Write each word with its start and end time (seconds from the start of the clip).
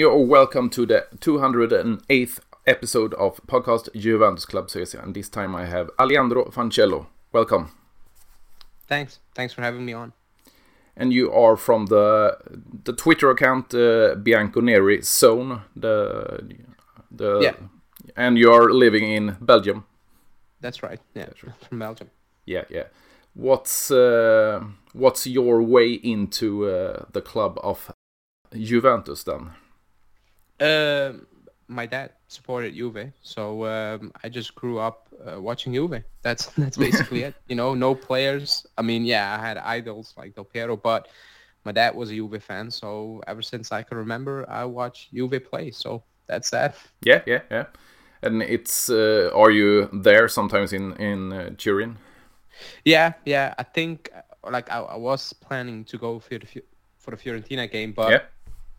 you're 0.00 0.10
all 0.12 0.24
welcome 0.24 0.70
to 0.70 0.86
the 0.86 1.06
208th 1.18 2.38
episode 2.66 3.12
of 3.14 3.38
podcast 3.46 3.92
Juventus 3.94 4.46
Club 4.46 4.68
Svezia. 4.68 5.02
And 5.02 5.14
this 5.14 5.28
time 5.28 5.54
I 5.54 5.66
have 5.66 5.90
Aleandro 5.98 6.50
Fancello. 6.50 7.06
Welcome. 7.32 7.70
Thanks. 8.88 9.18
Thanks 9.34 9.52
for 9.52 9.60
having 9.60 9.84
me 9.84 9.92
on. 9.92 10.14
And 10.96 11.12
you 11.12 11.30
are 11.30 11.54
from 11.54 11.86
the 11.86 12.38
the 12.84 12.94
Twitter 12.94 13.30
account 13.30 13.74
uh, 13.74 14.14
Bianconeri 14.16 15.04
Zone. 15.04 15.60
The 15.76 16.40
the 17.10 17.40
Yeah. 17.40 17.54
and 18.16 18.38
you 18.38 18.50
are 18.54 18.72
living 18.72 19.04
in 19.04 19.36
Belgium. 19.38 19.84
That's 20.62 20.82
right. 20.82 21.00
Yeah, 21.14 21.28
from 21.68 21.78
Belgium. 21.78 22.10
Yeah, 22.46 22.64
yeah. 22.70 22.86
What's 23.34 23.90
uh, 23.90 24.64
what's 24.94 25.26
your 25.26 25.60
way 25.62 25.92
into 25.92 26.66
uh, 26.70 27.04
the 27.12 27.20
club 27.20 27.58
of 27.62 27.92
Juventus 28.54 29.24
then? 29.24 29.50
Um, 30.60 31.26
my 31.68 31.86
dad 31.86 32.12
supported 32.28 32.74
Juve, 32.74 33.12
so 33.22 33.64
um, 33.64 34.12
I 34.22 34.28
just 34.28 34.54
grew 34.54 34.78
up 34.78 35.08
uh, 35.24 35.40
watching 35.40 35.72
Juve. 35.72 36.02
That's 36.22 36.46
that's 36.46 36.76
basically 36.76 37.22
it. 37.22 37.34
You 37.48 37.56
know, 37.56 37.74
no 37.74 37.94
players. 37.94 38.66
I 38.76 38.82
mean, 38.82 39.06
yeah, 39.06 39.38
I 39.38 39.40
had 39.40 39.56
idols 39.56 40.12
like 40.18 40.34
Del 40.34 40.44
Piero, 40.44 40.76
but 40.76 41.08
my 41.64 41.72
dad 41.72 41.94
was 41.94 42.10
a 42.10 42.14
Juve 42.14 42.42
fan, 42.42 42.70
so 42.70 43.22
ever 43.26 43.40
since 43.40 43.72
I 43.72 43.82
can 43.82 43.96
remember, 43.96 44.48
I 44.50 44.64
watched 44.64 45.14
Juve 45.14 45.42
play. 45.42 45.70
So 45.70 46.02
that's 46.26 46.50
that. 46.50 46.76
Yeah, 47.02 47.22
yeah, 47.26 47.40
yeah. 47.50 47.66
And 48.22 48.42
it's 48.42 48.90
uh, 48.90 49.30
are 49.34 49.50
you 49.50 49.88
there 49.92 50.28
sometimes 50.28 50.72
in 50.72 50.92
in 50.96 51.32
uh, 51.32 51.50
Turin? 51.56 51.96
Yeah, 52.84 53.14
yeah. 53.24 53.54
I 53.58 53.62
think 53.62 54.10
uh, 54.14 54.50
like 54.50 54.70
I, 54.70 54.80
I 54.80 54.96
was 54.96 55.32
planning 55.32 55.84
to 55.84 55.96
go 55.96 56.18
for 56.18 56.38
the 56.38 56.62
for 56.98 57.12
the 57.12 57.16
Fiorentina 57.16 57.70
game, 57.70 57.92
but 57.92 58.10
yeah. 58.10 58.20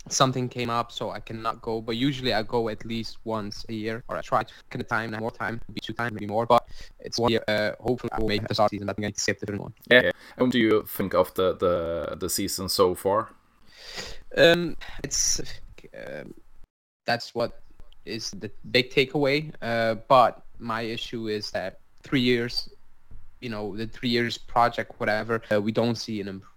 Something 0.09 0.49
came 0.49 0.69
up, 0.69 0.91
so 0.91 1.11
I 1.11 1.19
cannot 1.19 1.61
go. 1.61 1.81
But 1.81 1.97
usually 1.97 2.33
I 2.33 2.43
go 2.43 2.69
at 2.69 2.85
least 2.85 3.17
once 3.23 3.65
a 3.69 3.73
year, 3.73 4.03
or 4.07 4.17
I 4.17 4.21
try 4.21 4.43
to 4.43 4.53
kind 4.69 4.81
of 4.81 4.87
time, 4.87 5.11
more 5.11 5.31
time, 5.31 5.61
maybe 5.67 5.81
two 5.81 5.93
times, 5.93 6.13
maybe 6.13 6.27
more. 6.27 6.45
But 6.45 6.67
it's 6.99 7.19
one 7.19 7.31
year. 7.31 7.43
Uh, 7.47 7.71
hopefully 7.79 8.11
I 8.11 8.19
will 8.19 8.27
make 8.27 8.47
the 8.47 8.53
start 8.53 8.71
season. 8.71 8.89
I 8.89 8.93
think 8.93 9.07
I 9.07 9.11
skip 9.15 9.39
the 9.39 9.57
one. 9.57 9.73
Yeah. 9.89 10.03
yeah. 10.03 10.11
And 10.37 10.47
what 10.47 10.51
do 10.51 10.59
you 10.59 10.83
think 10.87 11.13
of 11.13 11.33
the 11.35 11.55
the 11.55 12.15
the 12.15 12.29
season 12.29 12.69
so 12.69 12.95
far? 12.95 13.29
Um, 14.37 14.77
it's 15.03 15.41
um 15.95 16.33
that's 17.05 17.35
what 17.35 17.61
is 18.05 18.31
the 18.31 18.51
big 18.71 18.89
takeaway. 18.89 19.51
Uh, 19.61 19.95
but 20.07 20.43
my 20.59 20.81
issue 20.81 21.27
is 21.27 21.51
that 21.51 21.79
three 22.03 22.21
years, 22.21 22.69
you 23.41 23.49
know, 23.49 23.75
the 23.75 23.87
three 23.87 24.09
years 24.09 24.37
project, 24.37 24.99
whatever, 24.99 25.41
uh, 25.51 25.61
we 25.61 25.71
don't 25.71 25.95
see 25.95 26.21
an 26.21 26.27
improvement. 26.27 26.47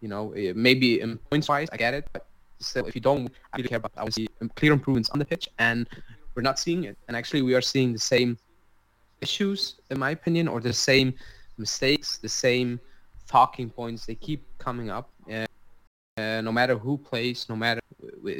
You 0.00 0.08
know, 0.08 0.34
maybe 0.54 1.00
in 1.00 1.18
points 1.30 1.48
wise, 1.48 1.68
I 1.72 1.76
get 1.76 1.94
it, 1.94 2.08
but 2.12 2.26
still, 2.58 2.86
if 2.86 2.94
you 2.94 3.00
don't 3.00 3.28
I 3.52 3.56
really 3.56 3.68
care 3.68 3.78
about, 3.78 3.92
I 3.96 4.08
see 4.10 4.28
clear 4.54 4.72
improvements 4.72 5.10
on 5.10 5.18
the 5.18 5.24
pitch, 5.24 5.48
and 5.58 5.88
we're 6.34 6.42
not 6.42 6.58
seeing 6.58 6.84
it. 6.84 6.96
And 7.08 7.16
actually, 7.16 7.42
we 7.42 7.54
are 7.54 7.60
seeing 7.60 7.92
the 7.92 7.98
same 7.98 8.38
issues, 9.20 9.76
in 9.90 9.98
my 9.98 10.10
opinion, 10.10 10.48
or 10.48 10.60
the 10.60 10.72
same 10.72 11.14
mistakes, 11.58 12.18
the 12.18 12.28
same 12.28 12.80
talking 13.26 13.70
points. 13.70 14.06
They 14.06 14.14
keep 14.14 14.42
coming 14.58 14.90
up. 14.90 15.10
Uh, 15.30 15.46
uh, 16.18 16.40
no 16.40 16.52
matter 16.52 16.76
who 16.76 16.96
plays, 16.96 17.46
no 17.48 17.56
matter 17.56 17.80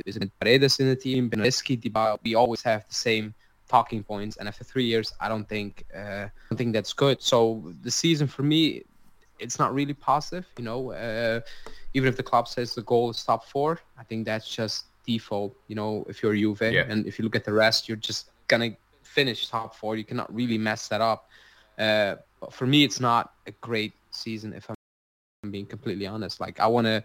is 0.06 0.16
it 0.16 0.30
Paredes 0.40 0.80
in 0.80 0.88
the 0.88 0.96
team, 0.96 1.28
Bernardeschi, 1.30 1.80
Dybala, 1.80 2.18
we 2.24 2.34
always 2.34 2.62
have 2.62 2.86
the 2.88 2.94
same 2.94 3.34
talking 3.68 4.02
points. 4.02 4.36
And 4.36 4.48
after 4.48 4.64
three 4.64 4.84
years, 4.84 5.12
I 5.20 5.28
don't 5.28 5.48
think 5.48 5.84
uh, 5.94 6.26
I 6.28 6.30
don't 6.50 6.56
think 6.56 6.72
that's 6.72 6.92
good. 6.92 7.20
So 7.20 7.74
the 7.82 7.90
season 7.90 8.26
for 8.26 8.42
me, 8.42 8.84
it's 9.38 9.58
not 9.58 9.74
really 9.74 9.94
positive. 9.94 10.46
You 10.58 10.64
know, 10.64 10.92
uh, 10.92 11.40
even 11.94 12.08
if 12.08 12.16
the 12.16 12.22
club 12.22 12.48
says 12.48 12.74
the 12.74 12.82
goal 12.82 13.10
is 13.10 13.22
top 13.24 13.44
four, 13.46 13.80
I 13.98 14.04
think 14.04 14.26
that's 14.26 14.48
just 14.48 14.86
default. 15.06 15.54
You 15.68 15.76
know, 15.76 16.04
if 16.08 16.22
you're 16.22 16.34
Juve, 16.34 16.60
Yeah. 16.72 16.86
and 16.88 17.06
if 17.06 17.18
you 17.18 17.24
look 17.24 17.36
at 17.36 17.44
the 17.44 17.52
rest, 17.52 17.88
you're 17.88 17.96
just 17.96 18.30
gonna 18.48 18.76
finish 19.02 19.48
top 19.48 19.74
four. 19.74 19.96
You 19.96 20.04
cannot 20.04 20.32
really 20.34 20.58
mess 20.58 20.88
that 20.88 21.00
up. 21.00 21.28
Uh, 21.78 22.16
but 22.40 22.52
for 22.52 22.66
me, 22.66 22.84
it's 22.84 23.00
not 23.00 23.34
a 23.46 23.52
great 23.60 23.94
season. 24.10 24.52
If 24.52 24.68
I'm 24.68 25.50
being 25.50 25.66
completely 25.66 26.06
honest, 26.06 26.40
like 26.40 26.60
I 26.60 26.66
wanna, 26.66 27.04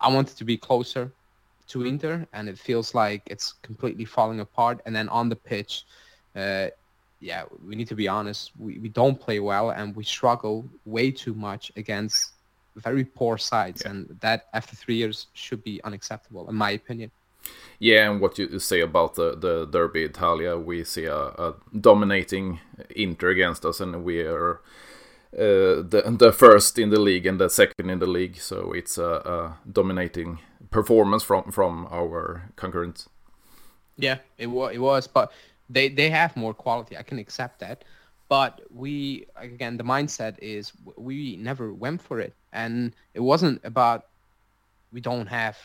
I 0.00 0.08
want 0.12 0.30
it 0.30 0.36
to 0.36 0.44
be 0.44 0.56
closer 0.56 1.12
to 1.68 1.84
Inter, 1.84 2.26
and 2.32 2.48
it 2.48 2.58
feels 2.58 2.94
like 2.94 3.22
it's 3.26 3.52
completely 3.62 4.04
falling 4.04 4.40
apart. 4.40 4.80
And 4.86 4.94
then 4.96 5.08
on 5.10 5.28
the 5.28 5.36
pitch, 5.36 5.84
uh, 6.34 6.68
yeah, 7.20 7.44
we 7.66 7.74
need 7.74 7.88
to 7.88 7.94
be 7.94 8.08
honest. 8.08 8.52
We, 8.58 8.78
we 8.78 8.88
don't 8.88 9.18
play 9.18 9.40
well, 9.40 9.70
and 9.70 9.94
we 9.96 10.04
struggle 10.04 10.64
way 10.84 11.10
too 11.10 11.34
much 11.34 11.72
against 11.76 12.32
very 12.76 13.04
poor 13.04 13.38
sides, 13.38 13.82
Yeah. 13.84 13.90
and 13.90 14.16
that 14.20 14.46
after 14.54 14.76
three 14.76 14.94
years 14.96 15.26
should 15.32 15.62
be 15.64 15.80
unacceptable, 15.84 16.48
in 16.48 16.54
my 16.54 16.70
opinion. 16.72 17.10
Yeah, 17.78 18.10
and 18.10 18.20
what 18.20 18.38
you 18.38 18.58
say 18.58 18.80
about 18.80 19.14
the, 19.14 19.36
the 19.36 19.66
Derby 19.66 20.04
Italia, 20.04 20.56
we 20.56 20.84
see 20.84 21.06
a, 21.06 21.16
a 21.16 21.54
dominating 21.80 22.60
Inter 22.94 23.30
against 23.30 23.64
us, 23.64 23.80
and 23.80 24.04
we 24.04 24.20
are 24.20 24.60
uh, 25.34 25.82
the 25.82 26.02
the 26.18 26.32
first 26.32 26.78
in 26.78 26.90
the 26.90 27.00
league 27.00 27.26
and 27.26 27.38
the 27.40 27.48
second 27.48 27.90
in 27.90 27.98
the 27.98 28.06
league. 28.06 28.36
So 28.36 28.72
it's 28.72 28.98
a, 28.98 29.04
a 29.24 29.56
dominating 29.70 30.38
performance 30.70 31.22
from 31.22 31.50
from 31.52 31.86
our 31.90 32.50
concurrents. 32.56 33.08
Yeah, 33.96 34.18
it 34.36 34.48
was. 34.48 34.74
It 34.74 34.78
was, 34.78 35.06
but 35.06 35.32
they 35.68 35.88
they 35.88 36.10
have 36.10 36.36
more 36.36 36.54
quality. 36.54 36.96
I 36.96 37.02
can 37.02 37.18
accept 37.18 37.60
that, 37.60 37.84
but 38.28 38.60
we 38.70 39.26
again 39.36 39.76
the 39.76 39.84
mindset 39.84 40.38
is 40.40 40.72
we 40.96 41.36
never 41.36 41.72
went 41.72 42.02
for 42.02 42.20
it, 42.20 42.34
and 42.52 42.92
it 43.14 43.20
wasn't 43.20 43.60
about 43.64 44.06
we 44.92 45.00
don't 45.00 45.26
have 45.26 45.56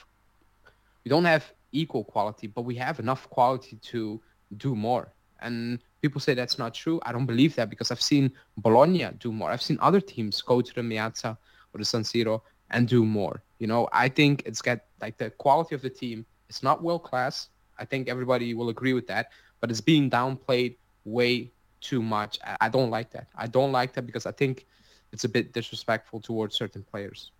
we 1.04 1.10
don't 1.10 1.26
have 1.26 1.52
equal 1.72 2.04
quality, 2.04 2.48
but 2.48 2.62
we 2.62 2.76
have 2.76 3.00
enough 3.00 3.30
quality 3.30 3.78
to 3.92 4.22
do 4.58 4.76
more. 4.76 5.12
And 5.42 5.80
people 6.02 6.22
say 6.22 6.34
that's 6.34 6.58
not 6.58 6.74
true. 6.74 7.02
I 7.06 7.12
don't 7.12 7.26
believe 7.26 7.56
that 7.56 7.70
because 7.70 7.92
I've 7.92 8.02
seen 8.02 8.32
Bologna 8.58 9.10
do 9.20 9.32
more. 9.32 9.52
I've 9.52 9.62
seen 9.62 9.78
other 9.82 10.00
teams 10.00 10.42
go 10.42 10.62
to 10.62 10.74
the 10.74 10.82
Meazza 10.82 11.38
or 11.74 11.78
the 11.80 11.86
San 11.86 12.04
Siro 12.04 12.42
and 12.70 12.88
do 12.88 13.06
more. 13.06 13.44
You 13.60 13.68
know, 13.68 13.90
I 13.92 14.08
think 14.10 14.44
it's 14.46 14.62
got 14.62 14.80
like 15.02 15.18
the 15.18 15.32
quality 15.32 15.76
of 15.76 15.82
the 15.82 15.90
team. 15.90 16.26
It's 16.50 16.64
not 16.64 16.84
world 16.84 17.04
class. 17.04 17.50
I 17.78 17.86
think 17.86 18.08
everybody 18.08 18.54
will 18.54 18.70
agree 18.70 18.94
with 18.94 19.08
that, 19.08 19.32
but 19.64 19.72
it's 19.72 19.80
being 19.80 20.10
downplayed 20.10 20.76
way 21.06 21.50
too 21.80 22.02
much. 22.02 22.38
I, 22.60 22.68
don't 22.68 22.90
like 22.90 23.12
that. 23.12 23.28
I 23.34 23.48
don't 23.48 23.72
like 23.72 23.94
that 23.94 24.06
because 24.06 24.26
I 24.26 24.34
think 24.34 24.66
it's 25.14 25.24
a 25.24 25.30
bit 25.30 25.54
disrespectful 25.54 26.20
towards 26.20 26.54
certain 26.54 26.84
players. 26.84 27.32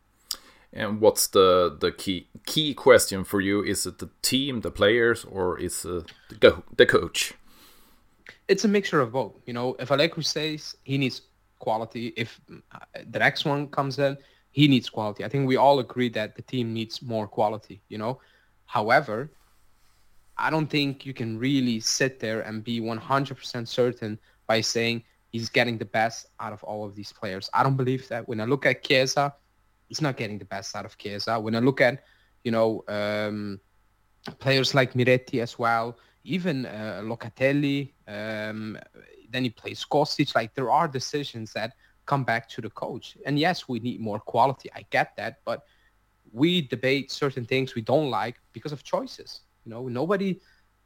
And 0.72 1.02
what's 1.02 1.28
the 1.28 1.78
the 1.82 1.92
key 1.92 2.30
key 2.46 2.74
question 2.74 3.26
for 3.26 3.42
you? 3.42 3.62
Is 3.62 3.86
it 3.86 4.00
the 4.00 4.10
team, 4.22 4.62
the 4.62 4.72
players, 4.72 5.26
or 5.26 5.60
is 5.60 5.84
it 5.84 6.14
the, 6.40 6.64
the 6.78 6.86
coach? 6.86 7.34
It's 8.48 8.64
a 8.64 8.70
mixture 8.70 9.02
of 9.02 9.12
both. 9.12 9.34
You 9.46 9.52
know, 9.52 9.76
if 9.78 9.92
Allegri 9.92 10.24
says 10.24 10.78
he 10.86 10.98
needs 10.98 11.24
quality, 11.60 12.14
if 12.16 12.40
uh, 12.72 12.80
the 13.12 13.20
next 13.20 13.44
one 13.44 13.68
comes 13.68 14.00
in, 14.00 14.18
he 14.52 14.70
needs 14.70 14.90
quality. 14.90 15.26
I 15.26 15.28
think 15.28 15.46
we 15.46 15.58
all 15.58 15.80
agree 15.80 16.10
that 16.12 16.38
the 16.38 16.42
team 16.42 16.74
needs 16.74 17.02
more 17.02 17.28
quality. 17.28 17.82
You 17.90 17.98
know, 17.98 18.22
however, 18.66 19.30
I 20.38 20.50
don't 20.50 20.68
think 20.68 21.06
you 21.06 21.14
can 21.14 21.38
really 21.38 21.80
sit 21.80 22.20
there 22.20 22.42
and 22.42 22.64
be 22.64 22.80
100% 22.82 23.68
certain 23.68 24.20
by 24.48 24.62
saying 24.62 25.04
he's 25.30 25.50
getting 25.50 25.78
the 25.78 25.86
best 25.86 26.28
out 26.40 26.54
of 26.54 26.64
all 26.64 26.86
of 26.86 26.96
these 26.96 27.14
players. 27.14 27.50
I 27.54 27.64
don't 27.64 27.78
believe 27.78 28.08
that. 28.10 28.28
When 28.28 28.40
I 28.40 28.46
look 28.46 28.66
at 28.66 28.84
Chiesa, 28.84 29.34
he's 29.88 30.02
not 30.02 30.18
getting 30.18 30.38
the 30.38 30.46
best 30.46 30.76
out 30.76 30.86
of 30.86 30.98
Chiesa. 30.98 31.40
When 31.40 31.56
I 31.56 31.60
look 31.60 31.82
at, 31.82 32.04
you 32.44 32.52
know, 32.52 32.84
um, 32.88 33.60
players 34.40 34.74
like 34.74 34.94
Miretti 34.94 35.42
as 35.42 35.60
well, 35.60 35.98
even 36.24 36.66
uh, 36.66 37.02
Locatelli, 37.04 37.92
um, 38.08 38.78
then 39.30 39.44
he 39.44 39.50
plays 39.50 39.86
Kostic. 39.90 40.36
Like 40.36 40.54
there 40.56 40.72
are 40.72 40.88
decisions 40.88 41.54
that 41.54 41.74
come 42.06 42.24
back 42.24 42.50
to 42.50 42.62
the 42.62 42.70
coach. 42.70 43.18
And 43.26 43.38
yes, 43.40 43.68
we 43.68 43.80
need 43.80 44.00
more 44.02 44.20
quality. 44.20 44.70
I 44.76 44.86
get 44.90 45.16
that, 45.18 45.40
but 45.46 45.64
we 46.32 46.62
debate 46.62 47.12
certain 47.12 47.46
things 47.46 47.76
we 47.76 47.82
don't 47.82 48.10
like 48.10 48.40
because 48.52 48.72
of 48.72 48.84
choices. 48.84 49.42
You 49.66 49.72
know, 49.72 49.88
nobody 49.88 50.40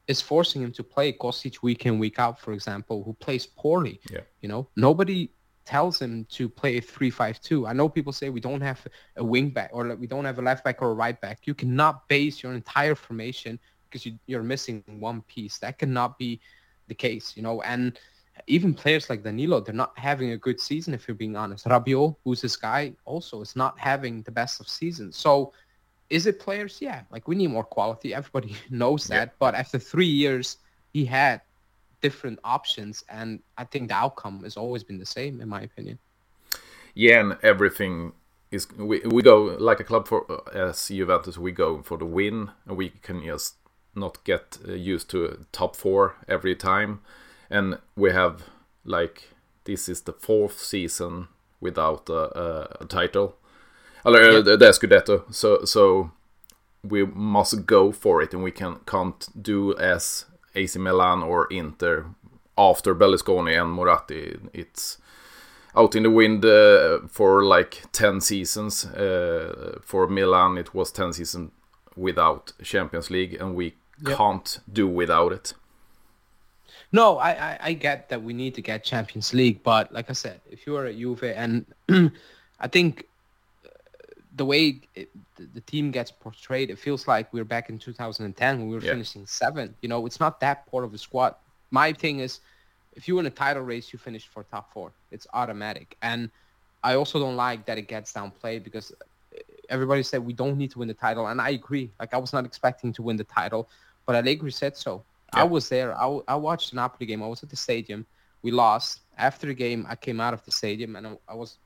is 0.07 0.21
forcing 0.21 0.61
him 0.61 0.71
to 0.73 0.83
play 0.83 1.11
Kostic 1.13 1.61
week 1.61 1.85
in, 1.85 1.99
week 1.99 2.19
out, 2.19 2.39
for 2.39 2.53
example, 2.53 3.03
who 3.03 3.13
plays 3.13 3.45
poorly. 3.45 3.99
Yeah. 4.09 4.21
You 4.41 4.49
know, 4.49 4.69
nobody 4.75 5.29
tells 5.65 6.01
him 6.01 6.25
to 6.31 6.47
play 6.47 6.77
a 6.77 6.81
3-5-2. 6.81 7.67
I 7.67 7.73
know 7.73 7.89
people 7.89 8.13
say 8.13 8.29
we 8.29 8.39
don't 8.39 8.61
have 8.61 8.87
a 9.17 9.23
wing 9.23 9.49
back 9.49 9.69
or 9.73 9.95
we 9.95 10.07
don't 10.07 10.23
have 10.23 10.39
a 10.39 10.41
left 10.41 10.63
back 10.63 10.81
or 10.81 10.91
a 10.91 10.93
right 10.93 11.19
back. 11.19 11.45
You 11.45 11.53
cannot 11.53 12.07
base 12.07 12.41
your 12.41 12.53
entire 12.53 12.95
formation 12.95 13.59
because 13.83 14.05
you, 14.05 14.17
you're 14.27 14.43
missing 14.43 14.83
one 14.99 15.21
piece. 15.23 15.57
That 15.59 15.77
cannot 15.77 16.17
be 16.17 16.39
the 16.87 16.95
case, 16.95 17.33
you 17.35 17.43
know. 17.43 17.61
And 17.63 17.99
even 18.47 18.73
players 18.73 19.09
like 19.09 19.23
Danilo, 19.23 19.59
they're 19.59 19.75
not 19.75 19.97
having 19.97 20.31
a 20.31 20.37
good 20.37 20.59
season 20.59 20.93
if 20.93 21.05
you're 21.05 21.15
being 21.15 21.35
honest. 21.35 21.65
Rabiot, 21.65 22.15
who's 22.23 22.41
this 22.41 22.55
guy, 22.55 22.93
also 23.03 23.41
is 23.41 23.55
not 23.55 23.77
having 23.77 24.21
the 24.21 24.31
best 24.31 24.61
of 24.61 24.69
seasons. 24.69 25.17
So 25.17 25.51
is 26.09 26.25
it 26.25 26.39
players? 26.39 26.79
Yeah, 26.81 27.03
like 27.11 27.27
we 27.27 27.35
need 27.35 27.47
more 27.49 27.63
quality. 27.63 28.13
Everybody 28.13 28.55
knows 28.69 29.07
Yeah. 29.07 29.19
that. 29.19 29.35
But 29.39 29.55
after 29.55 29.79
three 29.79 30.07
years, 30.07 30.57
he 30.93 31.05
had 31.05 31.41
different 32.01 32.39
options, 32.43 33.03
and 33.09 33.41
I 33.57 33.65
think 33.65 33.89
the 33.89 33.95
outcome 33.95 34.43
has 34.43 34.57
always 34.57 34.83
been 34.83 34.99
the 34.99 35.05
same, 35.05 35.41
in 35.41 35.49
my 35.49 35.61
opinion. 35.61 35.99
Yeah, 36.93 37.19
and 37.19 37.37
everything 37.43 38.13
is 38.51 38.67
we, 38.77 38.99
we 39.01 39.21
go 39.21 39.55
like 39.59 39.79
a 39.79 39.83
club 39.83 40.07
for 40.07 40.25
uh, 40.31 40.69
as 40.69 40.87
Juventus 40.87 41.37
we 41.37 41.51
go 41.51 41.81
for 41.81 41.97
the 41.97 42.05
win 42.05 42.51
and 42.65 42.77
we 42.77 42.89
can 42.89 43.23
just 43.23 43.55
not 43.93 44.23
get 44.23 44.57
uh, 44.67 44.71
used 44.73 45.09
to 45.09 45.45
top 45.51 45.75
four 45.75 46.15
every 46.27 46.55
time 46.55 47.01
and 47.49 47.77
we 47.95 48.11
have 48.11 48.43
like 48.85 49.29
this 49.65 49.89
is 49.89 50.01
the 50.01 50.13
fourth 50.13 50.59
season 50.59 51.27
without 51.59 52.09
a, 52.09 52.81
a 52.81 52.85
title 52.85 53.35
or 54.15 54.31
yeah. 54.31 54.41
the 54.41 54.71
Scudetto 54.71 55.33
so 55.33 55.65
so 55.65 56.11
we 56.83 57.05
must 57.05 57.65
go 57.65 57.91
for 57.91 58.21
it 58.21 58.33
and 58.33 58.43
we 58.43 58.51
can 58.51 58.77
can't 58.85 59.27
do 59.41 59.75
as 59.77 60.25
AC 60.55 60.79
Milan 60.79 61.23
or 61.23 61.47
Inter 61.47 62.05
after 62.57 62.95
Berlusconi 62.95 63.61
and 63.61 63.71
Moratti 63.71 64.37
it's 64.53 64.97
out 65.77 65.95
in 65.95 66.03
the 66.03 66.09
wind 66.09 66.43
uh, 66.43 66.99
for 67.07 67.43
like 67.43 67.83
10 67.91 68.19
seasons. 68.21 68.85
Uh, 68.85 69.79
for 69.81 70.07
Milan, 70.07 70.57
it 70.57 70.73
was 70.73 70.91
10 70.91 71.13
seasons 71.13 71.51
without 71.95 72.53
Champions 72.63 73.09
League, 73.09 73.35
and 73.39 73.55
we 73.55 73.75
yep. 74.05 74.17
can't 74.17 74.59
do 74.71 74.87
without 74.87 75.31
it. 75.31 75.53
No, 76.91 77.17
I, 77.17 77.31
I, 77.31 77.59
I, 77.61 77.73
get 77.73 78.09
that 78.09 78.23
we 78.23 78.33
need 78.33 78.55
to 78.55 78.61
get 78.61 78.83
Champions 78.83 79.33
League, 79.33 79.61
but 79.61 79.91
like 79.91 80.09
I 80.09 80.13
said, 80.13 80.39
if 80.49 80.65
you 80.65 80.75
are 80.77 80.85
a 80.85 80.93
Juve, 80.93 81.23
and 81.23 81.65
I 82.59 82.67
think 82.67 83.07
the 84.37 84.45
way 84.45 84.81
it, 84.95 85.09
the, 85.35 85.45
the, 85.55 85.61
team 85.61 85.91
gets 85.91 86.11
portrayed, 86.11 86.69
it 86.69 86.77
feels 86.77 87.07
like 87.07 87.33
we're 87.33 87.43
back 87.43 87.69
in 87.69 87.79
2010 87.79 88.59
when 88.59 88.67
we 88.67 88.75
were 88.75 88.81
yeah. 88.81 88.91
finishing 88.91 89.25
seventh. 89.25 89.73
You 89.81 89.89
know, 89.89 90.05
it's 90.05 90.19
not 90.19 90.39
that 90.41 90.69
part 90.69 90.83
of 90.83 90.91
the 90.91 90.97
squad. 90.97 91.35
My 91.71 91.91
thing 91.91 92.19
is, 92.19 92.39
if 92.93 93.07
you 93.07 93.15
win 93.15 93.25
a 93.25 93.31
title 93.31 93.63
race, 93.63 93.91
you 93.91 93.99
finish 93.99 94.27
for 94.27 94.43
top 94.43 94.71
four. 94.71 94.91
It's 95.11 95.27
automatic. 95.33 95.97
And 96.01 96.29
I 96.83 96.95
also 96.95 97.19
don't 97.19 97.35
like 97.35 97.65
that 97.65 97.77
it 97.77 97.87
gets 97.87 98.13
downplayed 98.13 98.63
because 98.63 98.93
everybody 99.69 100.03
said 100.03 100.25
we 100.25 100.33
don't 100.33 100.57
need 100.57 100.71
to 100.71 100.79
win 100.79 100.87
the 100.87 100.93
title, 100.93 101.27
and 101.27 101.41
I 101.41 101.49
agree. 101.49 101.91
Like 101.99 102.13
I 102.13 102.17
was 102.17 102.33
not 102.33 102.45
expecting 102.45 102.93
to 102.93 103.01
win 103.01 103.17
the 103.17 103.23
title, 103.23 103.69
but 104.05 104.15
Allegri 104.15 104.51
said 104.51 104.77
so. 104.77 105.03
Yeah. 105.33 105.41
I 105.41 105.43
was 105.43 105.67
there. 105.67 105.97
I, 105.97 106.19
I 106.27 106.35
watched 106.35 106.71
the 106.71 106.77
Napoli 106.77 107.05
game. 107.05 107.21
I 107.21 107.27
was 107.27 107.43
at 107.43 107.49
the 107.49 107.57
stadium. 107.57 108.05
We 108.41 108.51
lost. 108.51 109.01
After 109.17 109.47
the 109.47 109.53
game, 109.53 109.85
I 109.89 109.95
came 109.95 110.21
out 110.21 110.33
of 110.33 110.45
the 110.45 110.51
stadium 110.51 110.95
and 110.95 111.07
I, 111.07 111.17
I 111.27 111.33
was 111.33 111.57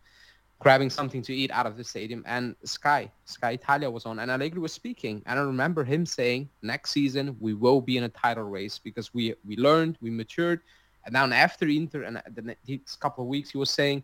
grabbing 0.61 0.89
something 0.89 1.21
to 1.23 1.33
eat 1.33 1.51
out 1.51 1.65
of 1.65 1.75
the 1.75 1.83
stadium, 1.83 2.23
and 2.25 2.55
Sky, 2.63 3.11
Sky 3.25 3.51
Italia 3.51 3.89
was 3.89 4.05
on, 4.05 4.19
and 4.19 4.31
Allegri 4.31 4.61
was 4.61 4.71
speaking, 4.71 5.21
and 5.25 5.39
I 5.39 5.43
remember 5.43 5.83
him 5.83 6.05
saying, 6.05 6.49
"Next 6.61 6.91
season 6.91 7.35
we 7.39 7.53
will 7.53 7.81
be 7.81 7.97
in 7.97 8.03
a 8.03 8.09
title 8.09 8.45
race 8.45 8.77
because 8.79 9.13
we 9.13 9.33
we 9.43 9.57
learned, 9.57 9.97
we 10.01 10.09
matured, 10.09 10.61
and 11.05 11.15
then 11.15 11.33
after 11.33 11.67
Inter 11.67 12.03
and 12.03 12.17
uh, 12.17 12.21
the 12.33 12.55
next 12.67 12.97
couple 12.97 13.23
of 13.23 13.27
weeks, 13.27 13.51
he 13.51 13.57
was 13.57 13.69
saying, 13.69 14.03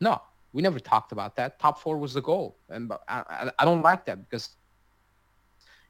no, 0.00 0.20
we 0.52 0.62
never 0.62 0.78
talked 0.78 1.12
about 1.12 1.36
that. 1.36 1.58
Top 1.58 1.78
four 1.78 1.98
was 1.98 2.14
the 2.14 2.22
goal. 2.22 2.56
And 2.68 2.92
I, 3.08 3.50
I 3.58 3.64
don't 3.64 3.82
like 3.82 4.04
that 4.06 4.28
because 4.28 4.50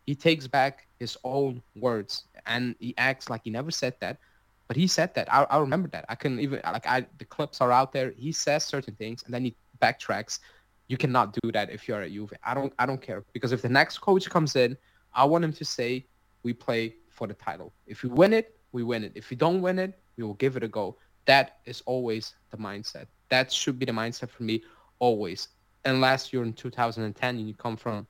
he 0.06 0.14
takes 0.14 0.47
back 0.47 0.87
his 0.99 1.17
own 1.25 1.62
words 1.76 2.25
and 2.47 2.75
he 2.79 2.94
acts 2.99 3.31
like 3.31 3.43
he 3.44 3.50
never 3.50 3.70
said 3.70 3.94
that. 4.00 4.19
But 4.67 4.76
he 4.76 4.87
said 4.87 5.14
that. 5.14 5.32
I, 5.32 5.44
I 5.50 5.58
remember 5.58 5.88
that. 5.88 6.06
I 6.08 6.14
can 6.14 6.40
even 6.40 6.61
like 6.64 6.87
I 6.87 7.06
the 7.19 7.25
clips 7.26 7.61
are 7.61 7.70
out 7.70 7.93
there. 7.93 8.12
He 8.17 8.32
says 8.32 8.64
certain 8.64 8.94
things 8.94 9.23
and 9.25 9.35
then 9.35 9.44
he 9.44 9.55
backtracks. 9.81 10.41
You 10.88 10.97
cannot 10.97 11.37
do 11.43 11.53
that 11.53 11.71
if 11.71 11.88
you're 11.88 12.03
at 12.03 12.12
Juve. 12.12 12.32
I 12.43 12.55
don't 12.55 12.73
I 12.79 12.87
don't 12.87 13.00
care 13.00 13.25
because 13.32 13.53
if 13.53 13.62
the 13.62 13.69
next 13.69 13.99
coach 13.99 14.29
comes 14.29 14.56
in, 14.56 14.76
I 15.15 15.25
want 15.25 15.44
him 15.44 15.53
to 15.55 15.65
say 15.65 16.06
we 16.43 16.53
play 16.53 16.97
for 17.09 17.26
the 17.26 17.35
title. 17.35 17.73
If 17.87 18.03
we 18.03 18.09
win 18.11 18.32
it, 18.32 18.59
we 18.73 18.82
win 18.82 19.05
it. 19.05 19.12
If 19.15 19.31
we 19.31 19.37
don't 19.37 19.62
win 19.62 19.79
it, 19.79 19.99
we 20.17 20.25
will 20.25 20.35
give 20.35 20.56
it 20.56 20.62
a 20.62 20.69
go. 20.69 20.97
That 21.26 21.59
is 21.65 21.82
always 21.87 22.35
the 22.50 22.56
mindset. 22.56 23.06
That 23.31 23.50
should 23.50 23.79
be 23.79 23.87
the 23.87 23.93
mindset 23.93 24.31
for 24.31 24.43
me 24.43 24.62
always. 24.99 25.49
Unless 25.85 26.32
you're 26.32 26.44
in 26.44 26.53
2010 26.53 27.37
and 27.37 27.49
you 27.49 27.55
come 27.55 27.76
from 27.76 28.06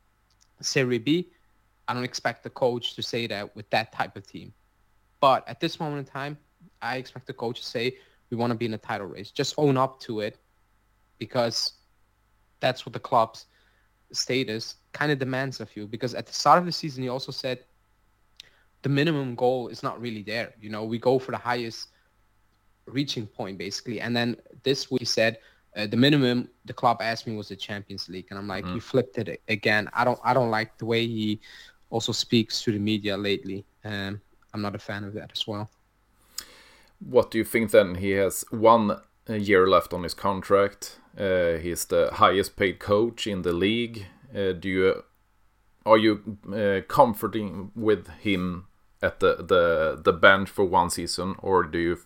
Serie 0.61 0.99
B, 0.99 1.31
I 1.87 1.95
don't 1.95 2.05
expect 2.05 2.43
the 2.43 2.51
coach 2.51 2.95
to 2.95 3.03
say 3.03 3.27
that 3.27 3.55
with 3.55 3.69
that 3.71 3.93
type 3.93 4.17
of 4.17 4.27
team. 4.27 4.53
But 5.21 5.47
at 5.49 5.61
this 5.61 5.79
moment 5.79 6.07
in 6.07 6.13
time, 6.13 6.39
I 6.83 6.97
expect 6.97 7.27
the 7.27 7.33
coach 7.33 7.61
to 7.61 7.67
say 7.67 7.97
we 8.31 8.37
want 8.37 8.51
to 8.51 8.57
be 8.57 8.67
in 8.67 8.75
a 8.75 8.79
title 8.79 9.07
race. 9.07 9.31
Just 9.31 9.55
own 9.59 9.77
up 9.77 10.01
to 10.01 10.21
it 10.21 10.39
because 11.19 11.73
that's 12.61 12.87
what 12.87 12.93
the 12.93 13.01
club's 13.01 13.47
status 14.13 14.77
kind 14.93 15.11
of 15.11 15.19
demands 15.19 15.61
of 15.61 15.75
you. 15.77 15.87
Because 15.87 16.15
at 16.15 16.27
the 16.27 16.33
start 16.33 16.59
of 16.59 16.67
the 16.67 16.73
season, 16.73 17.03
he 17.03 17.09
also 17.09 17.33
said 17.33 17.61
the 18.83 18.89
minimum 18.89 19.35
goal 19.35 19.69
is 19.69 19.83
not 19.83 20.01
really 20.01 20.23
there. 20.23 20.55
You 20.61 20.71
know, 20.71 20.85
we 20.85 20.99
go 20.99 21.19
for 21.19 21.33
the 21.33 21.39
highest 21.39 21.89
reaching 22.87 23.27
point 23.27 23.59
basically. 23.59 24.01
And 24.01 24.17
then 24.17 24.37
this 24.63 24.91
week 24.91 25.01
he 25.01 25.07
said 25.07 25.39
uh, 25.77 25.87
the 25.87 25.97
minimum 25.97 26.49
the 26.65 26.73
club 26.73 26.99
asked 27.01 27.27
me 27.27 27.35
was 27.35 27.49
the 27.49 27.57
Champions 27.57 28.09
League, 28.09 28.27
and 28.31 28.39
I'm 28.39 28.47
like, 28.47 28.65
mm-hmm. 28.65 28.77
you 28.77 28.81
flipped 28.81 29.19
it 29.19 29.43
again. 29.49 29.89
I 29.93 30.05
don't 30.05 30.21
I 30.23 30.33
don't 30.33 30.51
like 30.51 30.79
the 30.79 30.87
way 30.87 31.07
he 31.07 31.41
also 31.91 32.13
speaks 32.13 32.63
to 32.63 32.73
the 32.73 32.79
media 32.79 33.17
lately. 33.17 33.65
Um, 33.85 34.21
I'm 34.53 34.63
not 34.63 34.75
a 34.75 34.79
fan 34.79 35.05
of 35.05 35.15
that 35.15 35.33
as 35.33 35.47
well. 35.47 35.69
What 37.01 37.31
do 37.31 37.39
you 37.39 37.45
think 37.45 37.73
then? 37.73 37.97
He 37.97 38.11
has 38.13 38.45
one 38.51 39.01
year 39.29 39.69
left 39.69 39.93
on 39.93 40.05
his 40.05 40.15
contract. 40.15 41.01
Uh, 41.19 41.59
he's 41.59 41.85
the 41.87 42.11
highest 42.15 42.57
paid 42.57 42.79
coach 42.79 43.27
in 43.27 43.43
the 43.43 43.53
league. 43.53 44.07
Uh, 44.35 44.53
do 44.53 44.69
you 44.69 45.05
are 45.87 45.99
you 45.99 46.39
uh, 46.53 46.81
comforting 46.89 47.71
with 47.75 48.09
him 48.21 48.67
at 49.03 49.21
the, 49.21 49.37
the 49.37 50.01
the 50.03 50.13
bench 50.13 50.49
for 50.49 50.65
one 50.65 50.91
season, 50.91 51.37
or 51.39 51.63
do 51.63 51.79
you 51.79 51.99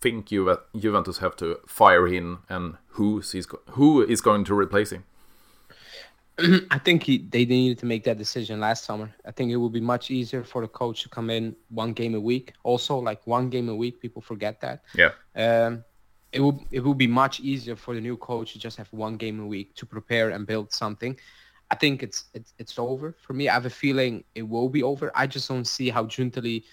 think 0.00 0.26
Juve, 0.26 0.58
Juventus 0.76 1.18
have 1.18 1.36
to 1.36 1.58
fire 1.66 2.06
him, 2.06 2.44
and 2.48 2.76
who 2.88 3.18
is 3.18 3.46
who 3.70 4.02
is 4.02 4.20
going 4.20 4.44
to 4.44 4.54
replace 4.54 4.92
him? 4.92 5.04
I 6.70 6.78
think 6.78 7.04
he, 7.04 7.18
they 7.18 7.44
needed 7.44 7.78
to 7.78 7.86
make 7.86 8.04
that 8.04 8.18
decision 8.18 8.60
last 8.60 8.84
summer. 8.84 9.14
I 9.24 9.30
think 9.30 9.52
it 9.52 9.56
would 9.56 9.72
be 9.72 9.80
much 9.80 10.10
easier 10.10 10.42
for 10.42 10.62
the 10.62 10.68
coach 10.68 11.02
to 11.02 11.08
come 11.08 11.30
in 11.30 11.54
one 11.68 11.92
game 11.92 12.14
a 12.14 12.20
week. 12.20 12.54
Also, 12.64 12.98
like 12.98 13.24
one 13.26 13.50
game 13.50 13.68
a 13.68 13.74
week, 13.74 14.00
people 14.00 14.20
forget 14.20 14.60
that. 14.60 14.82
Yeah. 14.94 15.12
Um, 15.36 15.84
it 16.34 16.40
would 16.40 16.58
it 16.72 16.80
would 16.80 16.98
be 16.98 17.06
much 17.06 17.40
easier 17.40 17.76
for 17.76 17.94
the 17.94 18.00
new 18.00 18.16
coach 18.16 18.52
to 18.52 18.58
just 18.58 18.76
have 18.76 18.92
one 18.92 19.16
game 19.16 19.40
a 19.40 19.46
week 19.46 19.74
to 19.76 19.86
prepare 19.86 20.30
and 20.30 20.46
build 20.46 20.72
something. 20.72 21.16
I 21.70 21.76
think 21.76 22.02
it's 22.02 22.24
it's 22.34 22.52
it's 22.58 22.78
over 22.78 23.12
for 23.12 23.32
me. 23.34 23.48
I 23.48 23.54
have 23.54 23.66
a 23.66 23.70
feeling 23.70 24.24
it 24.34 24.42
will 24.42 24.68
be 24.68 24.82
over. 24.82 25.12
I 25.14 25.28
just 25.28 25.48
don't 25.48 25.64
see 25.64 25.88
how 25.90 26.04
Giuntoli 26.06 26.64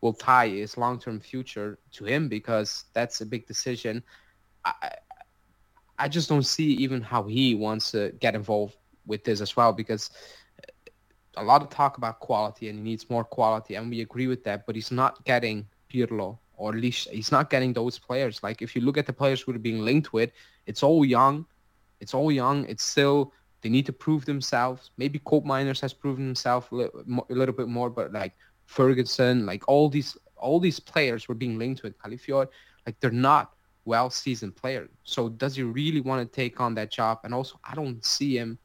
will 0.00 0.12
tie 0.12 0.48
his 0.48 0.76
long-term 0.76 1.20
future 1.20 1.78
to 1.92 2.04
him 2.04 2.28
because 2.28 2.84
that's 2.92 3.20
a 3.20 3.26
big 3.26 3.46
decision. 3.46 4.02
I, 4.64 4.90
I 5.98 6.08
just 6.08 6.28
don't 6.28 6.44
see 6.44 6.72
even 6.72 7.00
how 7.00 7.22
he 7.22 7.54
wants 7.54 7.92
to 7.92 8.12
get 8.18 8.34
involved 8.34 8.76
with 9.06 9.22
this 9.22 9.40
as 9.40 9.56
well 9.56 9.72
because 9.72 10.10
a 11.36 11.44
lot 11.44 11.62
of 11.62 11.70
talk 11.70 11.98
about 11.98 12.18
quality 12.18 12.68
and 12.68 12.78
he 12.78 12.84
needs 12.84 13.08
more 13.08 13.24
quality 13.24 13.76
and 13.76 13.88
we 13.88 14.00
agree 14.00 14.26
with 14.26 14.42
that, 14.44 14.66
but 14.66 14.74
he's 14.74 14.90
not 14.90 15.24
getting 15.24 15.66
Pirlo 15.88 16.38
or 16.56 16.74
at 16.74 16.80
least 16.80 17.08
he's 17.10 17.32
not 17.32 17.50
getting 17.50 17.72
those 17.72 17.98
players. 17.98 18.42
Like 18.42 18.62
if 18.62 18.74
you 18.74 18.82
look 18.82 18.98
at 18.98 19.06
the 19.06 19.12
players 19.12 19.40
who 19.40 19.52
are 19.54 19.58
being 19.58 19.80
linked 19.80 20.12
with, 20.12 20.30
it's 20.66 20.82
all 20.82 21.04
young. 21.04 21.46
It's 22.00 22.14
all 22.14 22.30
young. 22.30 22.64
It's 22.66 22.84
still 22.84 23.32
they 23.62 23.70
need 23.70 23.86
to 23.86 23.92
prove 23.92 24.26
themselves. 24.26 24.90
Maybe 24.98 25.18
Koopmeiners 25.20 25.80
has 25.80 25.94
proven 25.94 26.26
himself 26.26 26.70
a 26.70 26.90
little, 27.30 27.54
bit 27.54 27.66
more, 27.66 27.88
but 27.88 28.12
like 28.12 28.34
Ferguson, 28.66 29.46
like 29.46 29.66
all 29.68 29.88
these 29.88 30.16
all 30.36 30.60
these 30.60 30.78
players 30.78 31.28
were 31.28 31.34
being 31.34 31.58
linked 31.58 31.82
with 31.82 31.98
Calafiori, 31.98 32.48
like 32.86 33.00
they're 33.00 33.10
not 33.10 33.52
well 33.86 34.10
seasoned 34.10 34.54
players. 34.56 34.90
So 35.04 35.30
does 35.30 35.56
he 35.56 35.62
really 35.62 36.02
want 36.02 36.20
to 36.20 36.36
take 36.36 36.60
on 36.60 36.74
that 36.74 36.90
job? 36.90 37.20
And 37.24 37.32
also 37.32 37.58
I 37.64 37.74
don't 37.74 38.04
see 38.04 38.36
him 38.36 38.58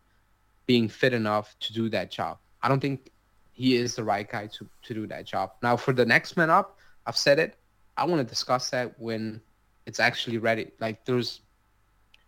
being 0.66 0.90
fit 0.90 1.14
enough 1.14 1.56
to 1.62 1.74
do 1.74 1.90
that 1.90 2.12
job. 2.12 2.38
I 2.62 2.68
don't 2.68 2.80
think 2.80 3.12
he 3.54 3.76
is 3.76 3.96
the 3.96 4.04
right 4.04 4.30
guy 4.30 4.48
to, 4.48 4.70
to 4.84 4.94
do 4.94 5.08
that 5.08 5.26
job. 5.26 5.52
Now 5.64 5.78
for 5.78 5.94
the 5.94 6.06
next 6.06 6.38
man 6.38 6.50
up, 6.50 6.78
I've 7.06 7.18
said 7.18 7.40
it. 7.40 7.56
I 8.00 8.06
want 8.06 8.20
to 8.20 8.30
discuss 8.36 8.70
that 8.70 8.98
when 8.98 9.42
it's 9.86 10.00
actually 10.00 10.38
ready. 10.38 10.72
Like 10.80 11.06
there's 11.06 11.42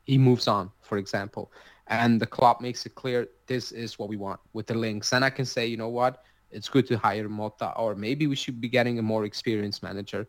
he 0.03 0.17
moves 0.17 0.47
on, 0.47 0.71
for 0.81 0.97
example, 0.97 1.51
and 1.87 2.19
the 2.19 2.25
club 2.25 2.59
makes 2.59 2.85
it 2.85 2.95
clear 2.95 3.27
this 3.47 3.71
is 3.71 3.97
what 3.97 4.09
we 4.09 4.17
want 4.17 4.39
with 4.53 4.67
the 4.67 4.73
links. 4.73 5.13
And 5.13 5.23
I 5.23 5.29
can 5.29 5.45
say, 5.45 5.65
you 5.67 5.77
know 5.77 5.89
what, 5.89 6.23
it's 6.49 6.67
good 6.67 6.87
to 6.87 6.97
hire 6.97 7.29
Motta, 7.29 7.77
or 7.79 7.95
maybe 7.95 8.27
we 8.27 8.35
should 8.35 8.59
be 8.59 8.67
getting 8.67 8.99
a 8.99 9.01
more 9.01 9.23
experienced 9.25 9.81
manager. 9.83 10.27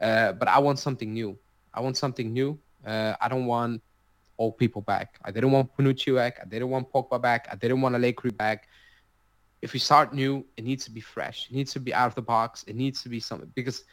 Uh, 0.00 0.32
but 0.32 0.46
I 0.46 0.58
want 0.58 0.78
something 0.78 1.12
new. 1.12 1.36
I 1.72 1.80
want 1.80 1.96
something 1.96 2.32
new. 2.32 2.58
Uh, 2.86 3.14
I 3.20 3.28
don't 3.28 3.46
want 3.46 3.82
old 4.38 4.58
people 4.58 4.82
back. 4.82 5.18
I 5.24 5.30
didn't 5.30 5.52
want 5.52 5.76
Bonucci 5.76 6.14
back. 6.14 6.38
I 6.40 6.46
didn't 6.46 6.70
want 6.70 6.92
Pogba 6.92 7.20
back. 7.20 7.48
I 7.50 7.56
didn't 7.56 7.80
want 7.80 7.94
Allegri 7.94 8.30
back. 8.30 8.68
If 9.62 9.72
we 9.72 9.78
start 9.78 10.12
new, 10.12 10.44
it 10.56 10.64
needs 10.64 10.84
to 10.84 10.90
be 10.90 11.00
fresh. 11.00 11.48
It 11.50 11.54
needs 11.56 11.72
to 11.72 11.80
be 11.80 11.94
out 11.94 12.06
of 12.06 12.14
the 12.14 12.22
box. 12.22 12.64
It 12.64 12.76
needs 12.76 13.02
to 13.02 13.08
be 13.08 13.18
something 13.18 13.50
because 13.54 13.84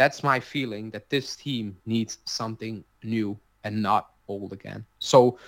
that's 0.00 0.24
my 0.24 0.42
feeling 0.42 0.96
that 0.96 1.14
this 1.14 1.40
team 1.44 1.84
needs 1.86 2.24
something 2.26 2.86
new 3.04 3.40
and 3.64 3.82
not 3.82 4.16
old 4.28 4.52
again. 4.54 4.86
So 5.00 5.38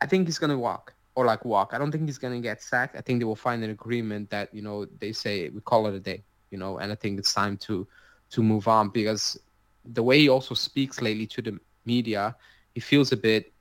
I 0.00 0.06
think 0.06 0.28
he's 0.28 0.38
gonna 0.38 0.58
walk 0.58 0.94
or 1.16 1.26
like 1.26 1.44
walk. 1.44 1.72
I 1.74 1.78
don't 1.78 1.92
think 1.92 2.06
he's 2.08 2.18
gonna 2.18 2.40
get 2.40 2.62
sacked. 2.62 2.96
I 2.96 3.02
think 3.02 3.20
they 3.20 3.26
will 3.26 3.44
find 3.48 3.64
an 3.64 3.70
agreement 3.70 4.30
that 4.30 4.54
you 4.54 4.62
know 4.62 4.86
they 5.00 5.12
say 5.12 5.50
we 5.50 5.60
call 5.60 5.86
it 5.88 5.94
a 5.94 6.00
day. 6.00 6.24
You 6.50 6.58
know, 6.58 6.78
and 6.78 6.92
I 6.92 6.96
think 6.96 7.18
it's 7.18 7.34
time 7.34 7.58
to 7.68 7.88
to 8.30 8.42
move 8.42 8.68
on 8.68 8.90
because 8.90 9.38
the 9.84 10.02
way 10.02 10.18
he 10.20 10.28
also 10.30 10.54
speaks 10.54 11.02
lately 11.02 11.26
to 11.28 11.42
the 11.42 11.58
media, 11.84 12.36
he 12.74 12.80
feels 12.80 13.12
a 13.12 13.16
bit. 13.16 13.52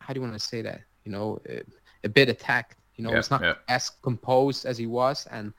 How 0.00 0.12
do 0.14 0.20
you 0.20 0.22
want 0.26 0.34
to 0.34 0.40
say 0.44 0.62
that? 0.62 0.82
You 1.04 1.12
know, 1.12 1.40
a, 1.48 1.62
a 2.04 2.08
bit 2.10 2.28
attacked. 2.28 2.76
You 2.96 3.04
know, 3.04 3.14
Yeah, 3.14 3.16
he's 3.16 3.30
not 3.30 3.42
yeah. 3.42 3.54
as 3.68 3.90
composed 4.02 4.66
as 4.66 4.78
he 4.78 4.86
was, 4.86 5.26
and 5.30 5.52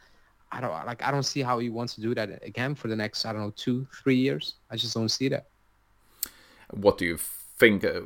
I 0.52 0.62
don't 0.62 0.72
like. 0.86 1.04
I 1.04 1.12
don't 1.12 1.24
see 1.24 1.42
how 1.42 1.60
he 1.60 1.70
wants 1.70 1.96
to 1.96 2.02
do 2.02 2.16
that 2.16 2.44
again 2.44 2.76
for 2.76 2.88
the 2.88 2.96
next 2.96 3.26
I 3.26 3.34
don't 3.34 3.42
know 3.42 3.54
two, 3.56 3.88
three 4.04 4.16
years. 4.16 4.56
I 4.70 4.76
just 4.76 4.94
don't 4.94 5.10
see 5.10 5.30
that. 5.30 5.48
What 6.72 6.98
do 6.98 7.06
you 7.06 7.18
think? 7.18 7.84
Uh, 7.84 8.02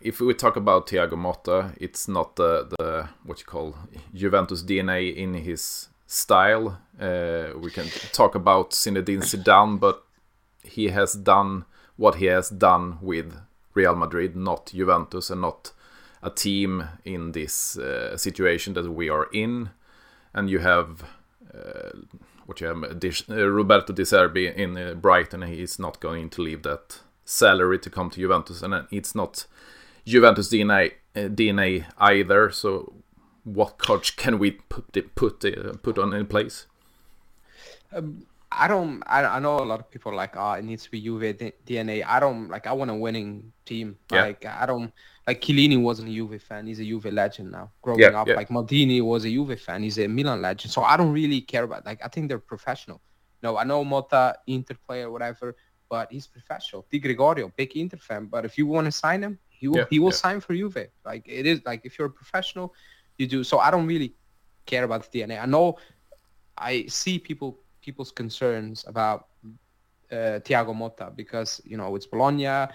if 0.00 0.20
we 0.20 0.32
talk 0.32 0.56
about 0.56 0.86
Thiago 0.86 1.12
Motta, 1.12 1.74
it's 1.78 2.08
not 2.08 2.36
the, 2.36 2.68
the 2.78 3.08
what 3.24 3.40
you 3.40 3.46
call 3.46 3.76
Juventus 4.14 4.62
DNA 4.62 5.14
in 5.14 5.34
his 5.34 5.88
style. 6.06 6.80
Uh, 6.98 7.58
we 7.58 7.70
can 7.70 7.86
talk 8.12 8.34
about 8.34 8.70
Zinedine 8.70 9.22
Zidane, 9.22 9.78
but 9.78 10.02
he 10.62 10.88
has 10.88 11.14
done 11.14 11.64
what 11.96 12.16
he 12.16 12.26
has 12.26 12.48
done 12.48 12.98
with 13.02 13.34
Real 13.74 13.94
Madrid, 13.94 14.34
not 14.34 14.72
Juventus, 14.74 15.30
and 15.30 15.42
not 15.42 15.72
a 16.22 16.30
team 16.30 16.84
in 17.04 17.32
this 17.32 17.78
uh, 17.78 18.16
situation 18.16 18.74
that 18.74 18.90
we 18.90 19.08
are 19.08 19.28
in. 19.32 19.70
And 20.32 20.48
you 20.48 20.60
have 20.60 21.04
uh, 21.54 21.90
what 22.46 22.60
you 22.60 22.66
have, 22.66 22.82
uh, 22.82 23.48
Roberto 23.48 23.92
De 23.92 24.02
Zerbi 24.02 24.54
in 24.54 24.76
uh, 24.76 24.94
Brighton. 24.94 25.42
He 25.42 25.62
is 25.62 25.78
not 25.78 26.00
going 26.00 26.30
to 26.30 26.42
leave 26.42 26.62
that 26.62 27.00
salary 27.24 27.78
to 27.78 27.90
come 27.90 28.10
to 28.10 28.20
Juventus, 28.20 28.62
and 28.62 28.86
it's 28.90 29.14
not 29.14 29.46
Juventus 30.06 30.48
DNA 30.48 30.92
uh, 31.16 31.20
DNA 31.20 31.86
either. 31.98 32.50
So, 32.50 32.94
what 33.44 33.78
coach 33.78 34.16
can 34.16 34.38
we 34.38 34.52
put 34.52 35.14
put 35.14 35.44
uh, 35.44 35.74
put 35.82 35.98
on 35.98 36.12
in 36.12 36.26
place? 36.26 36.66
I 38.52 38.66
don't. 38.66 39.02
I, 39.06 39.24
I 39.24 39.38
know 39.38 39.60
a 39.60 39.64
lot 39.64 39.80
of 39.80 39.90
people 39.90 40.12
are 40.12 40.16
like, 40.16 40.36
oh, 40.36 40.52
it 40.52 40.64
needs 40.64 40.84
to 40.84 40.90
be 40.90 41.00
Juve 41.00 41.36
DNA. 41.66 42.04
I 42.04 42.18
don't 42.18 42.48
like. 42.48 42.66
I 42.66 42.72
want 42.72 42.90
a 42.90 42.94
winning 42.94 43.52
team. 43.64 43.96
Yeah. 44.10 44.22
Like 44.22 44.44
I 44.44 44.66
don't. 44.66 44.92
Like 45.30 45.40
Chiellini 45.42 45.80
wasn't 45.80 46.08
a 46.08 46.12
Juve 46.12 46.42
fan. 46.42 46.66
He's 46.66 46.80
a 46.80 46.84
Juve 46.84 47.12
legend 47.12 47.52
now. 47.52 47.70
Growing 47.82 48.00
Yeah, 48.00 48.20
up, 48.20 48.26
yeah. 48.28 48.34
like 48.40 48.48
Maldini 48.48 49.00
was 49.02 49.24
a 49.24 49.30
Juve 49.30 49.60
fan. 49.60 49.82
He's 49.84 49.98
a 49.98 50.08
Milan 50.08 50.40
legend. 50.42 50.72
So 50.72 50.82
I 50.82 50.96
don't 50.96 51.12
really 51.12 51.40
care 51.52 51.64
about. 51.64 51.86
Like 51.86 52.00
I 52.04 52.08
think 52.08 52.28
they're 52.28 52.38
professional. 52.54 53.00
No, 53.42 53.56
I 53.56 53.64
know 53.64 53.84
Motta, 53.84 54.34
Inter 54.46 54.76
player, 54.86 55.10
whatever, 55.10 55.54
but 55.88 56.10
he's 56.10 56.26
professional. 56.26 56.86
Di 56.90 56.98
Gregorio, 56.98 57.52
big 57.56 57.76
Inter 57.76 57.98
fan. 58.08 58.26
But 58.26 58.44
if 58.44 58.58
you 58.58 58.66
want 58.66 58.86
to 58.86 58.92
sign 58.92 59.22
him, 59.22 59.38
he 59.48 59.68
will. 59.68 59.78
Yeah, 59.78 59.84
he 59.90 59.98
will 60.00 60.12
sign 60.12 60.40
for 60.40 60.54
Juve. 60.54 60.88
Like 61.04 61.24
it 61.26 61.46
is. 61.46 61.60
Like 61.64 61.82
if 61.84 61.98
you're 61.98 62.08
a 62.08 62.16
professional, 62.22 62.74
you 63.18 63.26
do. 63.28 63.44
So 63.44 63.58
I 63.60 63.70
don't 63.70 63.86
really 63.86 64.14
care 64.66 64.84
about 64.84 65.10
the 65.10 65.20
DNA. 65.20 65.40
I 65.40 65.46
know 65.46 65.76
I 66.58 66.86
see 66.88 67.18
people 67.18 67.60
people's 67.80 68.10
concerns 68.10 68.84
about 68.86 69.28
uh, 70.10 70.40
Thiago 70.46 70.74
Motta 70.74 71.14
because 71.14 71.60
you 71.64 71.76
know 71.76 71.94
it's 71.96 72.06
Bologna, 72.06 72.66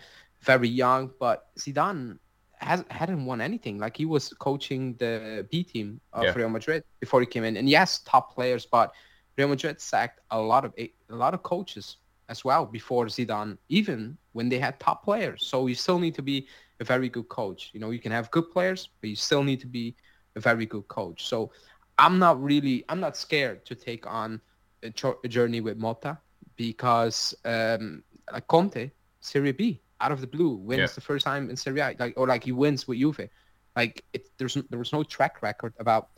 very 0.42 0.70
young, 0.70 1.12
but 1.20 1.48
Zidane 1.60 2.18
has 2.60 2.84
hadn't 2.90 3.26
won 3.26 3.42
anything. 3.42 3.78
Like 3.78 3.98
he 3.98 4.06
was 4.06 4.30
coaching 4.34 4.96
the 4.98 5.46
B 5.50 5.64
team 5.64 6.02
of 6.14 6.24
Yeah. 6.26 6.34
Real 6.36 6.50
Madrid 6.50 6.84
before 7.00 7.20
he 7.22 7.26
came 7.28 7.44
in, 7.44 7.58
and 7.58 7.70
yes, 7.70 8.00
top 8.00 8.34
players, 8.34 8.66
but 8.66 8.94
Real 9.38 9.48
Madrid 9.48 9.80
sacked 9.82 10.20
a 10.32 10.40
lot 10.40 10.66
of 10.66 10.74
a 10.78 10.92
lot 11.10 11.34
of 11.34 11.44
coaches 11.44 11.98
as 12.30 12.44
well 12.44 12.66
before 12.66 13.06
Zidane, 13.06 13.58
even 13.70 14.18
when 14.34 14.50
they 14.50 14.60
had 14.60 14.80
top 14.80 15.04
players. 15.04 15.46
So 15.46 15.68
you 15.68 15.76
still 15.76 16.00
need 16.00 16.16
to 16.16 16.22
be 16.22 16.48
a 16.80 16.84
very 16.84 17.10
good 17.10 17.30
coach. 17.30 17.70
You 17.74 17.80
know, 17.80 17.92
you 17.92 18.00
can 18.00 18.12
have 18.12 18.32
good 18.32 18.50
players, 18.52 18.90
but 19.02 19.10
you 19.10 19.16
still 19.16 19.44
need 19.44 19.60
to 19.62 19.68
be 19.68 19.96
a 20.36 20.40
very 20.40 20.66
good 20.66 20.88
coach. 20.88 21.26
So 21.28 21.52
I'm 21.98 22.20
not 22.20 22.42
really, 22.42 22.84
I'm 22.90 23.00
not 23.00 23.16
scared 23.16 23.66
to 23.66 23.76
take 23.76 24.06
on 24.08 24.42
a, 24.84 24.90
jo- 24.90 25.20
a 25.24 25.28
journey 25.28 25.62
with 25.62 25.80
Motta 25.80 26.18
because 26.56 27.34
um, 27.46 28.04
like 28.32 28.48
Conte, 28.48 28.92
Serie 29.20 29.52
B, 29.52 29.82
out 30.02 30.12
of 30.12 30.22
the 30.22 30.28
blue, 30.28 30.56
wins 30.56 30.80
Yeah. 30.80 30.88
the 30.96 31.02
first 31.02 31.26
time 31.26 31.50
in 31.50 31.56
Serie 31.56 31.80
A, 31.80 31.96
like 32.00 32.14
or 32.18 32.28
like 32.28 32.44
he 32.44 32.52
wins 32.52 32.88
with 32.88 33.00
Juve. 33.00 33.30
Like 33.76 34.04
it, 34.14 34.28
there's 34.38 34.56
there 34.70 34.80
was 34.80 34.94
no 34.94 35.04
track 35.04 35.42
record 35.42 35.74
about 35.80 36.10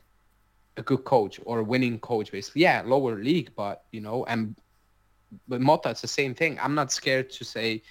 a 0.77 0.81
good 0.83 1.03
coach 1.03 1.39
or 1.45 1.59
a 1.59 1.63
winning 1.63 1.99
coach, 1.99 2.31
basically. 2.31 2.61
Yeah, 2.63 2.83
lower 2.85 3.15
league, 3.15 3.51
but 3.55 3.83
you 3.91 4.01
know, 4.01 4.25
and 4.25 4.55
with 5.47 5.61
Motta, 5.61 5.91
it's 5.91 6.01
the 6.01 6.07
same 6.07 6.33
thing. 6.33 6.57
I'm 6.61 6.75
not 6.75 6.91
scared 6.91 7.29
to 7.31 7.43
say, 7.43 7.81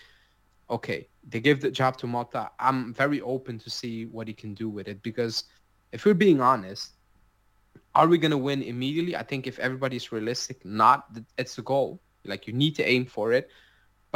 okay, 0.70 1.08
they 1.28 1.40
give 1.40 1.60
the 1.60 1.70
job 1.70 1.96
to 1.98 2.06
Motta. 2.06 2.50
I'm 2.58 2.94
very 2.94 3.20
open 3.20 3.58
to 3.60 3.70
see 3.70 4.06
what 4.06 4.28
he 4.28 4.34
can 4.34 4.54
do 4.54 4.68
with 4.68 4.88
it 4.88 5.02
because 5.02 5.44
if 5.92 6.04
we're 6.04 6.14
being 6.14 6.40
honest, 6.40 6.92
are 7.94 8.06
we 8.06 8.18
going 8.18 8.30
to 8.30 8.38
win 8.38 8.62
immediately? 8.62 9.16
I 9.16 9.22
think 9.22 9.46
if 9.46 9.58
everybody's 9.58 10.12
realistic, 10.12 10.64
not 10.64 11.12
that 11.14 11.24
it's 11.38 11.56
the 11.56 11.62
goal. 11.62 12.00
Like 12.24 12.46
you 12.46 12.52
need 12.52 12.74
to 12.76 12.84
aim 12.84 13.06
for 13.06 13.32
it, 13.32 13.50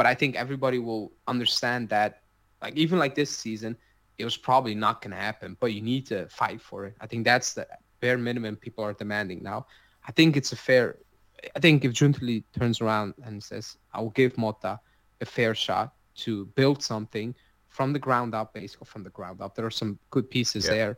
but 0.01 0.07
I 0.07 0.15
think 0.15 0.35
everybody 0.35 0.79
will 0.79 1.11
understand 1.27 1.87
that. 1.89 2.23
Like 2.59 2.75
even 2.75 2.97
like 2.97 3.13
this 3.13 3.29
season, 3.29 3.77
it 4.17 4.25
was 4.25 4.35
probably 4.35 4.73
not 4.73 4.99
going 4.99 5.11
to 5.11 5.23
happen, 5.29 5.55
but 5.59 5.73
you 5.75 5.81
need 5.81 6.07
to 6.07 6.27
fight 6.27 6.59
for 6.59 6.87
it. 6.87 6.95
I 6.99 7.05
think 7.05 7.23
that's 7.23 7.53
the 7.53 7.67
bare 7.99 8.17
minimum 8.17 8.55
people 8.55 8.83
are 8.83 8.93
demanding 8.93 9.43
now. 9.43 9.67
I 10.07 10.11
think 10.11 10.37
it's 10.37 10.53
a 10.53 10.55
fair. 10.55 10.97
I 11.55 11.59
think 11.59 11.85
if 11.85 11.91
Giuntoli 11.93 12.43
turns 12.57 12.81
around 12.81 13.13
and 13.25 13.43
says, 13.43 13.77
"I 13.93 14.01
will 14.01 14.15
give 14.21 14.33
Motta 14.37 14.79
a 15.21 15.25
fair 15.37 15.53
shot 15.53 15.93
to 16.23 16.31
build 16.59 16.81
something 16.81 17.35
from 17.67 17.93
the 17.93 17.99
ground 17.99 18.33
up, 18.33 18.55
basically 18.55 18.89
from 18.93 19.03
the 19.03 19.11
ground 19.11 19.39
up," 19.39 19.53
there 19.53 19.67
are 19.67 19.77
some 19.83 19.99
good 20.09 20.27
pieces 20.31 20.65
Yeah. 20.65 20.71
there. 20.77 20.93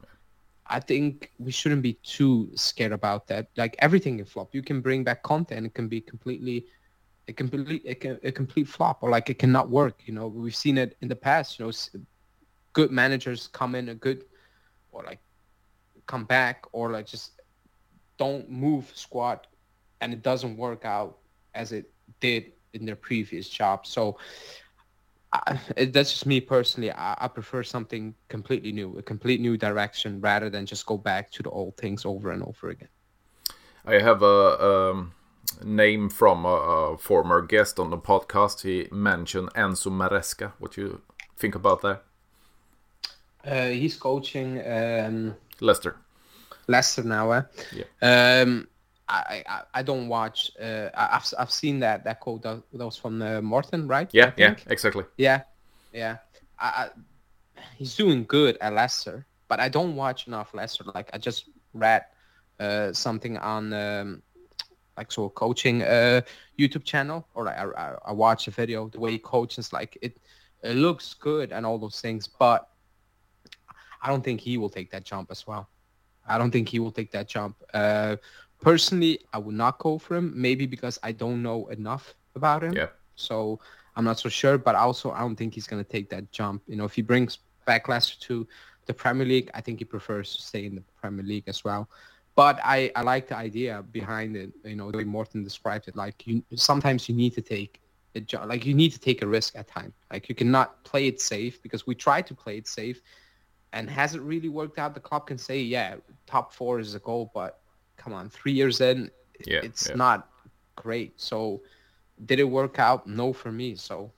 I 0.78 0.80
think 0.80 1.12
we 1.46 1.52
shouldn't 1.52 1.84
be 1.90 1.96
too 2.16 2.52
scared 2.56 2.94
about 2.94 3.28
that. 3.28 3.44
Like 3.58 3.76
everything 3.80 4.16
can 4.20 4.28
flop. 4.34 4.56
You 4.56 4.64
can 4.64 4.80
bring 4.80 5.04
back 5.04 5.24
Conte. 5.24 5.52
It 5.52 5.74
can 5.74 5.90
be 5.90 6.00
completely, 6.00 6.58
it 7.28 7.38
can 7.38 7.48
be 7.48 7.78
it 7.86 8.02
can, 8.02 8.20
a 8.24 8.32
complete 8.32 8.68
flop, 8.68 9.04
or 9.04 9.10
like 9.10 9.30
it 9.30 9.40
cannot 9.40 9.70
work. 9.70 10.02
You 10.06 10.14
know, 10.14 10.28
we've 10.28 10.56
seen 10.56 10.78
it 10.78 10.98
in 11.02 11.08
the 11.08 11.16
past. 11.16 11.60
You 11.60 11.66
know, 11.66 11.72
good 12.74 12.92
managers 12.92 13.48
come 13.48 13.76
in 13.76 13.90
a 13.90 13.96
good, 13.96 14.26
or 14.92 15.04
like 15.04 15.20
come 16.08 16.26
back, 16.26 16.66
or 16.72 16.92
like 16.92 17.08
just 17.08 17.42
don't 18.18 18.50
move 18.50 18.92
squad, 18.94 19.48
and 20.02 20.14
it 20.14 20.22
doesn't 20.22 20.58
work 20.58 20.86
out 20.86 21.20
as 21.54 21.72
it 21.72 21.92
did 22.20 22.52
in 22.74 22.86
their 22.86 22.96
previous 22.96 23.48
job. 23.48 23.86
So 23.86 24.18
I, 25.32 25.58
that's 25.92 26.12
just 26.12 26.26
me 26.26 26.42
personally. 26.42 26.92
I, 26.92 27.16
I 27.20 27.28
prefer 27.28 27.64
something 27.64 28.14
completely 28.28 28.72
new, 28.72 28.98
a 28.98 29.02
complete 29.02 29.42
new 29.42 29.58
direction, 29.58 30.20
rather 30.22 30.50
than 30.50 30.66
just 30.66 30.86
go 30.86 30.98
back 30.98 31.32
to 31.32 31.44
the 31.44 31.50
old 31.50 31.78
things 31.78 32.06
over 32.06 32.32
and 32.32 32.44
over 32.44 32.70
again. 32.70 32.90
I 33.86 34.00
have 34.00 34.22
a 34.22 34.92
um, 34.92 35.14
name 35.64 36.10
from 36.10 36.46
a, 36.46 36.50
a 36.94 36.98
former 36.98 37.42
guest 37.42 37.80
on 37.80 37.90
the 37.90 37.98
podcast. 37.98 38.62
He 38.62 38.88
mentioned 38.92 39.50
Enzo 39.54 39.92
Maresca. 39.92 40.54
What 40.60 40.78
you 40.78 41.02
think 41.38 41.56
about 41.56 41.82
that? 41.82 42.04
Uh, 43.46 43.68
he's 43.68 43.96
coaching 43.98 44.62
um, 44.66 45.36
Leicester. 45.60 45.98
Leicester 46.68 47.04
now. 47.04 47.32
Eh? 47.32 47.42
Yeah. 47.74 48.42
Um, 48.42 48.68
I, 49.10 49.44
I 49.48 49.62
I 49.74 49.84
don't 49.84 50.08
watch. 50.08 50.52
Uh, 50.60 50.90
I've 50.96 51.34
I've 51.38 51.52
seen 51.52 51.80
that 51.80 52.04
that 52.06 52.20
quote 52.22 52.42
that, 52.44 52.64
that 52.74 52.86
was 52.86 52.98
from 52.98 53.22
uh, 53.22 53.42
Morton, 53.42 53.88
right? 53.88 54.10
Yeah, 54.14 54.32
yeah, 54.38 54.56
exactly. 54.68 55.04
Yeah, 55.18 55.42
yeah. 55.92 56.18
I, 56.58 56.66
I, 56.68 56.90
he's 57.76 57.96
doing 57.96 58.24
good 58.24 58.58
at 58.62 58.74
Leicester, 58.74 59.26
but 59.50 59.60
I 59.60 59.68
don't 59.70 59.96
watch 59.96 60.28
enough 60.28 60.54
Leicester. 60.54 60.86
Like 60.96 61.10
I 61.14 61.18
just 61.18 61.50
read 61.74 62.06
uh, 62.60 62.94
something 62.94 63.38
on 63.38 63.74
um, 63.74 64.22
like 64.98 65.12
so 65.12 65.30
coaching 65.30 65.82
uh, 65.84 66.22
YouTube 66.58 66.84
channel, 66.84 67.28
or 67.34 67.46
like 67.46 67.58
I, 67.58 67.66
I, 67.66 67.96
I 68.08 68.12
watched 68.12 68.48
a 68.48 68.52
video 68.52 68.90
the 68.90 69.00
way 69.00 69.12
he 69.12 69.20
coaches. 69.20 69.74
Like 69.74 69.98
it, 70.02 70.18
it 70.64 70.76
looks 70.76 71.14
good 71.14 71.52
and 71.52 71.66
all 71.66 71.78
those 71.78 72.00
things, 72.00 72.28
but 72.28 72.70
I 74.02 74.10
don't 74.10 74.24
think 74.24 74.42
he 74.42 74.58
will 74.58 74.70
take 74.70 74.92
that 74.92 75.06
jump 75.06 75.32
as 75.32 75.48
well. 75.48 75.70
I 76.28 76.38
don't 76.38 76.52
think 76.52 76.70
he 76.70 76.80
will 76.80 76.92
take 76.92 77.12
that 77.12 77.28
jump. 77.28 77.56
Uh, 77.74 78.18
personally, 78.62 79.20
I 79.34 79.38
would 79.38 79.56
not 79.56 79.80
go 79.80 79.98
for 79.98 80.16
him. 80.16 80.34
Maybe 80.36 80.66
because 80.66 81.00
I 81.04 81.12
don't 81.12 81.42
know 81.42 81.68
enough 81.68 82.14
about 82.36 82.64
him. 82.64 82.74
Yeah. 82.74 82.88
So 83.16 83.60
I'm 83.96 84.06
not 84.06 84.20
so 84.20 84.30
sure. 84.30 84.58
But 84.58 84.76
also, 84.76 85.12
I 85.12 85.20
don't 85.20 85.36
think 85.36 85.54
he's 85.54 85.68
going 85.68 85.84
to 85.84 85.90
take 85.90 86.10
that 86.10 86.32
jump. 86.32 86.64
You 86.68 86.76
know, 86.76 86.86
if 86.86 86.94
he 86.94 87.02
brings 87.02 87.40
back 87.66 87.88
Leicester 87.88 88.20
to 88.28 88.48
the 88.86 88.94
Premier 88.94 89.26
League, 89.26 89.50
I 89.54 89.62
think 89.62 89.80
he 89.80 89.86
prefers 89.86 90.36
to 90.36 90.42
stay 90.42 90.66
in 90.66 90.76
the 90.76 90.84
Premier 91.02 91.26
League 91.26 91.48
as 91.48 91.64
well. 91.64 91.90
But 92.36 92.60
I, 92.64 92.92
I 92.96 93.02
like 93.04 93.28
the 93.28 93.36
idea 93.38 93.84
behind 93.92 94.36
it. 94.36 94.52
You 94.64 94.76
know, 94.76 94.92
the 94.92 94.98
way 94.98 95.04
Morton 95.04 95.44
described 95.44 95.88
it. 95.88 95.96
Like 95.96 96.26
you, 96.26 96.44
sometimes 96.56 97.08
you 97.08 97.16
need 97.16 97.34
to 97.36 97.42
take 97.42 97.80
a 98.16 98.22
jo- 98.22 98.46
like 98.46 98.66
you 98.66 98.74
need 98.74 98.92
to 98.94 99.00
take 99.00 99.22
a 99.22 99.28
risk 99.28 99.56
at 99.56 99.68
time. 99.68 99.94
Like 100.12 100.30
you 100.30 100.36
cannot 100.36 100.84
play 100.84 101.08
it 101.08 101.22
safe 101.22 101.62
because 101.62 101.86
we 101.86 101.96
try 101.96 102.22
to 102.22 102.34
play 102.34 102.58
it 102.58 102.68
safe, 102.68 103.02
and 103.72 103.90
has 103.90 104.16
it 104.16 104.22
really 104.22 104.50
worked 104.50 104.80
out? 104.80 104.94
The 104.94 105.00
club 105.00 105.28
can 105.28 105.38
say, 105.38 105.62
yeah, 105.62 105.96
top 106.26 106.54
four 106.54 106.80
is 106.80 106.96
a 106.96 107.00
goal, 107.00 107.32
but 107.34 107.60
come 107.98 108.14
on, 108.14 108.30
three 108.30 108.52
years 108.54 108.82
in, 108.82 109.12
Yeah, 109.46 109.62
it's 109.62 109.90
yeah. 109.90 109.96
not 109.96 110.28
great. 110.76 111.20
So 111.20 111.62
did 112.26 112.40
it 112.40 112.44
work 112.46 112.80
out? 112.80 113.08
No 113.08 113.34
for 113.34 113.52
me. 113.52 113.76
So 113.76 114.12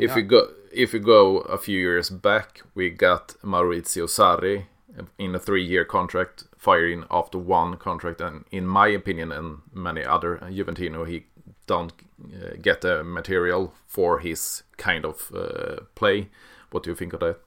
If 0.00 0.10
not? 0.10 0.16
we 0.16 0.22
go 0.22 0.48
if 0.72 0.92
we 0.92 0.98
go 0.98 1.38
a 1.38 1.58
few 1.58 1.78
years 1.78 2.10
back, 2.10 2.62
we 2.74 2.90
got 2.90 3.28
Maurizio 3.42 4.06
Sarri 4.06 4.66
in 5.18 5.34
a 5.34 5.38
three-year 5.38 5.84
contract, 5.84 6.44
firing 6.66 7.04
after 7.12 7.38
one 7.38 7.76
contract, 7.76 8.20
and 8.20 8.44
in 8.50 8.66
my 8.66 8.88
opinion 8.88 9.30
and 9.30 9.58
many 9.72 10.04
other 10.04 10.38
Juventino, 10.50 11.06
he 11.06 11.26
don't 11.66 11.92
uh, 12.34 12.56
get 12.60 12.80
the 12.80 13.04
material 13.04 13.72
for 13.86 14.18
his 14.18 14.64
kind 14.76 15.04
of 15.04 15.30
uh, 15.32 15.76
play. 15.94 16.28
What 16.72 16.82
do 16.82 16.90
you 16.90 16.96
think 16.96 17.12
of 17.12 17.20
that? 17.20 17.38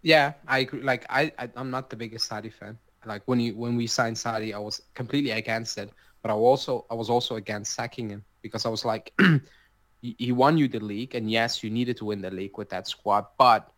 Yeah, 0.00 0.32
I 0.48 0.60
agree. 0.60 0.82
Like 0.82 1.04
I, 1.10 1.30
I 1.38 1.50
am 1.56 1.70
not 1.70 1.90
the 1.90 1.96
biggest 1.96 2.30
Sarri 2.30 2.50
fan. 2.50 2.78
Like 3.04 3.22
when 3.26 3.38
you 3.38 3.54
when 3.54 3.76
we 3.76 3.86
signed 3.86 4.16
Sarri, 4.16 4.54
I 4.54 4.58
was 4.58 4.80
completely 4.94 5.32
against 5.32 5.76
it. 5.76 5.90
But 6.22 6.30
I 6.30 6.34
also 6.34 6.86
I 6.90 6.94
was 6.94 7.10
also 7.10 7.36
against 7.36 7.74
sacking 7.74 8.08
him 8.08 8.24
because 8.40 8.64
I 8.64 8.70
was 8.70 8.84
like, 8.84 9.12
he 10.00 10.32
won 10.32 10.56
you 10.56 10.68
the 10.68 10.80
league, 10.80 11.14
and 11.14 11.30
yes, 11.30 11.62
you 11.62 11.68
needed 11.68 11.98
to 11.98 12.06
win 12.06 12.22
the 12.22 12.30
league 12.30 12.56
with 12.56 12.70
that 12.70 12.88
squad. 12.88 13.26
But 13.36 13.70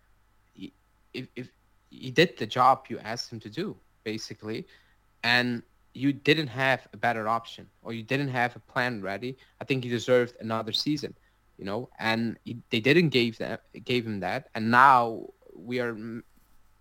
if 0.54 1.26
if 1.34 1.48
he 1.90 2.10
did 2.10 2.38
the 2.38 2.46
job 2.46 2.86
you 2.88 2.98
asked 3.00 3.32
him 3.32 3.40
to 3.40 3.50
do, 3.50 3.76
basically, 4.04 4.66
and 5.22 5.62
you 5.94 6.12
didn't 6.12 6.48
have 6.48 6.86
a 6.92 6.96
better 6.96 7.28
option 7.28 7.68
or 7.82 7.92
you 7.92 8.02
didn't 8.02 8.28
have 8.28 8.56
a 8.56 8.60
plan 8.60 9.02
ready, 9.02 9.36
I 9.60 9.64
think 9.64 9.84
he 9.84 9.90
deserved 9.90 10.34
another 10.40 10.72
season, 10.72 11.14
you 11.58 11.64
know. 11.64 11.88
And 11.98 12.36
he, 12.44 12.58
they 12.70 12.80
didn't 12.80 13.10
give 13.10 13.38
that 13.38 13.62
gave 13.84 14.06
him 14.06 14.20
that, 14.20 14.48
and 14.54 14.70
now 14.70 15.26
we 15.54 15.80
are, 15.80 15.92
mm, 15.92 16.22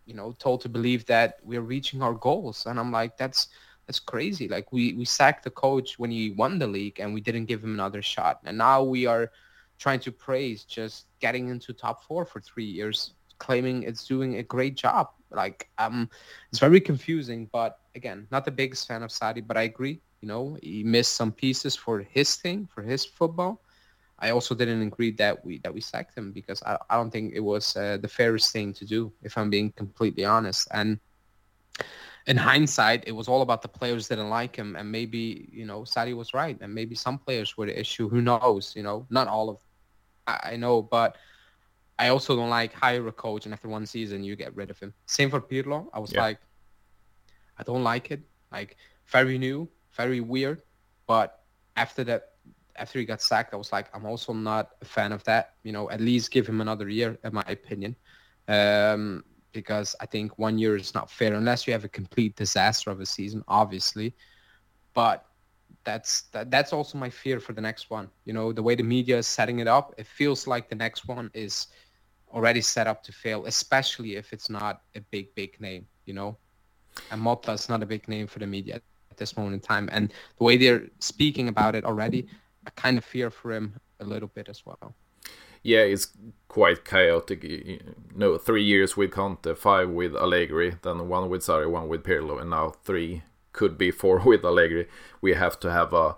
you 0.05 0.13
know, 0.13 0.33
told 0.39 0.61
to 0.61 0.69
believe 0.69 1.05
that 1.07 1.37
we're 1.43 1.61
reaching 1.61 2.01
our 2.01 2.13
goals. 2.13 2.65
And 2.65 2.79
I'm 2.79 2.91
like, 2.91 3.17
that's 3.17 3.47
that's 3.87 3.99
crazy. 3.99 4.47
Like 4.47 4.71
we 4.71 4.93
we 4.93 5.05
sacked 5.05 5.43
the 5.43 5.51
coach 5.51 5.99
when 5.99 6.11
he 6.11 6.31
won 6.31 6.59
the 6.59 6.67
league, 6.67 6.99
and 6.99 7.13
we 7.13 7.21
didn't 7.21 7.45
give 7.45 7.63
him 7.63 7.73
another 7.73 8.01
shot. 8.01 8.39
And 8.45 8.57
now 8.57 8.83
we 8.83 9.05
are 9.05 9.31
trying 9.77 9.99
to 10.01 10.11
praise 10.11 10.63
just 10.63 11.07
getting 11.19 11.49
into 11.49 11.73
top 11.73 12.03
four 12.03 12.25
for 12.25 12.39
three 12.39 12.65
years, 12.65 13.13
claiming 13.41 13.83
it's 13.83 14.05
doing 14.05 14.37
a 14.37 14.43
great 14.43 14.75
job. 14.77 15.09
Like 15.31 15.69
um, 15.77 16.09
it's 16.49 16.59
very 16.59 16.79
confusing. 16.79 17.49
But 17.51 17.79
again, 17.95 18.27
not 18.31 18.45
the 18.45 18.51
biggest 18.51 18.87
fan 18.87 19.01
of 19.03 19.09
Sarri, 19.09 19.45
but 19.45 19.57
I 19.57 19.63
agree. 19.63 19.99
You 20.21 20.27
know, 20.27 20.57
he 20.61 20.83
missed 20.83 21.15
some 21.15 21.31
pieces 21.31 21.75
for 21.75 21.99
his 21.99 22.35
thing, 22.35 22.69
for 22.73 22.83
his 22.83 23.03
football. 23.03 23.61
I 24.19 24.29
also 24.29 24.53
didn't 24.53 24.83
agree 24.83 25.11
that 25.17 25.43
we 25.43 25.57
that 25.63 25.73
we 25.73 25.81
sacked 25.81 26.15
him 26.15 26.31
because 26.31 26.61
I, 26.61 26.77
I 26.89 26.95
don't 26.97 27.09
think 27.09 27.33
it 27.33 27.41
was 27.53 27.75
uh, 27.75 27.97
the 27.99 28.07
fairest 28.07 28.53
thing 28.53 28.73
to 28.77 28.85
do, 28.85 29.11
if 29.23 29.35
I'm 29.37 29.49
being 29.49 29.71
completely 29.71 30.25
honest. 30.25 30.67
And 30.71 30.99
in 32.27 32.37
hindsight, 32.37 33.03
it 33.07 33.13
was 33.13 33.27
all 33.27 33.41
about 33.41 33.63
the 33.63 33.67
players 33.67 34.07
didn't 34.07 34.29
like 34.29 34.55
him, 34.55 34.75
and 34.77 34.91
maybe 34.91 35.49
you 35.51 35.65
know 35.65 35.81
Sarri 35.81 36.15
was 36.15 36.35
right, 36.35 36.57
and 36.61 36.71
maybe 36.73 36.93
some 36.93 37.17
players 37.17 37.57
were 37.57 37.65
the 37.65 37.79
issue. 37.79 38.07
Who 38.13 38.21
knows? 38.21 38.75
You 38.75 38.83
know, 38.83 39.07
not 39.09 39.27
all 39.27 39.49
of 39.49 39.57
I 40.27 40.55
know, 40.55 40.83
but 40.83 41.17
I 42.01 42.09
also 42.09 42.35
don't 42.35 42.49
like 42.49 42.73
hire 42.73 43.07
a 43.07 43.11
coach 43.11 43.45
and 43.45 43.53
after 43.53 43.69
one 43.69 43.85
season 43.85 44.23
you 44.23 44.35
get 44.35 44.55
rid 44.55 44.71
of 44.71 44.79
him. 44.79 44.91
Same 45.05 45.29
for 45.29 45.39
Pirlo. 45.39 45.87
I 45.93 45.99
was 45.99 46.11
yeah. 46.11 46.21
like, 46.21 46.39
I 47.59 47.63
don't 47.63 47.83
like 47.83 48.09
it. 48.09 48.21
Like 48.51 48.77
very 49.05 49.37
new, 49.37 49.69
very 49.93 50.19
weird. 50.19 50.63
But 51.05 51.43
after 51.75 52.03
that, 52.05 52.29
after 52.75 52.97
he 52.97 53.05
got 53.05 53.21
sacked, 53.21 53.53
I 53.53 53.57
was 53.57 53.71
like, 53.71 53.87
I'm 53.93 54.07
also 54.07 54.33
not 54.33 54.71
a 54.81 54.85
fan 54.85 55.11
of 55.11 55.23
that. 55.25 55.53
You 55.61 55.73
know, 55.73 55.91
at 55.91 56.01
least 56.01 56.31
give 56.31 56.49
him 56.49 56.59
another 56.59 56.89
year, 56.89 57.19
in 57.23 57.35
my 57.35 57.45
opinion, 57.47 57.95
um, 58.47 59.23
because 59.51 59.95
I 60.01 60.07
think 60.07 60.39
one 60.39 60.57
year 60.57 60.75
is 60.75 60.95
not 60.95 61.11
fair 61.11 61.35
unless 61.35 61.67
you 61.67 61.73
have 61.73 61.85
a 61.85 61.89
complete 61.89 62.35
disaster 62.35 62.89
of 62.89 62.99
a 62.99 63.05
season, 63.05 63.43
obviously. 63.47 64.15
But 64.95 65.23
that's 65.83 66.23
that, 66.33 66.49
that's 66.49 66.73
also 66.73 66.97
my 66.97 67.11
fear 67.11 67.39
for 67.39 67.53
the 67.53 67.61
next 67.61 67.91
one. 67.91 68.09
You 68.25 68.33
know, 68.33 68.51
the 68.51 68.63
way 68.63 68.73
the 68.73 68.83
media 68.83 69.19
is 69.19 69.27
setting 69.27 69.59
it 69.59 69.67
up, 69.67 69.93
it 69.99 70.07
feels 70.07 70.47
like 70.47 70.67
the 70.67 70.75
next 70.75 71.07
one 71.07 71.29
is 71.35 71.67
already 72.33 72.61
set 72.61 72.87
up 72.87 73.03
to 73.03 73.11
fail, 73.11 73.45
especially 73.45 74.15
if 74.15 74.33
it's 74.33 74.49
not 74.49 74.81
a 74.95 75.01
big, 75.11 75.33
big 75.35 75.59
name. 75.59 75.85
You 76.05 76.13
know, 76.13 76.37
and 77.11 77.21
Motta 77.21 77.53
is 77.53 77.69
not 77.69 77.83
a 77.83 77.85
big 77.85 78.07
name 78.07 78.27
for 78.27 78.39
the 78.39 78.47
media 78.47 78.81
at 79.11 79.17
this 79.17 79.37
moment 79.37 79.55
in 79.55 79.59
time, 79.59 79.89
and 79.91 80.13
the 80.37 80.43
way 80.43 80.57
they're 80.57 80.83
speaking 80.99 81.47
about 81.47 81.75
it 81.75 81.85
already, 81.85 82.27
I 82.65 82.69
kind 82.71 82.97
of 82.97 83.05
fear 83.05 83.29
for 83.29 83.53
him 83.53 83.75
a 83.99 84.05
little 84.05 84.29
bit 84.29 84.49
as 84.49 84.65
well. 84.65 84.93
Yeah, 85.63 85.81
it's 85.81 86.07
quite 86.47 86.85
chaotic. 86.85 87.45
no, 88.15 88.37
three 88.37 88.63
years 88.63 88.97
with 88.97 89.11
Conte, 89.11 89.53
five 89.55 89.89
with 89.89 90.15
Allegri, 90.15 90.75
then 90.81 91.07
one 91.07 91.29
with 91.29 91.41
Sarri, 91.41 91.69
one 91.69 91.87
with 91.87 92.03
Pirlo, 92.03 92.41
and 92.41 92.49
now 92.49 92.69
three 92.83 93.21
could 93.53 93.77
be 93.77 93.91
four 93.91 94.19
with 94.25 94.43
Allegri. 94.43 94.87
We 95.21 95.33
have 95.33 95.59
to 95.59 95.71
have 95.71 95.93
a 95.93 96.15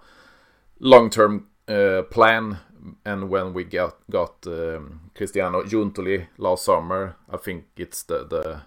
long-term 0.80 1.48
uh, 1.68 2.04
plan. 2.04 2.60
And 3.06 3.30
when 3.30 3.54
we 3.54 3.64
got 3.64 3.96
got 4.10 4.46
um, 4.48 5.12
Cristiano 5.16 5.64
Giuntoli 5.64 6.28
last 6.38 6.66
summer, 6.66 7.16
I 7.30 7.38
think 7.38 7.66
it's 7.78 8.04
the 8.04 8.26
the 8.26 8.62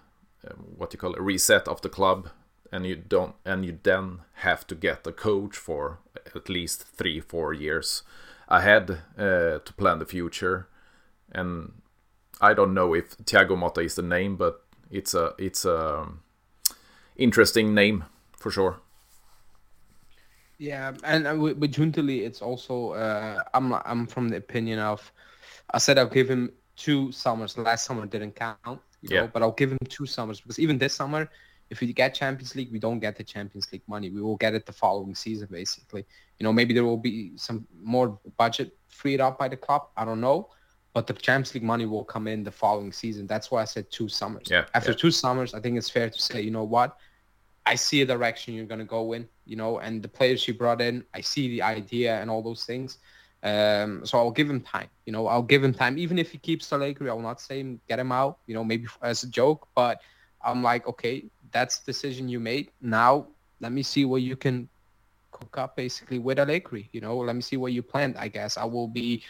um, 0.49 0.75
what 0.77 0.93
you 0.93 0.99
call 0.99 1.13
it 1.13 1.21
reset 1.21 1.67
of 1.67 1.81
the 1.81 1.89
club, 1.89 2.29
and 2.71 2.85
you 2.85 2.95
don't 2.95 3.35
and 3.45 3.65
you 3.65 3.77
then 3.83 4.19
have 4.33 4.65
to 4.67 4.75
get 4.75 5.07
a 5.07 5.11
coach 5.11 5.55
for 5.57 5.99
at 6.35 6.49
least 6.49 6.83
three 6.97 7.19
four 7.19 7.53
years 7.53 8.03
ahead 8.47 8.99
uh, 9.17 9.59
to 9.59 9.73
plan 9.77 9.99
the 9.99 10.05
future. 10.05 10.67
And 11.31 11.73
I 12.41 12.53
don't 12.53 12.73
know 12.73 12.93
if 12.93 13.17
Thiago 13.17 13.55
Motta 13.57 13.83
is 13.83 13.95
the 13.95 14.01
name, 14.01 14.35
but 14.37 14.63
it's 14.89 15.13
a 15.13 15.33
it's 15.37 15.65
a 15.65 15.99
um, 15.99 16.21
interesting 17.15 17.73
name 17.73 18.05
for 18.37 18.51
sure. 18.51 18.79
Yeah, 20.59 20.93
and 21.03 21.27
uh, 21.27 21.35
with, 21.35 21.57
with 21.57 21.73
Giuntoli, 21.73 22.25
it's 22.25 22.41
also 22.41 22.91
uh, 22.91 23.43
I'm 23.53 23.73
I'm 23.73 24.07
from 24.07 24.29
the 24.29 24.37
opinion 24.37 24.79
of 24.79 25.11
I 25.71 25.77
said 25.77 25.97
I'll 25.99 26.07
give 26.07 26.29
him 26.29 26.51
two 26.75 27.11
summers. 27.11 27.57
Last 27.57 27.85
summer 27.85 28.05
didn't 28.05 28.35
count, 28.35 28.57
you 29.01 29.09
yeah. 29.09 29.21
know, 29.21 29.29
but 29.31 29.43
I'll 29.43 29.51
give 29.51 29.71
him 29.71 29.77
two 29.87 30.05
summers 30.05 30.41
because 30.41 30.57
even 30.57 30.77
this 30.77 30.95
summer, 30.95 31.29
if 31.69 31.81
we 31.81 31.91
get 31.93 32.15
Champions 32.15 32.55
League, 32.55 32.71
we 32.71 32.79
don't 32.79 32.99
get 32.99 33.15
the 33.17 33.23
Champions 33.23 33.71
League 33.71 33.83
money. 33.87 34.09
We 34.09 34.21
will 34.21 34.37
get 34.37 34.55
it 34.55 34.65
the 34.65 34.73
following 34.73 35.13
season, 35.13 35.47
basically. 35.51 36.05
You 36.39 36.43
know, 36.43 36.53
maybe 36.53 36.73
there 36.73 36.85
will 36.85 36.97
be 36.97 37.33
some 37.35 37.67
more 37.81 38.19
budget 38.37 38.75
freed 38.87 39.21
up 39.21 39.37
by 39.37 39.47
the 39.49 39.57
club. 39.57 39.89
I 39.95 40.05
don't 40.05 40.21
know, 40.21 40.49
but 40.93 41.05
the 41.05 41.13
Champions 41.13 41.53
League 41.53 41.63
money 41.63 41.85
will 41.85 42.03
come 42.03 42.27
in 42.27 42.43
the 42.43 42.51
following 42.51 42.91
season. 42.91 43.27
That's 43.27 43.51
why 43.51 43.61
I 43.61 43.65
said 43.65 43.91
two 43.91 44.07
summers. 44.07 44.47
Yeah. 44.49 44.65
After 44.73 44.91
yeah. 44.91 44.97
two 44.97 45.11
summers, 45.11 45.53
I 45.53 45.59
think 45.59 45.77
it's 45.77 45.89
fair 45.89 46.09
to 46.09 46.21
say, 46.21 46.41
you 46.41 46.51
know 46.51 46.63
what, 46.63 46.97
I 47.67 47.75
see 47.75 48.01
a 48.01 48.05
direction 48.05 48.53
you're 48.53 48.65
going 48.65 48.79
to 48.79 48.85
go 48.85 49.11
in, 49.11 49.27
you 49.45 49.57
know, 49.57 49.79
and 49.79 50.01
the 50.01 50.07
players 50.07 50.47
you 50.47 50.53
brought 50.53 50.79
in, 50.79 51.03
I 51.13 51.19
see 51.19 51.49
the 51.49 51.61
idea 51.61 52.17
and 52.21 52.31
all 52.31 52.41
those 52.41 52.63
things. 52.63 52.99
Um, 53.43 54.05
so 54.05 54.17
I'll 54.17 54.31
give 54.31 54.49
him 54.49 54.61
time, 54.61 54.87
you 55.05 55.11
know, 55.11 55.27
I'll 55.27 55.43
give 55.43 55.63
him 55.65 55.73
time. 55.73 55.97
Even 55.97 56.17
if 56.17 56.31
he 56.31 56.37
keeps 56.37 56.71
Allegri, 56.71 57.09
I 57.09 57.13
will 57.13 57.21
not 57.21 57.41
say 57.41 57.59
him, 57.59 57.81
get 57.89 57.99
him 57.99 58.11
out, 58.11 58.37
you 58.47 58.55
know, 58.55 58.63
maybe 58.63 58.87
as 59.01 59.23
a 59.23 59.27
joke, 59.27 59.67
but 59.75 60.01
I'm 60.41 60.63
like, 60.63 60.87
okay, 60.87 61.25
that's 61.51 61.79
the 61.79 61.91
decision 61.91 62.29
you 62.29 62.39
made. 62.39 62.71
Now 62.81 63.27
let 63.59 63.73
me 63.73 63.83
see 63.83 64.05
what 64.05 64.21
you 64.21 64.37
can 64.37 64.69
cook 65.31 65.57
up 65.57 65.75
basically 65.75 66.19
with 66.19 66.39
Allegri, 66.39 66.89
you 66.93 67.01
know, 67.01 67.17
let 67.17 67.35
me 67.35 67.41
see 67.41 67.57
what 67.57 67.73
you 67.73 67.83
planned. 67.83 68.15
I 68.17 68.29
guess 68.29 68.57
I 68.57 68.63
will 68.63 68.87
be 68.87 69.23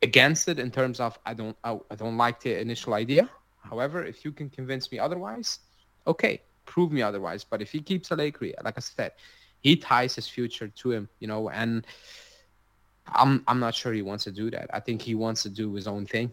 against 0.00 0.48
it 0.48 0.58
in 0.58 0.70
terms 0.70 1.00
of 1.00 1.18
I 1.26 1.34
don't, 1.34 1.56
I, 1.62 1.78
I 1.90 1.96
don't 1.96 2.16
like 2.16 2.40
the 2.40 2.58
initial 2.58 2.94
idea. 2.94 3.28
However, 3.60 4.02
if 4.04 4.24
you 4.24 4.32
can 4.32 4.48
convince 4.48 4.90
me 4.90 4.98
otherwise, 4.98 5.58
okay, 6.06 6.40
prove 6.68 6.92
me 6.92 7.02
otherwise. 7.02 7.42
But 7.44 7.62
if 7.62 7.72
he 7.72 7.80
keeps 7.80 8.12
Allegri, 8.12 8.54
like 8.62 8.76
I 8.76 8.80
said, 8.80 9.12
he 9.60 9.74
ties 9.76 10.14
his 10.14 10.28
future 10.28 10.68
to 10.68 10.92
him, 10.92 11.08
you 11.18 11.26
know, 11.26 11.48
and 11.50 11.86
I'm 13.08 13.42
I'm 13.48 13.58
not 13.58 13.74
sure 13.74 13.92
he 13.92 14.02
wants 14.02 14.24
to 14.24 14.30
do 14.30 14.50
that. 14.50 14.68
I 14.72 14.80
think 14.80 15.02
he 15.02 15.14
wants 15.14 15.42
to 15.42 15.48
do 15.48 15.74
his 15.74 15.86
own 15.86 16.06
thing. 16.06 16.32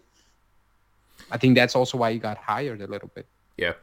I 1.32 1.38
think 1.38 1.56
that's 1.56 1.76
also 1.76 1.98
why 1.98 2.12
he 2.12 2.20
got 2.20 2.38
hired 2.38 2.82
a 2.82 2.88
little 2.88 3.10
bit. 3.16 3.26
Yeah. 3.58 3.74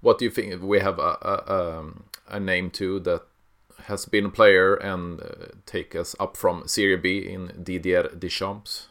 What 0.00 0.18
do 0.18 0.24
you 0.24 0.30
think? 0.30 0.62
We 0.62 0.78
have 0.80 0.98
a 0.98 1.12
a, 1.20 1.78
um, 1.78 2.04
a 2.28 2.38
name 2.40 2.70
too 2.70 3.00
that 3.00 3.22
has 3.84 4.06
been 4.06 4.26
a 4.26 4.30
player 4.30 4.74
and 4.74 5.20
uh, 5.20 5.26
take 5.66 5.94
us 5.94 6.16
up 6.18 6.36
from 6.36 6.66
Serie 6.66 6.96
B 6.96 7.18
in 7.18 7.52
Didier 7.62 8.08
Deschamps. 8.18 8.88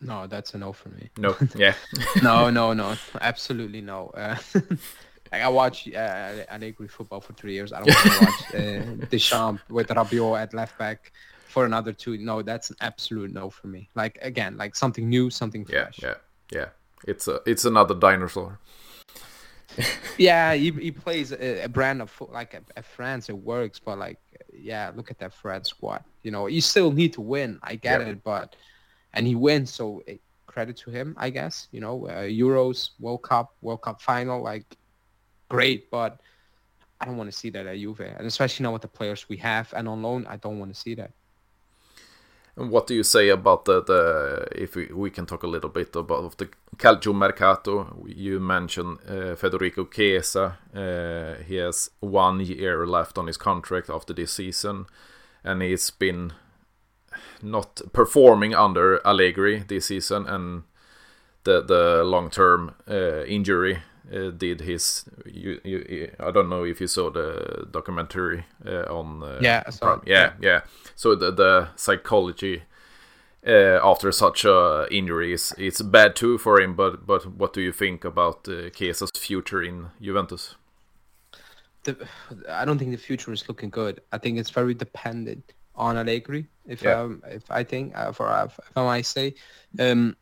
No, 0.00 0.26
that's 0.26 0.54
a 0.54 0.58
no 0.58 0.72
for 0.72 0.90
me. 0.90 1.10
No, 1.16 1.36
yeah. 1.56 1.74
no, 2.22 2.50
no, 2.50 2.72
no, 2.72 2.96
absolutely 3.20 3.80
no. 3.80 4.08
Uh, 4.08 4.36
like 5.34 5.42
I 5.42 5.48
watch 5.48 5.88
uh, 5.92 6.44
Allegri 6.48 6.88
football 6.88 7.20
for 7.20 7.32
three 7.32 7.54
years. 7.54 7.72
I 7.72 7.82
don't 7.82 7.94
want 7.94 8.12
to 8.12 8.24
watch 8.24 8.42
uh, 8.54 9.06
Deschamps 9.10 9.62
with 9.68 9.88
Rabiot 9.88 10.40
at 10.40 10.54
left 10.54 10.78
back 10.78 11.12
for 11.48 11.64
another 11.64 11.92
two. 11.92 12.16
No, 12.18 12.40
that's 12.42 12.70
an 12.70 12.76
absolute 12.80 13.32
no 13.32 13.50
for 13.50 13.66
me. 13.66 13.88
Like 13.96 14.16
again, 14.22 14.56
like 14.56 14.76
something 14.76 15.08
new, 15.08 15.30
something 15.30 15.64
fresh. 15.64 15.98
Yeah, 16.00 16.14
yeah, 16.52 16.58
yeah. 16.58 16.68
It's 17.06 17.26
a, 17.26 17.40
it's 17.46 17.64
another 17.64 17.94
dinosaur. 17.94 18.60
yeah, 20.18 20.54
he, 20.54 20.70
he 20.70 20.92
plays 20.92 21.32
a, 21.32 21.64
a 21.64 21.68
brand 21.68 22.00
of 22.00 22.10
like 22.30 22.54
a 22.76 22.82
France. 22.82 23.28
It 23.28 23.36
works, 23.36 23.80
but 23.80 23.98
like, 23.98 24.20
yeah, 24.52 24.92
look 24.94 25.10
at 25.10 25.18
that 25.18 25.34
France 25.34 25.70
squad. 25.70 26.04
You 26.22 26.30
know, 26.30 26.46
you 26.46 26.60
still 26.60 26.92
need 26.92 27.12
to 27.14 27.20
win. 27.20 27.58
I 27.62 27.74
get 27.74 28.00
yeah. 28.00 28.08
it, 28.08 28.22
but 28.22 28.54
and 29.14 29.26
he 29.26 29.34
wins, 29.34 29.72
so 29.72 30.02
it, 30.06 30.20
credit 30.46 30.76
to 30.76 30.90
him, 30.90 31.16
I 31.18 31.30
guess. 31.30 31.66
You 31.72 31.80
know, 31.80 32.06
uh, 32.06 32.22
Euros, 32.22 32.90
World 33.00 33.22
Cup, 33.22 33.56
World 33.62 33.82
Cup 33.82 34.00
final, 34.00 34.40
like 34.40 34.76
great, 35.54 35.90
but 35.90 36.20
I 37.00 37.04
don't 37.06 37.16
want 37.16 37.30
to 37.30 37.36
see 37.36 37.50
that 37.50 37.66
at 37.66 37.76
Juve, 37.76 38.00
and 38.00 38.26
especially 38.26 38.64
now 38.64 38.72
with 38.72 38.82
the 38.82 38.88
players 38.98 39.28
we 39.28 39.36
have 39.38 39.72
and 39.76 39.88
on 39.88 40.02
loan, 40.02 40.26
I 40.28 40.36
don't 40.36 40.58
want 40.58 40.74
to 40.74 40.80
see 40.80 40.94
that. 40.96 41.12
And 42.56 42.70
what 42.70 42.86
do 42.86 42.94
you 42.94 43.02
say 43.02 43.30
about 43.30 43.64
the, 43.64 43.82
the 43.82 44.46
if 44.64 44.76
we, 44.76 44.86
we 44.86 45.10
can 45.10 45.26
talk 45.26 45.42
a 45.42 45.48
little 45.48 45.70
bit 45.70 45.96
about 45.96 46.38
the 46.38 46.48
Calcio 46.76 47.12
Mercato? 47.12 48.04
You 48.06 48.38
mentioned 48.38 48.98
uh, 49.08 49.34
Federico 49.34 49.84
Chiesa. 49.84 50.58
Uh, 50.72 51.42
he 51.44 51.56
has 51.56 51.90
one 52.00 52.38
year 52.40 52.86
left 52.86 53.18
on 53.18 53.26
his 53.26 53.36
contract 53.36 53.90
after 53.90 54.14
this 54.14 54.32
season, 54.32 54.86
and 55.42 55.62
he's 55.62 55.90
been 55.90 56.32
not 57.42 57.80
performing 57.92 58.54
under 58.54 59.00
Allegri 59.04 59.64
this 59.66 59.86
season. 59.86 60.26
And 60.28 60.62
the 61.42 61.60
the 61.60 62.04
long 62.04 62.30
term 62.30 62.74
uh, 62.88 63.24
injury 63.24 63.82
uh, 64.12 64.30
did 64.30 64.60
his. 64.60 65.04
You, 65.26 65.60
you, 65.64 66.10
I 66.20 66.30
don't 66.30 66.48
know 66.48 66.64
if 66.64 66.80
you 66.80 66.86
saw 66.86 67.10
the 67.10 67.66
documentary 67.70 68.44
uh, 68.66 68.82
on. 68.92 69.22
Uh, 69.22 69.38
yeah, 69.40 69.62
yeah, 69.82 69.98
yeah, 70.06 70.32
yeah. 70.40 70.60
So 70.94 71.14
the 71.14 71.30
the 71.30 71.68
psychology 71.76 72.62
uh, 73.46 73.80
after 73.82 74.10
such 74.12 74.44
a 74.44 74.86
injury 74.90 75.32
is 75.32 75.54
it's 75.58 75.82
bad 75.82 76.16
too 76.16 76.38
for 76.38 76.60
him. 76.60 76.74
But 76.74 77.06
but 77.06 77.26
what 77.26 77.52
do 77.52 77.60
you 77.60 77.72
think 77.72 78.04
about 78.04 78.48
uh, 78.48 78.70
Chiesa's 78.70 79.10
future 79.16 79.62
in 79.62 79.90
Juventus? 80.00 80.56
The, 81.84 82.08
I 82.48 82.64
don't 82.64 82.78
think 82.78 82.92
the 82.92 82.96
future 82.96 83.32
is 83.32 83.48
looking 83.48 83.70
good. 83.70 84.00
I 84.12 84.18
think 84.18 84.38
it's 84.38 84.50
very 84.50 84.74
dependent 84.74 85.52
on 85.74 85.96
Allegri. 85.96 86.46
If 86.66 86.82
yeah. 86.82 87.00
um, 87.00 87.22
if 87.26 87.50
I 87.50 87.62
think 87.64 87.96
uh, 87.96 88.12
for 88.12 88.28
uh, 88.28 88.44
if 88.46 88.58
I 88.76 88.84
might 88.84 89.06
say, 89.06 89.34
um, 89.78 90.16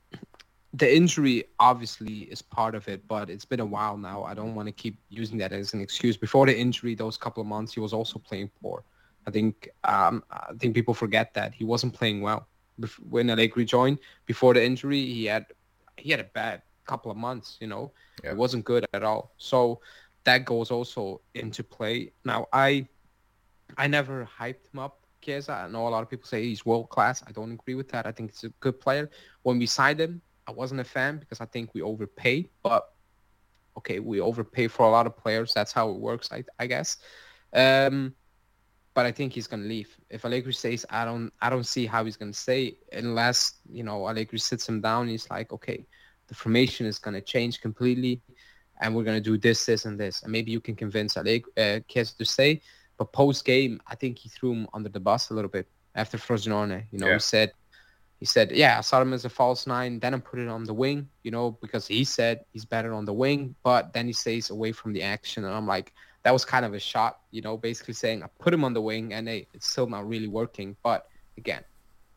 the 0.75 0.97
injury 0.97 1.45
obviously 1.59 2.21
is 2.31 2.41
part 2.41 2.75
of 2.75 2.89
it, 2.89 3.07
but 3.07 3.29
it's 3.29 3.45
been 3.45 3.61
a 3.61 3.67
while 3.67 3.99
now. 3.99 4.25
I 4.25 4.33
don't 4.33 4.55
want 4.55 4.69
to 4.69 4.73
keep 4.73 4.99
using 5.11 5.37
that 5.39 5.53
as 5.53 5.75
an 5.75 5.81
excuse. 5.81 6.17
Before 6.17 6.47
the 6.47 6.57
injury, 6.57 6.95
those 6.95 7.19
couple 7.19 7.43
of 7.43 7.47
months, 7.47 7.75
he 7.75 7.81
was 7.81 7.93
also 7.93 8.19
playing 8.19 8.51
poor. 8.61 8.85
I 9.27 9.31
think 9.31 9.69
um, 9.85 10.25
I 10.31 10.55
think 10.59 10.75
people 10.75 10.95
forget 10.95 11.35
that 11.35 11.55
he 11.55 11.65
wasn't 11.65 11.93
playing 11.93 12.23
well 12.23 12.49
when 13.09 13.31
Allegri 13.31 13.65
joined. 13.65 13.99
Before 14.27 14.55
the 14.55 14.65
injury, 14.65 15.05
he 15.05 15.27
had 15.27 15.47
he 15.97 16.11
had 16.11 16.21
a 16.21 16.25
bad 16.25 16.63
couple 16.87 17.11
of 17.11 17.17
months. 17.17 17.59
You 17.61 17.67
know, 17.67 17.93
yeah. 18.25 18.31
it 18.31 18.37
wasn't 18.37 18.65
good 18.65 18.87
at 18.95 19.03
all. 19.03 19.35
So 19.37 19.81
that 20.25 20.45
goes 20.45 20.71
also 20.71 21.21
into 21.35 21.63
play. 21.63 22.13
Now, 22.25 22.47
I 22.53 22.89
I 23.77 23.87
never 23.89 24.29
hyped 24.41 24.73
him 24.73 24.81
up 24.81 25.03
Chiesa. 25.23 25.53
I 25.53 25.69
know 25.69 25.87
a 25.87 25.91
lot 25.91 26.03
of 26.03 26.11
people 26.11 26.27
say 26.27 26.43
he's 26.43 26.67
world 26.67 26.89
class. 26.89 27.23
I 27.27 27.33
don't 27.33 27.53
agree 27.53 27.75
with 27.75 27.89
that. 27.91 28.07
I 28.07 28.13
think 28.13 28.33
he's 28.33 28.45
a 28.45 28.49
good 28.61 28.81
player. 28.81 29.11
When 29.43 29.59
we 29.59 29.67
signed 29.67 30.01
him, 30.01 30.21
I 30.47 30.53
wasn't 30.53 30.81
a 30.81 30.85
fan 30.85 31.19
because 31.19 31.41
I 31.41 31.47
think 31.47 31.75
we 31.75 31.83
overpaid. 31.83 32.49
But 32.63 32.93
okay, 33.77 33.99
we 33.99 34.21
overpay 34.21 34.69
for 34.69 34.87
a 34.87 34.91
lot 34.91 35.07
of 35.07 35.17
players. 35.17 35.53
That's 35.55 35.73
how 35.73 35.91
it 35.91 35.99
works, 35.99 36.31
I, 36.33 36.45
I 36.59 36.67
guess. 36.67 36.99
Um, 37.53 38.15
but 38.95 39.07
I 39.07 39.13
think 39.13 39.33
he's 39.33 39.47
gonna 39.47 39.65
leave. 39.65 39.97
If 40.11 40.25
Allegri 40.25 40.53
stays, 40.53 40.85
I 40.91 41.05
don't 41.05 41.33
I 41.41 41.49
don't 41.49 41.67
see 41.67 41.87
how 41.87 42.05
he's 42.05 42.17
gonna 42.17 42.33
stay 42.33 42.77
unless 42.93 43.55
you 43.71 43.83
know 43.85 44.07
Allegri 44.07 44.39
sits 44.39 44.69
him 44.69 44.81
down. 44.81 45.09
he's 45.09 45.31
like, 45.31 45.53
okay, 45.53 45.87
the 46.27 46.35
formation 46.35 46.87
is 46.87 46.99
gonna 46.99 47.21
change 47.21 47.61
completely, 47.61 48.21
and 48.81 48.95
we're 48.95 49.05
gonna 49.05 49.21
do 49.21 49.39
this, 49.39 49.65
this, 49.65 49.87
and 49.87 49.99
this, 49.99 50.23
and 50.23 50.33
maybe 50.33 50.51
you 50.51 50.61
can 50.61 50.77
convince 50.77 51.17
Allegri 51.17 51.51
uh, 51.57 51.81
Chiesa 51.89 52.17
to 52.19 52.25
stay. 52.25 52.61
But 52.99 53.13
post 53.13 53.45
game, 53.45 53.81
I 53.87 53.95
think 53.95 54.19
he 54.19 54.29
threw 54.29 54.53
him 54.53 54.69
under 54.75 54.91
the 54.91 55.01
bus 55.01 55.31
a 55.31 55.35
little 55.35 55.51
bit 55.51 55.67
after 55.95 56.19
Frosinone. 56.19 56.85
You 56.91 56.99
know, 56.99 57.07
yeah. 57.07 57.15
he 57.15 57.21
said 57.21 57.53
he 58.23 58.27
said, 58.27 58.53
yeah, 58.53 58.79
I 58.79 58.83
saw 58.83 59.03
him 59.03 59.13
as 59.13 59.25
a 59.25 59.29
false 59.29 59.67
nine, 59.67 59.99
then 59.99 60.15
I 60.15 60.19
put 60.19 60.39
it 60.39 60.47
on 60.47 60.63
the 60.63 60.73
wing, 60.73 61.09
you 61.25 61.33
know, 61.33 61.59
because 61.61 61.89
he 61.89 62.05
said 62.05 62.45
he's 62.53 62.65
better 62.65 62.95
on 62.95 63.05
the 63.05 63.13
wing, 63.13 63.57
but 63.65 63.93
then 63.93 64.07
he 64.07 64.13
stays 64.13 64.51
away 64.51 64.71
from 64.71 64.93
the 64.93 65.03
action. 65.03 65.45
And 65.45 65.53
I'm 65.53 65.67
like, 65.67 65.93
that 66.23 66.33
was 66.33 66.45
kind 66.45 66.65
of 66.65 66.73
a 66.73 66.79
shot, 66.79 67.19
you 67.33 67.43
know, 67.43 67.57
basically 67.57 67.95
saying 67.95 68.23
I 68.23 68.29
put 68.39 68.55
him 68.55 68.63
on 68.63 68.75
the 68.75 68.81
wing 68.81 69.13
and 69.13 69.27
hey, 69.27 69.49
it's 69.55 69.69
still 69.69 69.89
not 69.89 70.07
really 70.07 70.29
working. 70.29 70.77
But 70.85 71.09
again, 71.37 71.65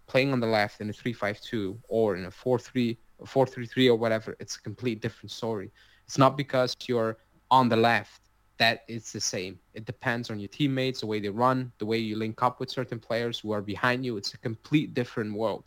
playing 0.05 0.31
on 0.31 0.39
the 0.39 0.45
left 0.45 0.79
in 0.79 0.91
a 0.91 0.93
3-5-2 0.93 1.75
or 1.87 2.15
in 2.15 2.25
a 2.25 2.29
4-3, 2.29 2.95
4-3-3 3.23 3.89
or 3.89 3.95
whatever, 3.95 4.35
it's 4.39 4.57
a 4.57 4.61
complete 4.61 5.01
different 5.01 5.31
story. 5.31 5.71
It's 6.05 6.19
not 6.19 6.37
because 6.37 6.75
you're 6.85 7.17
on 7.49 7.67
the 7.67 7.77
left 7.77 8.21
that 8.59 8.83
it's 8.87 9.11
the 9.11 9.19
same. 9.19 9.57
It 9.73 9.85
depends 9.85 10.29
on 10.29 10.39
your 10.39 10.49
teammates, 10.49 10.99
the 10.99 11.07
way 11.07 11.19
they 11.19 11.29
run, 11.29 11.71
the 11.79 11.87
way 11.87 11.97
you 11.97 12.15
link 12.15 12.43
up 12.43 12.59
with 12.59 12.69
certain 12.69 12.99
players 12.99 13.39
who 13.39 13.49
are 13.53 13.61
behind 13.63 14.05
you. 14.05 14.17
It's 14.17 14.35
a 14.35 14.37
complete 14.37 14.93
different 14.93 15.33
world. 15.33 15.63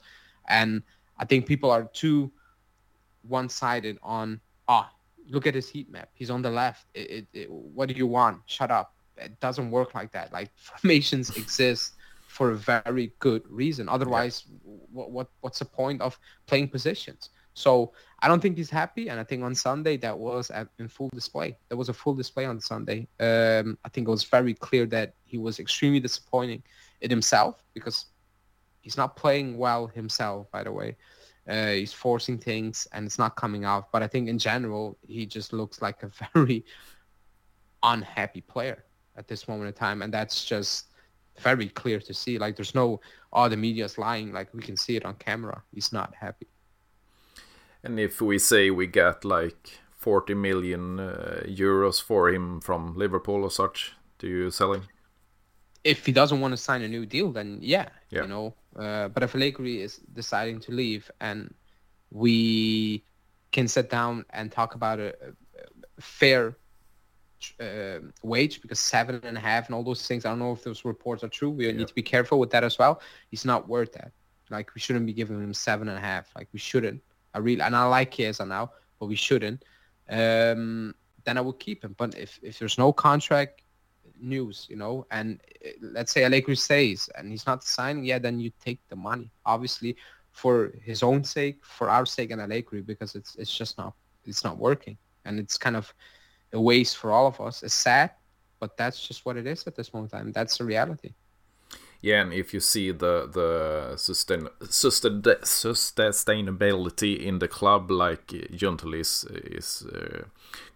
And 0.48 0.82
I 1.18 1.24
think 1.24 1.46
people 1.46 1.70
are 1.70 1.84
too 1.84 2.30
one-sided 3.22 3.98
on, 4.02 4.40
ah, 4.66 4.90
oh, 4.90 4.96
look 5.28 5.46
at 5.46 5.54
his 5.54 5.68
heat 5.68 5.90
map. 5.90 6.10
He's 6.14 6.30
on 6.30 6.42
the 6.42 6.50
left. 6.50 6.86
It, 6.94 7.10
it, 7.10 7.26
it, 7.32 7.50
what 7.50 7.88
do 7.88 7.94
you 7.94 8.06
want? 8.06 8.40
Shut 8.46 8.70
up. 8.70 8.94
It 9.16 9.38
doesn't 9.40 9.70
work 9.70 9.94
like 9.94 10.12
that. 10.12 10.32
Like 10.32 10.50
formations 10.56 11.36
exist 11.36 11.94
for 12.26 12.50
a 12.50 12.56
very 12.56 13.12
good 13.18 13.42
reason. 13.48 13.88
Otherwise, 13.88 14.44
yeah. 14.46 14.72
what, 14.92 15.10
what 15.10 15.28
what's 15.40 15.58
the 15.58 15.64
point 15.64 16.00
of 16.00 16.18
playing 16.46 16.68
positions? 16.68 17.30
So 17.54 17.92
I 18.20 18.28
don't 18.28 18.40
think 18.40 18.56
he's 18.56 18.70
happy, 18.70 19.08
and 19.08 19.18
I 19.18 19.24
think 19.24 19.42
on 19.42 19.54
Sunday 19.54 19.96
that 19.96 20.16
was 20.16 20.48
at, 20.50 20.68
in 20.78 20.86
full 20.86 21.08
display. 21.12 21.56
There 21.68 21.76
was 21.76 21.88
a 21.88 21.92
full 21.92 22.14
display 22.14 22.44
on 22.44 22.60
Sunday. 22.60 23.08
Um, 23.18 23.76
I 23.84 23.88
think 23.88 24.06
it 24.06 24.10
was 24.10 24.22
very 24.22 24.54
clear 24.54 24.86
that 24.86 25.14
he 25.24 25.38
was 25.38 25.58
extremely 25.58 25.98
disappointing 25.98 26.62
in 27.00 27.10
himself 27.10 27.64
because 27.74 28.06
he's 28.88 28.96
not 28.96 29.16
playing 29.16 29.58
well 29.58 29.86
himself. 29.86 30.50
By 30.50 30.62
the 30.64 30.72
way, 30.72 30.96
uh, 31.46 31.72
he's 31.72 31.92
forcing 31.92 32.38
things 32.38 32.88
and 32.92 33.04
it's 33.04 33.18
not 33.18 33.36
coming 33.36 33.66
out. 33.66 33.92
But 33.92 34.02
I 34.02 34.06
think 34.06 34.30
in 34.30 34.38
general, 34.38 34.96
he 35.06 35.26
just 35.26 35.52
looks 35.52 35.82
like 35.82 36.02
a 36.02 36.10
very 36.32 36.64
unhappy 37.82 38.40
player 38.40 38.86
at 39.18 39.28
this 39.28 39.46
moment 39.46 39.68
in 39.68 39.74
time, 39.74 40.00
and 40.00 40.10
that's 40.10 40.42
just 40.42 40.86
very 41.38 41.68
clear 41.68 42.00
to 42.00 42.14
see. 42.14 42.38
Like 42.38 42.56
there's 42.56 42.74
no, 42.74 43.02
oh, 43.34 43.46
the 43.50 43.58
media's 43.58 43.98
lying. 43.98 44.32
Like 44.32 44.54
we 44.54 44.62
can 44.62 44.76
see 44.78 44.96
it 44.96 45.04
on 45.04 45.16
camera. 45.16 45.62
He's 45.74 45.92
not 45.92 46.14
happy. 46.14 46.46
And 47.84 48.00
if 48.00 48.22
we 48.22 48.38
say 48.38 48.70
we 48.70 48.86
get 48.86 49.22
like 49.22 49.80
40 49.98 50.32
million 50.32 50.98
uh, 50.98 51.42
euros 51.46 52.00
for 52.00 52.30
him 52.30 52.62
from 52.62 52.96
Liverpool 52.96 53.42
or 53.42 53.50
such, 53.50 53.92
do 54.18 54.26
you 54.26 54.50
sell 54.50 54.72
him? 54.72 54.88
If 55.84 56.06
he 56.06 56.12
doesn't 56.12 56.40
want 56.40 56.52
to 56.52 56.56
sign 56.56 56.82
a 56.82 56.88
new 56.88 57.06
deal, 57.06 57.32
then 57.32 57.58
yeah, 57.60 57.88
yeah. 58.10 58.22
you 58.22 58.28
know. 58.28 58.54
Uh, 58.76 59.08
but 59.08 59.22
if 59.22 59.34
Allegri 59.34 59.80
is 59.80 59.98
deciding 60.12 60.60
to 60.60 60.72
leave 60.72 61.10
and 61.20 61.54
we 62.10 63.04
can 63.52 63.68
sit 63.68 63.90
down 63.90 64.24
and 64.30 64.52
talk 64.52 64.74
about 64.74 64.98
a, 65.00 65.08
a 65.08 66.00
fair 66.00 66.56
uh, 67.60 67.98
wage 68.22 68.60
because 68.62 68.80
seven 68.80 69.20
and 69.22 69.36
a 69.36 69.40
half 69.40 69.66
and 69.66 69.74
all 69.74 69.82
those 69.82 70.06
things. 70.06 70.24
I 70.24 70.30
don't 70.30 70.38
know 70.38 70.52
if 70.52 70.64
those 70.64 70.84
reports 70.84 71.22
are 71.22 71.28
true. 71.28 71.50
We 71.50 71.66
yeah. 71.66 71.72
need 71.72 71.88
to 71.88 71.94
be 71.94 72.02
careful 72.02 72.38
with 72.38 72.50
that 72.50 72.64
as 72.64 72.78
well. 72.78 73.00
He's 73.30 73.44
not 73.44 73.68
worth 73.68 73.92
that. 73.92 74.12
Like 74.50 74.74
we 74.74 74.80
shouldn't 74.80 75.06
be 75.06 75.12
giving 75.12 75.36
him 75.36 75.54
seven 75.54 75.88
and 75.88 75.98
a 75.98 76.00
half. 76.00 76.30
Like 76.34 76.48
we 76.52 76.58
shouldn't. 76.58 77.02
I 77.34 77.38
really 77.38 77.60
and 77.60 77.76
I 77.76 77.84
like 77.86 78.12
Chiesa 78.12 78.46
now, 78.46 78.72
but 78.98 79.06
we 79.06 79.16
shouldn't. 79.16 79.64
Um, 80.08 80.94
then 81.24 81.36
I 81.36 81.40
would 81.40 81.58
keep 81.58 81.84
him. 81.84 81.94
But 81.98 82.16
if 82.16 82.38
if 82.42 82.58
there's 82.58 82.78
no 82.78 82.92
contract 82.92 83.62
news, 84.20 84.66
you 84.68 84.76
know, 84.76 85.06
and 85.10 85.40
uh, 85.64 85.70
let's 85.80 86.12
say 86.12 86.24
Allegri 86.24 86.56
stays 86.56 87.08
and 87.16 87.30
he's 87.30 87.46
not 87.46 87.64
signing, 87.64 88.04
yeah, 88.04 88.18
then 88.18 88.40
you 88.40 88.50
take 88.64 88.80
the 88.88 88.96
money. 88.96 89.30
Obviously, 89.44 89.96
for 90.32 90.72
his 90.82 91.02
own 91.02 91.24
sake, 91.24 91.64
for 91.64 91.90
our 91.90 92.06
sake, 92.06 92.30
and 92.30 92.40
Allegri, 92.40 92.80
because 92.80 93.14
it's 93.14 93.34
it's 93.36 93.54
just 93.54 93.76
not 93.78 93.94
it's 94.24 94.44
not 94.44 94.58
working, 94.58 94.96
and 95.24 95.38
it's 95.38 95.58
kind 95.58 95.76
of 95.76 95.92
a 96.52 96.60
waste 96.60 96.96
for 96.96 97.10
all 97.10 97.26
of 97.26 97.40
us. 97.40 97.62
It's 97.62 97.74
sad, 97.74 98.12
but 98.60 98.76
that's 98.76 99.06
just 99.06 99.26
what 99.26 99.36
it 99.36 99.46
is 99.46 99.66
at 99.66 99.74
this 99.74 99.92
moment 99.92 100.12
in 100.12 100.18
time. 100.18 100.32
That's 100.32 100.58
the 100.58 100.64
reality. 100.64 101.14
Yeah, 102.00 102.20
and 102.22 102.32
if 102.32 102.54
you 102.54 102.60
see 102.60 102.92
the 102.92 103.28
the 103.32 103.96
sustain, 103.96 104.48
sustain, 104.70 105.20
sustainability 105.22 107.20
in 107.20 107.40
the 107.40 107.48
club, 107.48 107.90
like 107.90 108.28
Giuntoli's 108.28 109.24
is 109.24 109.84
uh, 109.92 110.26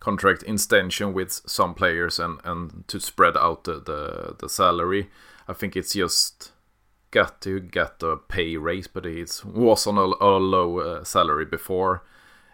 contract 0.01 0.43
extension 0.43 1.13
with 1.13 1.33
some 1.47 1.75
players 1.75 2.19
and, 2.19 2.41
and 2.45 2.85
to 2.89 2.99
spread 2.99 3.37
out 3.37 3.65
the, 3.65 3.75
the, 3.75 4.35
the 4.41 4.49
salary, 4.49 5.11
I 5.47 5.53
think 5.53 5.77
it's 5.77 5.93
just 5.93 6.51
got 7.13 7.41
to 7.43 7.61
get 7.61 8.03
a 8.03 8.17
pay 8.17 8.57
raise, 8.57 8.89
but 8.89 9.07
it 9.07 9.43
was 9.45 9.87
on 9.87 9.99
a, 9.99 10.25
a 10.25 10.39
low 10.39 10.79
uh, 10.81 11.05
salary 11.05 11.45
before. 11.45 12.03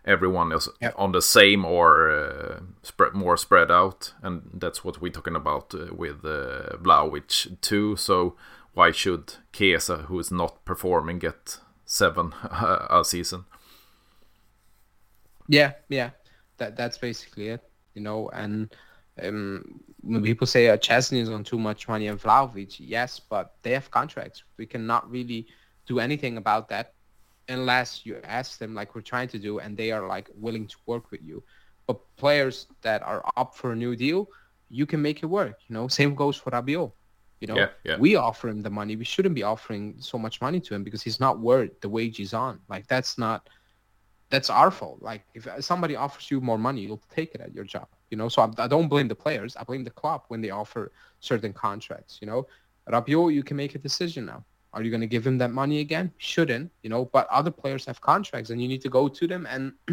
Everyone 0.04 0.52
is 0.52 0.68
yep. 0.81 0.94
on 0.98 1.12
the 1.12 1.22
same 1.22 1.64
or 1.64 2.11
uh, 2.11 2.61
spread 2.83 3.14
more 3.14 3.37
spread 3.37 3.70
out, 3.70 4.14
and 4.22 4.42
that's 4.54 4.85
what 4.85 5.00
we're 5.00 5.12
talking 5.12 5.37
about 5.37 5.74
uh, 5.74 5.94
with 5.94 6.24
uh, 6.24 6.76
Vlahovic 6.83 7.61
too. 7.61 7.96
So 7.96 8.37
why 8.78 8.92
should 8.92 9.34
Chiesa, 9.52 9.96
who 10.06 10.20
is 10.20 10.30
not 10.30 10.64
performing, 10.64 11.18
get 11.18 11.58
seven 11.84 12.32
a 12.42 13.02
season? 13.04 13.44
Yeah, 15.48 15.72
yeah, 15.88 16.10
that 16.58 16.76
that's 16.76 16.96
basically 16.96 17.48
it. 17.48 17.62
You 17.94 18.02
know, 18.02 18.28
and 18.28 18.72
um, 19.20 19.80
when 20.02 20.22
people 20.22 20.46
say 20.46 20.68
uh, 20.68 20.76
Szczesny 20.76 21.20
is 21.20 21.28
on 21.28 21.42
too 21.42 21.58
much 21.58 21.88
money 21.88 22.06
and 22.06 22.20
Vlahovic, 22.20 22.76
yes, 22.78 23.18
but 23.18 23.56
they 23.62 23.72
have 23.72 23.90
contracts. 23.90 24.44
We 24.58 24.66
cannot 24.66 25.10
really 25.10 25.48
do 25.86 25.98
anything 25.98 26.36
about 26.36 26.68
that 26.68 26.94
unless 27.48 28.06
you 28.06 28.20
ask 28.22 28.60
them 28.60 28.76
like 28.76 28.94
we're 28.94 29.10
trying 29.12 29.28
to 29.28 29.40
do 29.40 29.58
and 29.58 29.76
they 29.76 29.90
are 29.90 30.06
like 30.06 30.30
willing 30.36 30.68
to 30.68 30.76
work 30.86 31.10
with 31.10 31.22
you. 31.24 31.42
But 31.88 31.98
players 32.16 32.68
that 32.82 33.02
are 33.02 33.24
up 33.36 33.56
for 33.56 33.72
a 33.72 33.76
new 33.76 33.96
deal, 33.96 34.28
you 34.70 34.86
can 34.86 35.02
make 35.02 35.24
it 35.24 35.26
work. 35.26 35.56
You 35.66 35.74
know, 35.74 35.88
same 35.88 36.14
goes 36.14 36.36
for 36.36 36.52
Rabiot. 36.52 36.92
You 37.40 37.46
know, 37.46 37.57
yeah, 37.57 37.68
yeah. 37.85 37.96
we 37.98 38.16
offer 38.16 38.48
him 38.48 38.62
the 38.62 38.70
money. 38.70 38.96
We 38.96 39.05
shouldn't 39.05 39.35
be 39.35 39.44
offering 39.44 39.94
so 39.98 40.18
much 40.18 40.40
money 40.40 40.61
to 40.61 40.74
him 40.74 40.83
because 40.83 41.03
he's 41.03 41.20
not 41.20 41.38
worth 41.38 41.81
the 41.81 41.88
wage 41.88 42.16
he's 42.16 42.35
on. 42.35 42.61
Like 42.68 42.87
that's 42.88 43.16
not 43.16 43.48
that's 44.31 44.51
our 44.51 44.70
fault. 44.70 45.01
Like 45.01 45.22
if 45.35 45.48
somebody 45.61 45.96
offers 45.96 46.31
you 46.31 46.40
more 46.40 46.59
money, 46.59 46.83
you'll 46.83 47.03
take 47.14 47.35
it 47.35 47.40
at 47.40 47.55
your 47.55 47.64
job. 47.64 47.88
You 48.11 48.16
know, 48.16 48.29
so 48.29 48.42
I, 48.42 48.64
I 48.64 48.66
don't 48.66 48.88
blame 48.88 49.09
the 49.09 49.14
players. 49.14 49.57
I 49.57 49.64
blame 49.64 49.85
the 49.85 49.90
club 49.90 50.22
when 50.29 50.40
they 50.40 50.51
offer 50.51 50.92
certain 51.20 51.53
contracts. 51.53 52.18
You 52.20 52.27
know, 52.27 52.46
Rabiot, 52.88 53.35
you 53.35 53.42
can 53.42 53.57
make 53.57 53.74
a 53.74 53.79
decision 53.79 54.27
now. 54.27 54.44
Are 54.72 54.83
you 54.83 54.90
going 54.90 55.01
to 55.01 55.07
give 55.07 55.27
him 55.27 55.38
that 55.38 55.51
money 55.51 55.81
again? 55.81 56.12
Shouldn't, 56.18 56.70
you 56.83 56.90
know. 56.90 57.07
But 57.07 57.27
other 57.29 57.51
players 57.51 57.85
have 57.87 58.01
contracts, 58.01 58.51
and 58.51 58.61
you 58.61 58.68
need 58.68 58.83
to 58.83 58.90
go 58.90 59.09
to 59.09 59.27
them 59.27 59.46
and, 59.48 59.72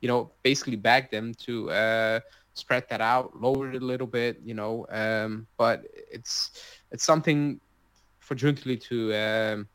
you 0.00 0.08
know, 0.08 0.32
basically 0.42 0.76
beg 0.76 1.10
them 1.10 1.34
to 1.34 1.70
uh, 1.70 2.20
spread 2.58 2.84
that 2.90 3.00
out, 3.00 3.40
lower 3.40 3.70
it 3.72 3.82
a 3.82 3.84
little 3.84 4.06
bit, 4.06 4.40
you 4.44 4.54
know. 4.54 4.86
Um, 4.90 5.46
but 5.56 5.84
it's 5.94 6.62
it's 6.90 7.04
something 7.04 7.60
for 8.20 8.34
Giuntoli 8.34 8.80
to 8.88 9.14
um, 9.14 9.68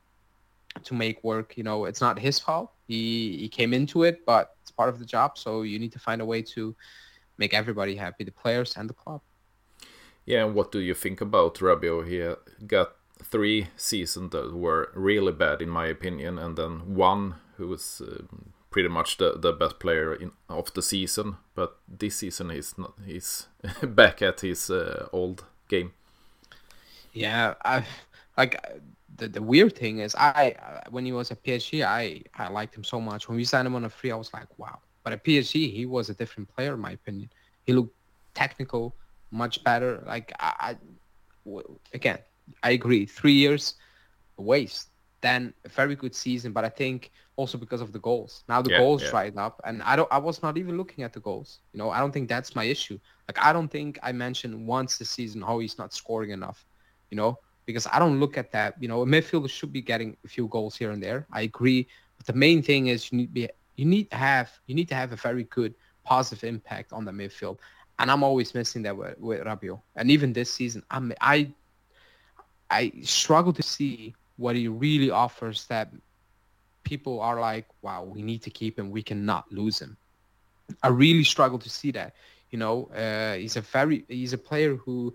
to 0.84 0.94
make 0.94 1.24
work. 1.24 1.58
You 1.58 1.64
know, 1.64 1.86
it's 1.86 2.02
not 2.02 2.20
his 2.20 2.40
fault. 2.40 2.72
He 2.88 3.38
he 3.38 3.50
came 3.50 3.74
into 3.74 4.04
it, 4.04 4.26
but 4.26 4.56
it's 4.62 4.72
part 4.72 4.90
of 4.90 5.00
the 5.00 5.06
job. 5.06 5.38
So 5.38 5.64
you 5.64 5.80
need 5.80 5.92
to 5.94 6.00
find 6.00 6.22
a 6.22 6.26
way 6.26 6.42
to 6.54 6.76
make 7.38 7.54
everybody 7.54 7.96
happy, 7.96 8.24
the 8.24 8.32
players 8.32 8.78
and 8.78 8.90
the 8.90 8.94
club. 8.94 9.22
Yeah, 10.26 10.46
and 10.46 10.56
what 10.56 10.72
do 10.72 10.80
you 10.80 10.94
think 10.94 11.20
about 11.22 11.56
Rabiot? 11.56 12.08
He 12.08 12.66
got 12.66 12.94
three 13.22 13.68
seasons 13.76 14.32
that 14.32 14.56
were 14.56 14.92
really 14.96 15.32
bad, 15.32 15.62
in 15.62 15.70
my 15.70 15.88
opinion, 15.88 16.38
and 16.40 16.56
then 16.56 16.96
one 16.96 17.36
who 17.58 17.68
was 17.68 18.02
uh, 18.02 18.24
pretty 18.74 18.90
much 18.90 19.18
the, 19.18 19.38
the 19.38 19.54
best 19.54 19.80
player 19.80 20.14
in, 20.14 20.32
of 20.50 20.74
the 20.74 20.82
season. 20.82 21.38
But 21.56 21.78
this 21.88 22.18
season, 22.18 22.50
he's 22.50 22.78
not. 22.78 22.94
He's 23.06 23.48
back 23.84 24.22
at 24.22 24.42
his 24.42 24.70
uh, 24.70 25.08
old 25.14 25.46
game. 25.70 25.94
Yeah, 27.14 27.54
I 27.64 27.86
like 28.36 28.60
the, 29.16 29.28
the 29.28 29.42
weird 29.42 29.78
thing 29.78 30.00
is 30.00 30.16
I 30.16 30.56
when 30.90 31.06
he 31.06 31.12
was 31.12 31.32
at 31.32 31.44
PSG, 31.44 31.86
I 31.86 32.24
I 32.36 32.50
liked 32.50 32.76
him 32.76 32.84
so 32.84 33.00
much. 33.00 33.30
When 33.30 33.38
we 33.38 33.46
signed 33.46 33.68
him 33.68 33.76
on 33.76 33.86
a 33.86 33.90
free, 33.90 34.12
I 34.12 34.16
was 34.16 34.34
like, 34.34 34.48
wow. 34.58 34.80
But 35.04 35.14
at 35.14 35.24
PSG, 35.24 35.72
he 35.72 35.86
was 35.86 36.10
a 36.10 36.14
different 36.14 36.50
player, 36.54 36.74
in 36.74 36.80
my 36.80 36.92
opinion. 36.92 37.30
He 37.66 37.74
looked 37.74 37.96
technical, 38.34 38.96
much 39.32 39.64
better. 39.64 40.04
Like 40.08 40.34
I, 40.40 40.76
I 41.46 41.62
again, 41.94 42.18
I 42.64 42.72
agree. 42.72 43.06
Three 43.06 43.34
years, 43.34 43.76
waste. 44.38 44.90
Then 45.24 45.54
a 45.64 45.70
very 45.70 45.96
good 45.96 46.14
season, 46.14 46.52
but 46.52 46.66
I 46.66 46.70
think 46.70 47.12
also 47.38 47.58
because 47.58 47.80
of 47.80 47.94
the 47.94 48.00
goals. 48.00 48.44
Now 48.50 48.62
the 48.62 48.72
yeah, 48.72 48.80
goals 48.80 49.02
yeah. 49.02 49.10
dried 49.10 49.38
up, 49.38 49.62
and 49.64 49.82
I 49.82 49.96
don't. 49.96 50.12
I 50.12 50.18
was 50.18 50.44
not 50.44 50.58
even 50.58 50.76
looking 50.76 51.04
at 51.06 51.14
the 51.14 51.22
goals. 51.22 51.60
You 51.72 51.78
know, 51.78 51.90
I 51.90 52.00
don't 52.02 52.12
think 52.12 52.28
that's 52.28 52.56
my 52.56 52.66
issue. 52.66 53.00
Like 53.30 53.40
I 53.40 53.54
don't 53.54 53.70
think 53.70 53.98
I 54.04 54.12
mentioned 54.12 54.68
once 54.68 54.98
this 54.98 55.10
season 55.10 55.42
how 55.42 55.60
he's 55.60 55.78
not 55.78 55.94
scoring 55.94 56.32
enough. 56.32 56.66
You 57.10 57.16
know, 57.16 57.40
because 57.66 57.88
I 57.88 58.00
don't 58.00 58.20
look 58.20 58.38
at 58.38 58.52
that. 58.52 58.76
You 58.82 58.90
know, 58.90 59.02
a 59.02 59.06
midfielder 59.06 59.50
should 59.50 59.72
be 59.72 59.82
getting 59.82 60.18
a 60.26 60.28
few 60.28 60.48
goals 60.48 60.76
here 60.76 60.92
and 60.92 61.02
there. 61.02 61.26
I 61.32 61.44
agree, 61.44 61.88
but 62.18 62.26
the 62.26 62.34
main 62.34 62.62
thing 62.62 62.88
is 62.88 63.10
you 63.12 63.20
need 63.20 63.28
to 63.28 63.34
be 63.34 63.50
you 63.78 63.86
need 63.86 64.12
to 64.12 64.18
have 64.18 64.52
you 64.68 64.76
need 64.76 64.90
to 64.90 64.96
have 64.96 65.14
a 65.14 65.16
very 65.16 65.46
good 65.46 65.74
positive 66.04 66.44
impact 66.44 66.92
on 66.92 67.06
the 67.06 67.12
midfield, 67.12 67.60
and 68.00 68.12
I'm 68.12 68.24
always 68.24 68.54
missing 68.54 68.82
that 68.84 68.98
with, 68.98 69.18
with 69.20 69.40
Rabiot. 69.42 69.80
And 69.96 70.12
even 70.12 70.34
this 70.34 70.54
season, 70.54 70.84
I'm 70.92 71.14
I 71.22 71.50
I 72.70 72.92
struggle 73.04 73.54
to 73.54 73.64
see 73.64 74.14
what 74.44 74.56
he 74.56 74.68
really 74.68 75.10
offers 75.10 75.66
that 75.68 75.88
people 76.84 77.16
are 77.28 77.40
like, 77.40 77.68
wow, 77.82 78.04
we 78.04 78.22
need 78.22 78.42
to 78.48 78.52
keep 78.60 78.78
him. 78.78 78.92
We 78.92 79.04
cannot 79.04 79.44
lose 79.52 79.78
him. 79.80 79.98
I 80.82 80.90
really 80.90 81.24
struggle 81.24 81.60
to 81.60 81.70
see 81.70 81.92
that. 81.92 82.10
You 82.52 82.60
know, 82.60 82.76
uh, 83.04 83.36
he's 83.42 83.58
a 83.58 83.62
very 83.62 84.06
he's 84.08 84.34
a 84.34 84.38
player 84.50 84.76
who 84.76 85.14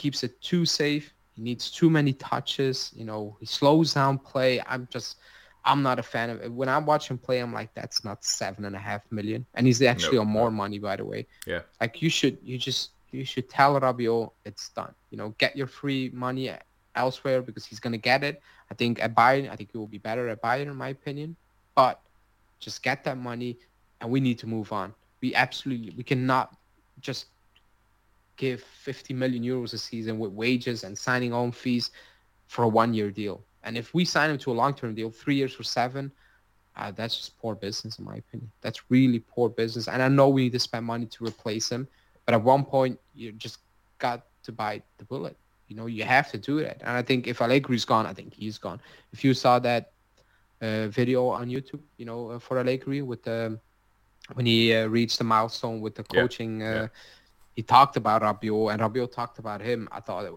keeps 0.00 0.24
it 0.26 0.32
too 0.40 0.64
safe 0.64 1.06
he 1.34 1.42
needs 1.42 1.70
too 1.70 1.90
many 1.90 2.12
touches. 2.12 2.92
You 2.94 3.04
know, 3.04 3.36
he 3.40 3.46
slows 3.46 3.94
down 3.94 4.18
play. 4.18 4.60
I'm 4.66 4.86
just, 4.90 5.18
I'm 5.64 5.82
not 5.82 5.98
a 5.98 6.02
fan 6.02 6.30
of 6.30 6.42
it. 6.42 6.52
When 6.52 6.68
I 6.68 6.78
watch 6.78 7.08
him 7.08 7.18
play, 7.18 7.40
I'm 7.40 7.52
like, 7.52 7.72
that's 7.74 8.04
not 8.04 8.24
seven 8.24 8.64
and 8.64 8.76
a 8.76 8.78
half 8.78 9.02
million. 9.10 9.46
And 9.54 9.66
he's 9.66 9.80
actually 9.82 10.18
nope. 10.18 10.26
on 10.26 10.32
more 10.32 10.50
money, 10.50 10.78
by 10.78 10.96
the 10.96 11.04
way. 11.04 11.26
Yeah. 11.46 11.60
Like 11.80 12.02
you 12.02 12.10
should, 12.10 12.38
you 12.42 12.58
just, 12.58 12.90
you 13.10 13.24
should 13.24 13.48
tell 13.48 13.80
Rabiot 13.80 14.30
it's 14.44 14.68
done. 14.70 14.94
You 15.10 15.18
know, 15.18 15.34
get 15.38 15.56
your 15.56 15.66
free 15.66 16.10
money 16.12 16.50
elsewhere 16.94 17.42
because 17.42 17.64
he's 17.64 17.80
gonna 17.80 17.98
get 17.98 18.22
it. 18.24 18.40
I 18.70 18.74
think 18.74 19.02
at 19.02 19.14
Bayern, 19.14 19.50
I 19.50 19.56
think 19.56 19.70
he 19.72 19.78
will 19.78 19.86
be 19.86 19.98
better 19.98 20.28
at 20.28 20.42
Bayern, 20.42 20.66
in 20.66 20.76
my 20.76 20.88
opinion. 20.88 21.36
But 21.74 22.00
just 22.60 22.82
get 22.82 23.04
that 23.04 23.18
money, 23.18 23.58
and 24.00 24.10
we 24.10 24.20
need 24.20 24.38
to 24.38 24.46
move 24.46 24.72
on. 24.72 24.94
We 25.20 25.34
absolutely, 25.34 25.92
we 25.96 26.02
cannot 26.02 26.56
just 27.00 27.26
give 28.36 28.62
50 28.62 29.14
million 29.14 29.42
euros 29.42 29.72
a 29.74 29.78
season 29.78 30.18
with 30.18 30.32
wages 30.32 30.84
and 30.84 30.96
signing 30.96 31.32
on 31.32 31.52
fees 31.52 31.90
for 32.46 32.64
a 32.64 32.68
one-year 32.68 33.10
deal. 33.10 33.44
And 33.62 33.76
if 33.76 33.94
we 33.94 34.04
sign 34.04 34.30
him 34.30 34.38
to 34.38 34.52
a 34.52 34.54
long-term 34.54 34.94
deal, 34.94 35.10
three 35.10 35.36
years 35.36 35.52
for 35.52 35.62
seven, 35.62 36.10
uh, 36.76 36.90
that's 36.90 37.16
just 37.16 37.38
poor 37.38 37.54
business 37.54 37.98
in 37.98 38.04
my 38.04 38.16
opinion. 38.16 38.50
That's 38.60 38.90
really 38.90 39.20
poor 39.20 39.48
business. 39.48 39.88
And 39.88 40.02
I 40.02 40.08
know 40.08 40.28
we 40.28 40.44
need 40.44 40.52
to 40.52 40.58
spend 40.58 40.86
money 40.86 41.06
to 41.06 41.24
replace 41.24 41.70
him, 41.70 41.86
but 42.24 42.34
at 42.34 42.42
one 42.42 42.64
point 42.64 42.98
you 43.14 43.32
just 43.32 43.58
got 43.98 44.26
to 44.44 44.52
bite 44.52 44.84
the 44.98 45.04
bullet. 45.04 45.36
You 45.72 45.78
know, 45.78 45.86
you 45.86 46.04
have 46.04 46.30
to 46.32 46.38
do 46.38 46.60
that. 46.62 46.78
And 46.80 46.90
I 46.90 47.02
think 47.02 47.26
if 47.26 47.38
Allegri's 47.38 47.84
gone, 47.84 48.06
I 48.06 48.12
think 48.12 48.34
he's 48.34 48.58
gone. 48.58 48.80
If 49.12 49.24
you 49.24 49.32
saw 49.34 49.58
that 49.60 49.92
uh, 50.60 50.88
video 50.88 51.28
on 51.28 51.48
YouTube, 51.48 51.80
you 51.96 52.06
know, 52.06 52.20
uh, 52.32 52.38
for 52.38 52.58
Allegri 52.58 53.02
with 53.02 53.22
the 53.22 53.58
when 54.34 54.46
he 54.46 54.74
uh, 54.74 54.86
reached 54.86 55.18
the 55.18 55.24
milestone 55.24 55.80
with 55.80 55.94
the 55.94 56.04
coaching 56.04 56.60
yeah. 56.60 56.74
Yeah 56.74 56.88
he 57.54 57.62
talked 57.62 57.96
about 57.96 58.22
Rabiot 58.22 58.72
and 58.72 58.82
Rabiot 58.82 59.12
talked 59.12 59.38
about 59.38 59.60
him. 59.60 59.88
I 59.92 60.00
thought 60.00 60.24
it, 60.24 60.32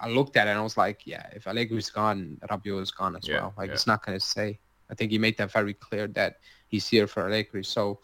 I 0.00 0.08
looked 0.08 0.36
at 0.36 0.46
it 0.46 0.50
and 0.50 0.60
I 0.60 0.62
was 0.62 0.76
like, 0.76 1.00
yeah, 1.04 1.26
if 1.34 1.44
Allegri's 1.46 1.90
gone, 1.90 2.38
Rabiot 2.48 2.82
is 2.82 2.90
gone 2.90 3.16
as 3.16 3.26
yeah, 3.26 3.40
well. 3.40 3.54
Like 3.56 3.68
yeah. 3.68 3.74
it's 3.74 3.86
not 3.86 4.04
gonna 4.04 4.20
say. 4.20 4.58
I 4.90 4.94
think 4.94 5.10
he 5.10 5.18
made 5.18 5.36
that 5.38 5.50
very 5.50 5.74
clear 5.74 6.06
that 6.08 6.36
he's 6.68 6.88
here 6.88 7.06
for 7.06 7.26
Allegri. 7.26 7.64
So 7.64 8.00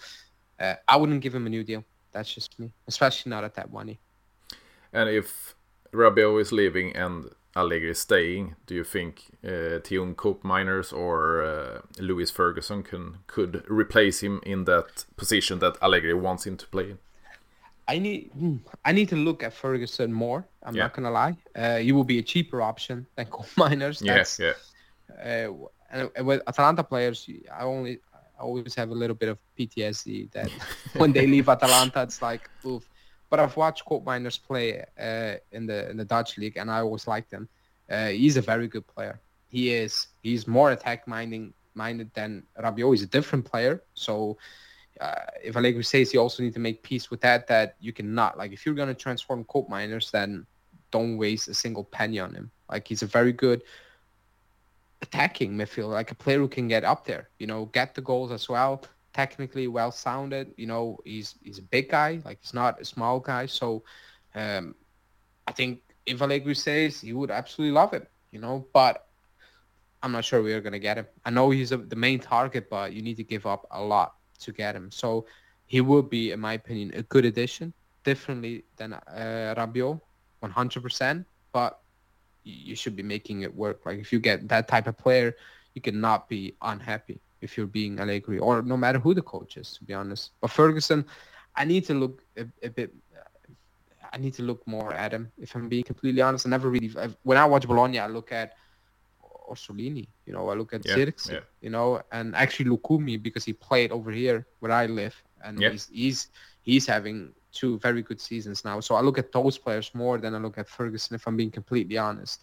uh, 0.58 0.74
I 0.88 0.96
wouldn't 0.96 1.20
give 1.22 1.34
him 1.34 1.46
a 1.46 1.50
new 1.50 1.64
deal. 1.64 1.84
That's 2.12 2.32
just 2.32 2.58
me, 2.58 2.72
especially 2.88 3.30
not 3.30 3.44
at 3.44 3.54
that 3.54 3.72
money. 3.72 4.00
And 4.92 5.08
if 5.08 5.54
Rabiot 5.94 6.40
is 6.40 6.52
leaving 6.52 6.94
and 6.94 7.30
Allegri 7.56 7.90
is 7.90 8.00
staying, 8.00 8.56
do 8.66 8.74
you 8.74 8.84
think 8.84 9.26
uh, 9.44 9.78
Teun 9.80 10.14
Koopmeiners 10.14 10.92
or 10.92 11.42
uh, 11.42 11.80
Lewis 11.98 12.30
Ferguson 12.30 12.82
can 12.82 13.18
could 13.26 13.64
replace 13.68 14.20
him 14.20 14.40
in 14.44 14.64
that 14.64 15.04
position 15.16 15.60
that 15.60 15.76
Allegri 15.80 16.14
wants 16.14 16.46
him 16.46 16.56
to 16.56 16.66
play 16.66 16.90
in? 16.90 16.98
I 17.86 17.98
need 17.98 18.30
hmm, 18.32 18.56
I 18.84 18.92
need 18.92 19.08
to 19.10 19.16
look 19.16 19.42
at 19.42 19.52
Ferguson 19.52 20.12
more. 20.12 20.44
I'm 20.62 20.74
yeah. 20.74 20.84
not 20.84 20.94
gonna 20.94 21.10
lie. 21.10 21.36
Uh, 21.54 21.76
he 21.76 21.92
will 21.92 22.04
be 22.04 22.18
a 22.18 22.22
cheaper 22.22 22.60
option 22.60 23.06
than 23.14 23.28
Miners. 23.56 24.02
Yes, 24.02 24.38
yeah, 24.40 24.52
yeah. 25.08 25.48
Uh, 25.92 26.08
and 26.16 26.26
with 26.26 26.42
Atalanta 26.48 26.82
players, 26.82 27.28
I 27.52 27.62
only 27.62 28.00
I 28.38 28.42
always 28.42 28.74
have 28.74 28.90
a 28.90 28.94
little 28.94 29.14
bit 29.14 29.28
of 29.28 29.38
PTSD 29.56 30.32
that 30.32 30.50
when 30.96 31.12
they 31.12 31.26
leave 31.26 31.48
Atalanta, 31.48 32.02
it's 32.02 32.20
like 32.20 32.50
oof. 32.66 32.88
But 33.30 33.40
I've 33.40 33.56
watched 33.56 33.84
Koopmeiners 33.84 34.42
play 34.42 34.84
uh, 34.98 35.36
in 35.52 35.66
the 35.66 35.90
in 35.90 35.96
the 35.96 36.04
Dutch 36.04 36.38
league, 36.38 36.56
and 36.56 36.70
I 36.70 36.80
always 36.80 37.06
liked 37.06 37.30
him. 37.32 37.48
Uh, 37.90 38.08
he's 38.08 38.36
a 38.36 38.42
very 38.42 38.68
good 38.68 38.86
player. 38.86 39.20
He 39.48 39.72
is. 39.72 40.08
He's 40.22 40.46
more 40.46 40.70
attack 40.72 41.06
minding 41.08 41.52
minded 41.74 42.10
than 42.14 42.44
Rabiot. 42.58 42.92
He's 42.92 43.02
a 43.02 43.06
different 43.06 43.44
player, 43.44 43.82
so 43.94 44.38
uh, 45.00 45.26
if 45.42 45.56
Allegri 45.56 45.82
says 45.82 46.14
you 46.14 46.20
also 46.20 46.42
need 46.42 46.54
to 46.54 46.60
make 46.60 46.82
peace 46.82 47.10
with 47.10 47.20
that, 47.22 47.46
that 47.48 47.76
you 47.80 47.92
cannot. 47.92 48.38
Like, 48.38 48.52
if 48.52 48.64
you're 48.64 48.74
going 48.74 48.88
to 48.88 48.94
transform 48.94 49.44
Koopmeiners, 49.44 50.10
then 50.10 50.46
don't 50.90 51.16
waste 51.16 51.48
a 51.48 51.54
single 51.54 51.84
penny 51.84 52.20
on 52.20 52.34
him. 52.34 52.50
Like, 52.70 52.86
he's 52.86 53.02
a 53.02 53.06
very 53.06 53.32
good 53.32 53.62
attacking 55.02 55.52
midfielder, 55.52 55.92
like 55.92 56.10
a 56.10 56.14
player 56.14 56.38
who 56.38 56.48
can 56.48 56.68
get 56.68 56.84
up 56.84 57.04
there, 57.04 57.28
you 57.38 57.46
know, 57.46 57.66
get 57.66 57.94
the 57.94 58.00
goals 58.00 58.32
as 58.32 58.48
well. 58.48 58.82
Technically 59.14 59.68
well 59.68 59.92
sounded, 59.92 60.52
you 60.56 60.66
know, 60.66 60.98
he's 61.04 61.36
he's 61.42 61.58
a 61.58 61.62
big 61.62 61.88
guy, 61.88 62.20
like 62.24 62.38
he's 62.42 62.54
not 62.54 62.80
a 62.80 62.84
small 62.84 63.20
guy. 63.20 63.46
So 63.46 63.84
um, 64.34 64.74
I 65.46 65.52
think 65.52 65.80
if 66.04 66.20
Allegri 66.20 66.54
says 66.54 67.00
he 67.00 67.12
would 67.12 67.30
absolutely 67.30 67.72
love 67.72 67.94
it, 67.94 68.10
you 68.32 68.40
know, 68.40 68.66
but 68.74 69.06
I'm 70.02 70.12
not 70.12 70.24
sure 70.24 70.42
we 70.42 70.52
are 70.52 70.60
going 70.60 70.72
to 70.74 70.78
get 70.78 70.98
him. 70.98 71.06
I 71.24 71.30
know 71.30 71.50
he's 71.50 71.72
a, 71.72 71.78
the 71.78 71.96
main 71.96 72.18
target, 72.20 72.68
but 72.68 72.92
you 72.92 73.02
need 73.02 73.16
to 73.16 73.24
give 73.24 73.46
up 73.46 73.66
a 73.70 73.82
lot 73.82 74.14
to 74.40 74.52
get 74.52 74.76
him. 74.76 74.90
So 74.90 75.26
he 75.66 75.80
would 75.80 76.10
be, 76.10 76.32
in 76.32 76.40
my 76.40 76.54
opinion, 76.54 76.92
a 76.94 77.02
good 77.02 77.24
addition, 77.24 77.72
differently 78.04 78.64
than 78.76 78.92
uh, 78.92 79.54
Rabiot, 79.56 80.00
100%. 80.42 81.24
But 81.52 81.80
you 82.42 82.76
should 82.76 82.96
be 82.96 83.02
making 83.02 83.42
it 83.42 83.54
work. 83.54 83.86
Like 83.86 83.98
if 83.98 84.12
you 84.12 84.20
get 84.20 84.48
that 84.48 84.68
type 84.68 84.86
of 84.86 84.98
player, 84.98 85.34
you 85.74 85.80
cannot 85.80 86.28
be 86.28 86.56
unhappy 86.60 87.20
if 87.44 87.56
you're 87.56 87.66
being 87.80 88.00
Allegri 88.00 88.38
or 88.38 88.62
no 88.62 88.76
matter 88.76 88.98
who 88.98 89.14
the 89.14 89.22
coach 89.22 89.56
is, 89.56 89.74
to 89.74 89.84
be 89.84 89.94
honest. 89.94 90.32
But 90.40 90.50
Ferguson, 90.50 91.04
I 91.54 91.64
need 91.64 91.84
to 91.86 91.94
look 91.94 92.22
a, 92.36 92.46
a 92.62 92.70
bit. 92.70 92.92
I 94.12 94.16
need 94.16 94.34
to 94.34 94.42
look 94.42 94.66
more 94.66 94.92
at 94.92 95.12
him. 95.12 95.30
If 95.38 95.54
I'm 95.54 95.68
being 95.68 95.84
completely 95.84 96.22
honest, 96.22 96.46
I 96.46 96.50
never 96.50 96.70
really. 96.70 96.90
When 97.22 97.38
I 97.38 97.44
watch 97.44 97.66
Bologna, 97.66 97.98
I 97.98 98.06
look 98.06 98.32
at 98.32 98.54
Orsolini. 99.50 100.06
You 100.26 100.32
know, 100.32 100.48
I 100.48 100.54
look 100.54 100.72
at 100.72 100.86
yeah, 100.86 100.96
Zirkzee, 100.96 101.32
yeah. 101.32 101.40
you 101.60 101.70
know, 101.70 102.00
and 102.12 102.34
actually 102.34 102.70
Lucumi 102.70 103.22
because 103.22 103.44
he 103.44 103.52
played 103.52 103.92
over 103.92 104.10
here 104.10 104.46
where 104.60 104.72
I 104.72 104.86
live, 104.86 105.20
and 105.44 105.60
yeah. 105.60 105.70
he's 105.70 105.88
he's 105.92 106.28
he's 106.62 106.86
having 106.86 107.32
two 107.52 107.78
very 107.78 108.02
good 108.02 108.20
seasons 108.20 108.64
now. 108.64 108.80
So 108.80 108.94
I 108.94 109.00
look 109.00 109.18
at 109.18 109.32
those 109.32 109.58
players 109.58 109.90
more 109.94 110.18
than 110.18 110.34
I 110.34 110.38
look 110.38 110.58
at 110.58 110.68
Ferguson, 110.68 111.14
if 111.14 111.26
I'm 111.26 111.36
being 111.36 111.50
completely 111.50 111.98
honest. 111.98 112.42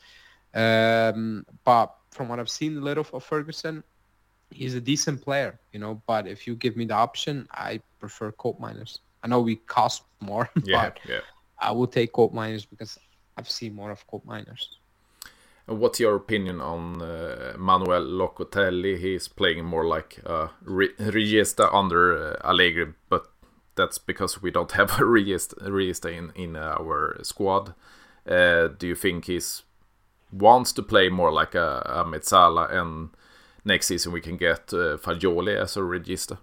Um, 0.53 1.45
but 1.63 1.95
from 2.11 2.27
what 2.29 2.39
I've 2.39 2.49
seen 2.49 2.77
a 2.77 2.81
little 2.81 3.05
of 3.13 3.23
Ferguson, 3.23 3.83
he's 4.51 4.75
a 4.75 4.81
decent 4.81 5.21
player, 5.21 5.59
you 5.73 5.79
know. 5.79 6.01
But 6.07 6.27
if 6.27 6.47
you 6.47 6.55
give 6.55 6.75
me 6.77 6.85
the 6.85 6.93
option, 6.93 7.47
I 7.51 7.79
prefer 7.99 8.31
Koopmeiners. 8.31 8.99
I 9.23 9.27
know 9.27 9.41
we 9.41 9.55
cost 9.55 10.03
more, 10.19 10.49
yeah, 10.63 10.89
but 10.89 10.99
yeah. 11.07 11.19
I 11.59 11.71
will 11.71 11.87
take 11.87 12.13
Koopmeiners 12.13 12.67
because 12.69 12.97
I've 13.37 13.49
seen 13.49 13.73
more 13.73 13.91
of 13.91 14.05
Koopmeiners. 14.07 14.67
What's 15.67 15.99
your 15.99 16.15
opinion 16.15 16.59
on 16.59 17.01
uh, 17.01 17.53
Manuel 17.57 18.03
Locatelli? 18.03 18.97
He's 18.97 19.27
playing 19.27 19.63
more 19.63 19.85
like 19.85 20.19
regista 20.65 21.73
under 21.73 22.33
uh, 22.33 22.49
Allegri, 22.49 22.93
but 23.09 23.27
that's 23.75 23.97
because 23.97 24.41
we 24.41 24.51
don't 24.51 24.71
have 24.79 24.91
a 24.91 25.03
regista, 25.03 25.55
regista 25.67 26.11
in, 26.11 26.31
in 26.35 26.55
our 26.55 27.17
squad. 27.23 27.73
Uh, 28.27 28.67
do 28.67 28.87
you 28.87 28.95
think 28.95 29.25
he's 29.25 29.63
wants 30.31 30.71
to 30.71 30.81
play 30.81 31.09
more 31.09 31.31
like 31.31 31.55
a, 31.55 31.83
a 31.85 32.05
Mezzala 32.05 32.71
and 32.71 33.09
next 33.65 33.87
season 33.87 34.11
we 34.11 34.21
can 34.21 34.37
get 34.37 34.73
uh, 34.73 34.97
Fagioli 34.97 35.55
as 35.55 35.77
a 35.77 35.81
regista? 35.81 36.37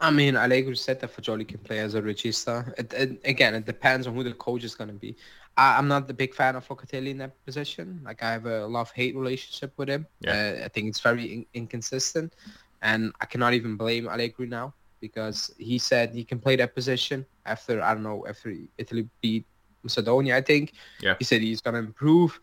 I 0.00 0.10
mean, 0.10 0.36
Allegri 0.36 0.76
said 0.76 1.00
that 1.00 1.16
Fagioli 1.16 1.48
can 1.48 1.58
play 1.58 1.78
as 1.78 1.94
a 1.94 2.02
regista. 2.02 2.72
It, 2.78 2.92
it, 2.92 3.20
again, 3.24 3.54
it 3.54 3.64
depends 3.64 4.06
on 4.06 4.14
who 4.14 4.22
the 4.22 4.32
coach 4.32 4.62
is 4.64 4.74
going 4.74 4.88
to 4.88 4.94
be. 4.94 5.16
I, 5.56 5.78
am 5.78 5.88
not 5.88 6.06
the 6.06 6.12
big 6.12 6.34
fan 6.34 6.54
of 6.54 6.68
Locatelli 6.68 7.10
in 7.10 7.18
that 7.18 7.42
position. 7.46 8.00
Like 8.04 8.22
I 8.22 8.32
have 8.32 8.44
a 8.46 8.66
love-hate 8.66 9.16
relationship 9.16 9.72
with 9.76 9.88
him. 9.88 10.06
Yeah. 10.20 10.58
Uh, 10.60 10.64
I 10.66 10.68
think 10.68 10.88
it's 10.88 11.00
very 11.00 11.24
in- 11.32 11.46
inconsistent, 11.54 12.34
and 12.82 13.12
I 13.20 13.26
cannot 13.26 13.54
even 13.54 13.76
blame 13.76 14.06
Allegri 14.06 14.46
now 14.46 14.74
because 15.00 15.50
he 15.58 15.78
said 15.78 16.14
he 16.14 16.24
can 16.24 16.40
play 16.40 16.56
that 16.56 16.74
position 16.74 17.24
after 17.46 17.82
I 17.82 17.94
don't 17.94 18.02
know 18.02 18.26
after 18.28 18.54
Italy 18.76 19.08
beat 19.22 19.46
Macedonia. 19.82 20.36
I 20.36 20.42
think. 20.42 20.74
Yeah. 21.00 21.14
He 21.18 21.24
said 21.24 21.40
he's 21.40 21.62
going 21.62 21.74
to 21.74 21.80
improve. 21.80 22.38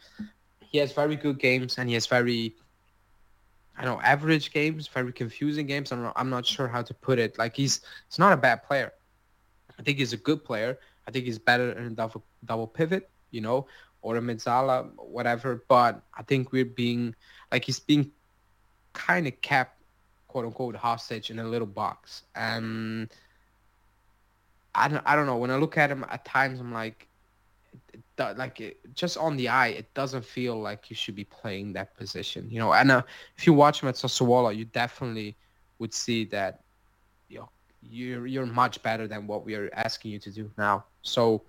He 0.60 0.80
has 0.80 0.92
very 0.92 1.16
good 1.16 1.38
games 1.38 1.78
and 1.78 1.88
he 1.88 1.94
has 1.94 2.08
very 2.08 2.56
I 3.78 3.84
don't 3.84 3.96
know, 3.98 4.02
average 4.04 4.52
games, 4.52 4.88
very 4.88 5.12
confusing 5.12 5.66
games. 5.66 5.92
I'm 5.92 6.04
not, 6.04 6.14
I'm 6.16 6.30
not 6.30 6.46
sure 6.46 6.68
how 6.68 6.84
to 6.84 6.94
put 6.94 7.20
it. 7.20 7.38
Like 7.38 7.56
he's 7.56 7.82
he's 8.08 8.20
not 8.20 8.34
a 8.34 8.38
bad 8.38 8.64
player. 8.64 8.94
I 9.80 9.84
think 9.84 9.98
he's 9.98 10.14
a 10.14 10.18
good 10.18 10.44
player. 10.44 10.78
I 11.08 11.12
think 11.12 11.26
he's 11.26 11.40
better 11.40 11.72
in 11.72 11.86
a 11.86 11.90
double 11.90 12.24
double 12.46 12.68
pivot, 12.68 13.10
you 13.32 13.42
know, 13.42 13.68
or 14.02 14.18
a 14.18 14.22
Mezzala, 14.22 14.90
whatever. 14.98 15.64
But 15.68 16.02
I 16.14 16.24
think 16.24 16.52
we're 16.52 16.66
being 16.66 17.16
like 17.52 17.66
he's 17.66 17.80
being 17.80 18.12
kind 18.94 19.28
of 19.28 19.42
kept, 19.42 19.82
quote 20.28 20.46
unquote, 20.46 20.76
hostage 20.76 21.32
in 21.32 21.40
a 21.40 21.44
little 21.44 21.68
box. 21.68 22.24
And 22.36 23.10
I 24.76 24.88
don't 24.88 25.04
I 25.06 25.16
don't 25.16 25.26
know. 25.26 25.38
When 25.38 25.52
I 25.52 25.58
look 25.58 25.78
at 25.78 25.90
him 25.90 26.06
at 26.10 26.26
times, 26.26 26.60
I'm 26.60 26.72
like, 26.74 27.08
like 28.18 28.62
it, 28.62 28.78
just 28.96 29.18
on 29.18 29.38
the 29.38 29.48
eye, 29.50 29.68
it 29.68 29.94
doesn't 29.94 30.24
feel 30.24 30.60
like 30.60 30.90
you 30.90 30.96
should 30.96 31.16
be 31.16 31.24
playing 31.24 31.74
that 31.74 31.96
position. 31.98 32.48
You 32.50 32.60
know, 32.60 32.74
and 32.74 32.92
uh, 32.92 33.02
if 33.38 33.48
you 33.48 33.54
watch 33.54 33.82
him 33.82 33.90
at 33.90 33.96
Sassuolo, 33.96 34.56
you 34.56 34.66
definitely 34.66 35.36
would 35.80 35.94
see 35.94 36.26
that 36.26 36.62
you 37.30 37.40
know, 37.40 37.50
you're 37.82 38.28
you're 38.28 38.46
much 38.46 38.82
better 38.84 39.08
than 39.08 39.28
what 39.28 39.46
we 39.46 39.56
are 39.56 39.70
asking 39.74 40.12
you 40.12 40.20
to 40.20 40.32
do 40.32 40.52
now. 40.58 40.86
So 41.02 41.42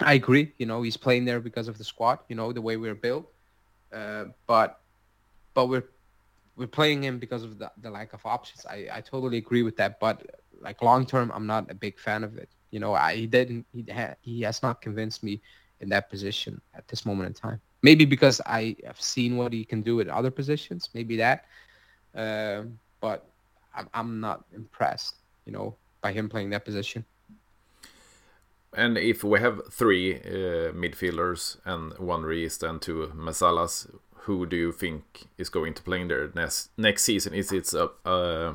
I 0.00 0.14
agree. 0.14 0.52
You 0.58 0.66
know, 0.66 0.82
he's 0.82 0.96
playing 0.96 1.24
there 1.24 1.40
because 1.40 1.68
of 1.68 1.78
the 1.78 1.84
squad. 1.84 2.20
You 2.28 2.36
know, 2.36 2.52
the 2.52 2.62
way 2.62 2.76
we're 2.76 2.94
built. 2.94 3.26
Uh, 3.92 4.26
but 4.46 4.80
but 5.54 5.66
we're 5.66 5.84
we're 6.56 6.66
playing 6.66 7.02
him 7.02 7.18
because 7.18 7.42
of 7.42 7.58
the, 7.58 7.70
the 7.82 7.90
lack 7.90 8.12
of 8.12 8.24
options. 8.24 8.64
I, 8.66 8.88
I 8.92 9.00
totally 9.00 9.38
agree 9.38 9.62
with 9.62 9.76
that. 9.76 10.00
But 10.00 10.40
like 10.60 10.82
long 10.82 11.06
term, 11.06 11.30
I'm 11.34 11.46
not 11.46 11.70
a 11.70 11.74
big 11.74 11.98
fan 11.98 12.24
of 12.24 12.36
it. 12.38 12.48
You 12.70 12.80
know, 12.80 12.94
I, 12.94 13.14
he 13.16 13.26
didn't. 13.26 13.66
He 13.72 13.84
ha, 13.90 14.14
he 14.20 14.42
has 14.42 14.62
not 14.62 14.80
convinced 14.80 15.22
me 15.22 15.40
in 15.80 15.88
that 15.90 16.10
position 16.10 16.60
at 16.74 16.88
this 16.88 17.04
moment 17.06 17.28
in 17.28 17.34
time. 17.34 17.60
Maybe 17.82 18.04
because 18.04 18.40
I 18.46 18.76
have 18.84 19.00
seen 19.00 19.36
what 19.36 19.52
he 19.52 19.64
can 19.64 19.82
do 19.82 20.00
at 20.00 20.08
other 20.08 20.30
positions. 20.30 20.90
Maybe 20.94 21.16
that. 21.16 21.44
Uh, 22.14 22.62
but 23.00 23.28
I'm, 23.74 23.88
I'm 23.94 24.20
not 24.20 24.44
impressed. 24.54 25.16
You 25.44 25.52
know, 25.52 25.76
by 26.00 26.12
him 26.12 26.28
playing 26.28 26.50
that 26.50 26.64
position. 26.64 27.04
And 28.72 28.98
if 28.98 29.24
we 29.24 29.40
have 29.40 29.62
three 29.72 30.16
uh, 30.16 30.72
midfielders 30.72 31.56
and 31.64 31.96
one 31.98 32.22
Reese 32.22 32.62
and 32.62 32.82
two 32.82 33.12
Mezzalas, 33.16 33.88
who 34.26 34.44
do 34.44 34.56
you 34.56 34.72
think 34.72 35.28
is 35.38 35.48
going 35.48 35.72
to 35.74 35.82
play 35.82 36.00
in 36.00 36.08
there 36.08 36.30
next 36.34 36.70
next 36.76 37.04
season? 37.04 37.32
Is 37.32 37.52
it 37.52 37.72
a, 37.72 37.90
uh, 38.04 38.54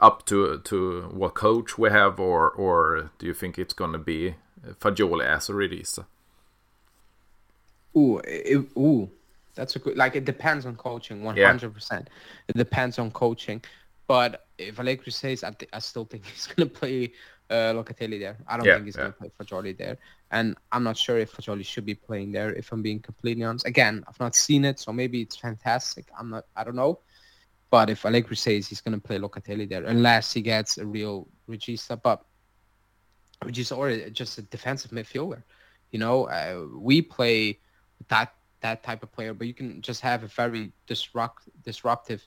up 0.00 0.26
to 0.26 0.58
to 0.58 1.02
what 1.12 1.34
coach 1.34 1.78
we 1.78 1.90
have, 1.90 2.18
or 2.20 2.50
or 2.50 3.10
do 3.18 3.26
you 3.26 3.34
think 3.34 3.58
it's 3.58 3.74
gonna 3.74 3.98
be 3.98 4.34
Fagioli 4.80 5.24
as 5.24 5.48
a 5.48 5.54
release? 5.54 5.98
Ooh, 7.96 8.18
it, 8.24 8.66
ooh, 8.76 9.08
that's 9.54 9.76
a 9.76 9.78
good. 9.78 9.96
Like 9.96 10.16
it 10.16 10.24
depends 10.24 10.66
on 10.66 10.76
coaching, 10.76 11.22
one 11.22 11.36
hundred 11.36 11.74
percent. 11.74 12.08
It 12.48 12.56
depends 12.56 12.98
on 12.98 13.10
coaching, 13.10 13.62
but 14.06 14.46
if 14.58 14.78
Allegri 14.78 15.12
says, 15.12 15.44
I, 15.44 15.50
th- 15.50 15.70
I 15.72 15.78
still 15.78 16.04
think 16.04 16.26
he's 16.32 16.46
gonna 16.46 16.68
play 16.68 17.12
uh, 17.50 17.72
Locatelli 17.72 18.18
there. 18.18 18.36
I 18.48 18.56
don't 18.56 18.66
yeah, 18.66 18.74
think 18.74 18.86
he's 18.86 18.96
yeah. 18.96 19.02
gonna 19.02 19.12
play 19.12 19.30
Fagioli 19.38 19.76
there, 19.76 19.98
and 20.30 20.56
I'm 20.72 20.82
not 20.82 20.96
sure 20.96 21.18
if 21.18 21.32
Fagioli 21.32 21.64
should 21.64 21.86
be 21.86 21.94
playing 21.94 22.32
there. 22.32 22.52
If 22.52 22.72
I'm 22.72 22.82
being 22.82 23.00
completely 23.00 23.44
honest, 23.44 23.66
again, 23.66 24.04
I've 24.08 24.20
not 24.20 24.34
seen 24.34 24.64
it, 24.64 24.80
so 24.80 24.92
maybe 24.92 25.20
it's 25.20 25.36
fantastic. 25.36 26.06
I'm 26.18 26.30
not. 26.30 26.46
I 26.56 26.64
don't 26.64 26.76
know. 26.76 26.98
But 27.74 27.90
if 27.90 28.06
Allegri 28.06 28.36
says 28.36 28.68
he's 28.68 28.80
going 28.80 28.94
to 28.94 29.00
play 29.00 29.18
Locatelli 29.18 29.68
there, 29.68 29.82
unless 29.82 30.32
he 30.32 30.42
gets 30.42 30.78
a 30.78 30.86
real 30.86 31.26
Regista, 31.48 32.00
but 32.00 32.24
Regista 33.42 33.76
or 33.76 34.10
just 34.10 34.38
a 34.38 34.42
defensive 34.42 34.92
midfielder, 34.92 35.42
you 35.90 35.98
know, 35.98 36.28
uh, 36.28 36.66
we 36.78 37.02
play 37.02 37.58
that 38.06 38.32
that 38.60 38.84
type 38.84 39.02
of 39.02 39.10
player, 39.10 39.34
but 39.34 39.48
you 39.48 39.54
can 39.54 39.82
just 39.82 40.00
have 40.02 40.22
a 40.22 40.28
very 40.28 40.70
disrupt 40.86 41.48
disruptive 41.64 42.22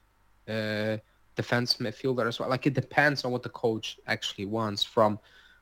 uh, 0.49 0.97
defense 1.37 1.75
midfielder 1.75 2.27
as 2.27 2.41
well. 2.41 2.49
Like 2.49 2.67
it 2.67 2.73
depends 2.73 3.23
on 3.23 3.31
what 3.31 3.41
the 3.41 3.55
coach 3.63 3.97
actually 4.05 4.47
wants 4.47 4.83
from 4.83 5.17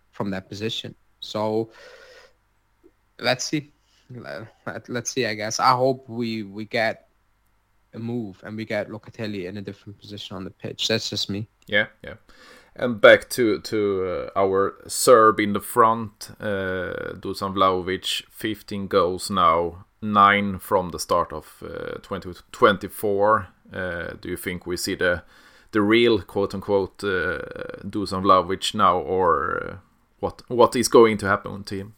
from 0.10 0.32
that 0.32 0.50
position. 0.50 0.95
So 1.19 1.69
let's 3.19 3.45
see. 3.45 3.71
Let's 4.88 5.12
see. 5.12 5.28
I 5.28 5.36
guess 5.36 5.60
I 5.60 5.74
hope 5.74 6.10
we 6.10 6.41
we 6.41 6.65
get 6.65 7.05
a 7.95 7.99
move 7.99 8.41
and 8.43 8.58
we 8.58 8.65
get 8.65 8.89
Locatelli 8.89 9.45
in 9.45 9.58
a 9.58 9.62
different 9.62 9.99
position 9.99 10.36
on 10.36 10.43
the 10.43 10.51
pitch. 10.51 10.88
That's 10.88 11.10
just 11.10 11.29
me. 11.29 11.47
Yeah, 11.67 11.88
yeah. 12.03 12.15
And 12.75 12.99
back 12.99 13.29
to 13.29 13.60
to 13.60 14.29
uh, 14.36 14.39
our 14.39 14.75
Serb 14.88 15.39
in 15.39 15.53
the 15.53 15.62
front, 15.62 16.31
uh, 16.41 17.15
Dusan 17.19 17.53
Vlahovic, 17.53 18.23
15 18.29 18.88
goals 18.88 19.29
now, 19.29 19.86
nine 20.01 20.60
from 20.60 20.89
the 20.89 20.99
start 20.99 21.31
of 21.31 21.63
uh, 21.63 21.99
2024. 22.03 23.47
Uh, 23.73 24.13
do 24.21 24.29
you 24.29 24.38
think 24.38 24.67
we 24.67 24.77
see 24.77 24.95
the 24.95 25.23
the 25.71 25.81
real 25.81 26.21
quote 26.21 26.53
unquote 26.53 27.03
uh, 27.03 27.39
Dusan 27.84 28.23
Vlahovic 28.23 28.75
now, 28.75 28.97
or 28.99 29.63
uh, 29.63 29.75
what 30.19 30.41
what 30.49 30.75
is 30.75 30.89
going 30.89 31.17
to 31.17 31.27
happen 31.27 31.63
to 31.63 31.75
him? 31.75 31.95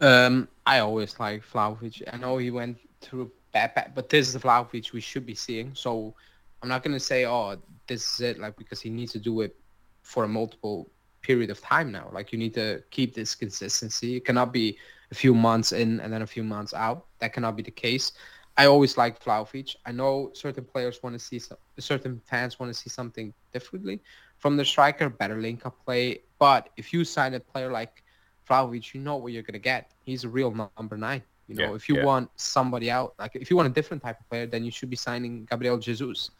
Um, 0.00 0.48
I 0.66 0.78
always 0.80 1.18
like 1.18 1.42
Vlahovic. 1.42 2.02
I 2.12 2.18
know 2.18 2.36
he 2.36 2.50
went 2.50 2.78
through 3.00 3.30
bad, 3.52 3.74
bad, 3.74 3.92
but 3.94 4.08
this 4.08 4.26
is 4.26 4.34
the 4.34 4.40
Vlahovic 4.40 4.92
we 4.92 5.00
should 5.00 5.26
be 5.26 5.34
seeing. 5.34 5.74
So 5.74 6.14
I'm 6.62 6.68
not 6.68 6.82
gonna 6.82 7.00
say, 7.00 7.26
oh, 7.26 7.56
this 7.86 8.14
is 8.14 8.20
it, 8.20 8.38
like 8.38 8.56
because 8.56 8.80
he 8.80 8.90
needs 8.90 9.12
to 9.12 9.18
do 9.18 9.40
it 9.40 9.56
for 10.02 10.24
a 10.24 10.28
multiple 10.28 10.90
period 11.22 11.50
of 11.50 11.60
time 11.60 11.92
now. 11.92 12.08
Like 12.12 12.32
you 12.32 12.38
need 12.38 12.54
to 12.54 12.82
keep 12.90 13.14
this 13.14 13.34
consistency. 13.34 14.16
It 14.16 14.24
cannot 14.24 14.52
be 14.52 14.78
a 15.10 15.14
few 15.14 15.34
months 15.34 15.72
in 15.72 16.00
and 16.00 16.12
then 16.12 16.22
a 16.22 16.26
few 16.26 16.44
months 16.44 16.74
out. 16.74 17.06
That 17.18 17.32
cannot 17.32 17.56
be 17.56 17.62
the 17.62 17.70
case. 17.70 18.12
I 18.56 18.66
always 18.66 18.96
like 18.96 19.22
Vlahovic. 19.22 19.76
I 19.86 19.92
know 19.92 20.30
certain 20.34 20.64
players 20.64 21.00
want 21.02 21.14
to 21.14 21.18
see 21.18 21.38
some, 21.38 21.58
certain 21.78 22.20
fans 22.24 22.58
want 22.58 22.72
to 22.72 22.78
see 22.78 22.90
something 22.90 23.32
differently 23.52 24.00
from 24.38 24.56
the 24.56 24.64
striker, 24.64 25.08
better 25.08 25.40
link 25.40 25.64
up 25.64 25.76
play. 25.84 26.22
But 26.38 26.70
if 26.76 26.92
you 26.92 27.04
sign 27.04 27.34
a 27.34 27.40
player 27.40 27.70
like 27.70 28.02
Vlahovic, 28.48 28.94
you 28.94 29.00
know 29.00 29.16
what 29.16 29.32
you're 29.32 29.42
gonna 29.42 29.58
get. 29.58 29.92
He's 30.04 30.24
a 30.24 30.28
real 30.28 30.50
number 30.76 30.96
nine. 30.96 31.22
You 31.48 31.54
know, 31.54 31.70
yeah, 31.70 31.74
if 31.74 31.88
you 31.88 31.96
yeah. 31.96 32.04
want 32.04 32.30
somebody 32.36 32.90
out, 32.90 33.14
like 33.18 33.34
if 33.34 33.50
you 33.50 33.56
want 33.56 33.68
a 33.68 33.72
different 33.72 34.02
type 34.02 34.20
of 34.20 34.28
player, 34.28 34.46
then 34.46 34.64
you 34.64 34.70
should 34.70 34.90
be 34.90 34.96
signing 34.96 35.46
Gabriel 35.50 35.78
Jesus. 35.78 36.30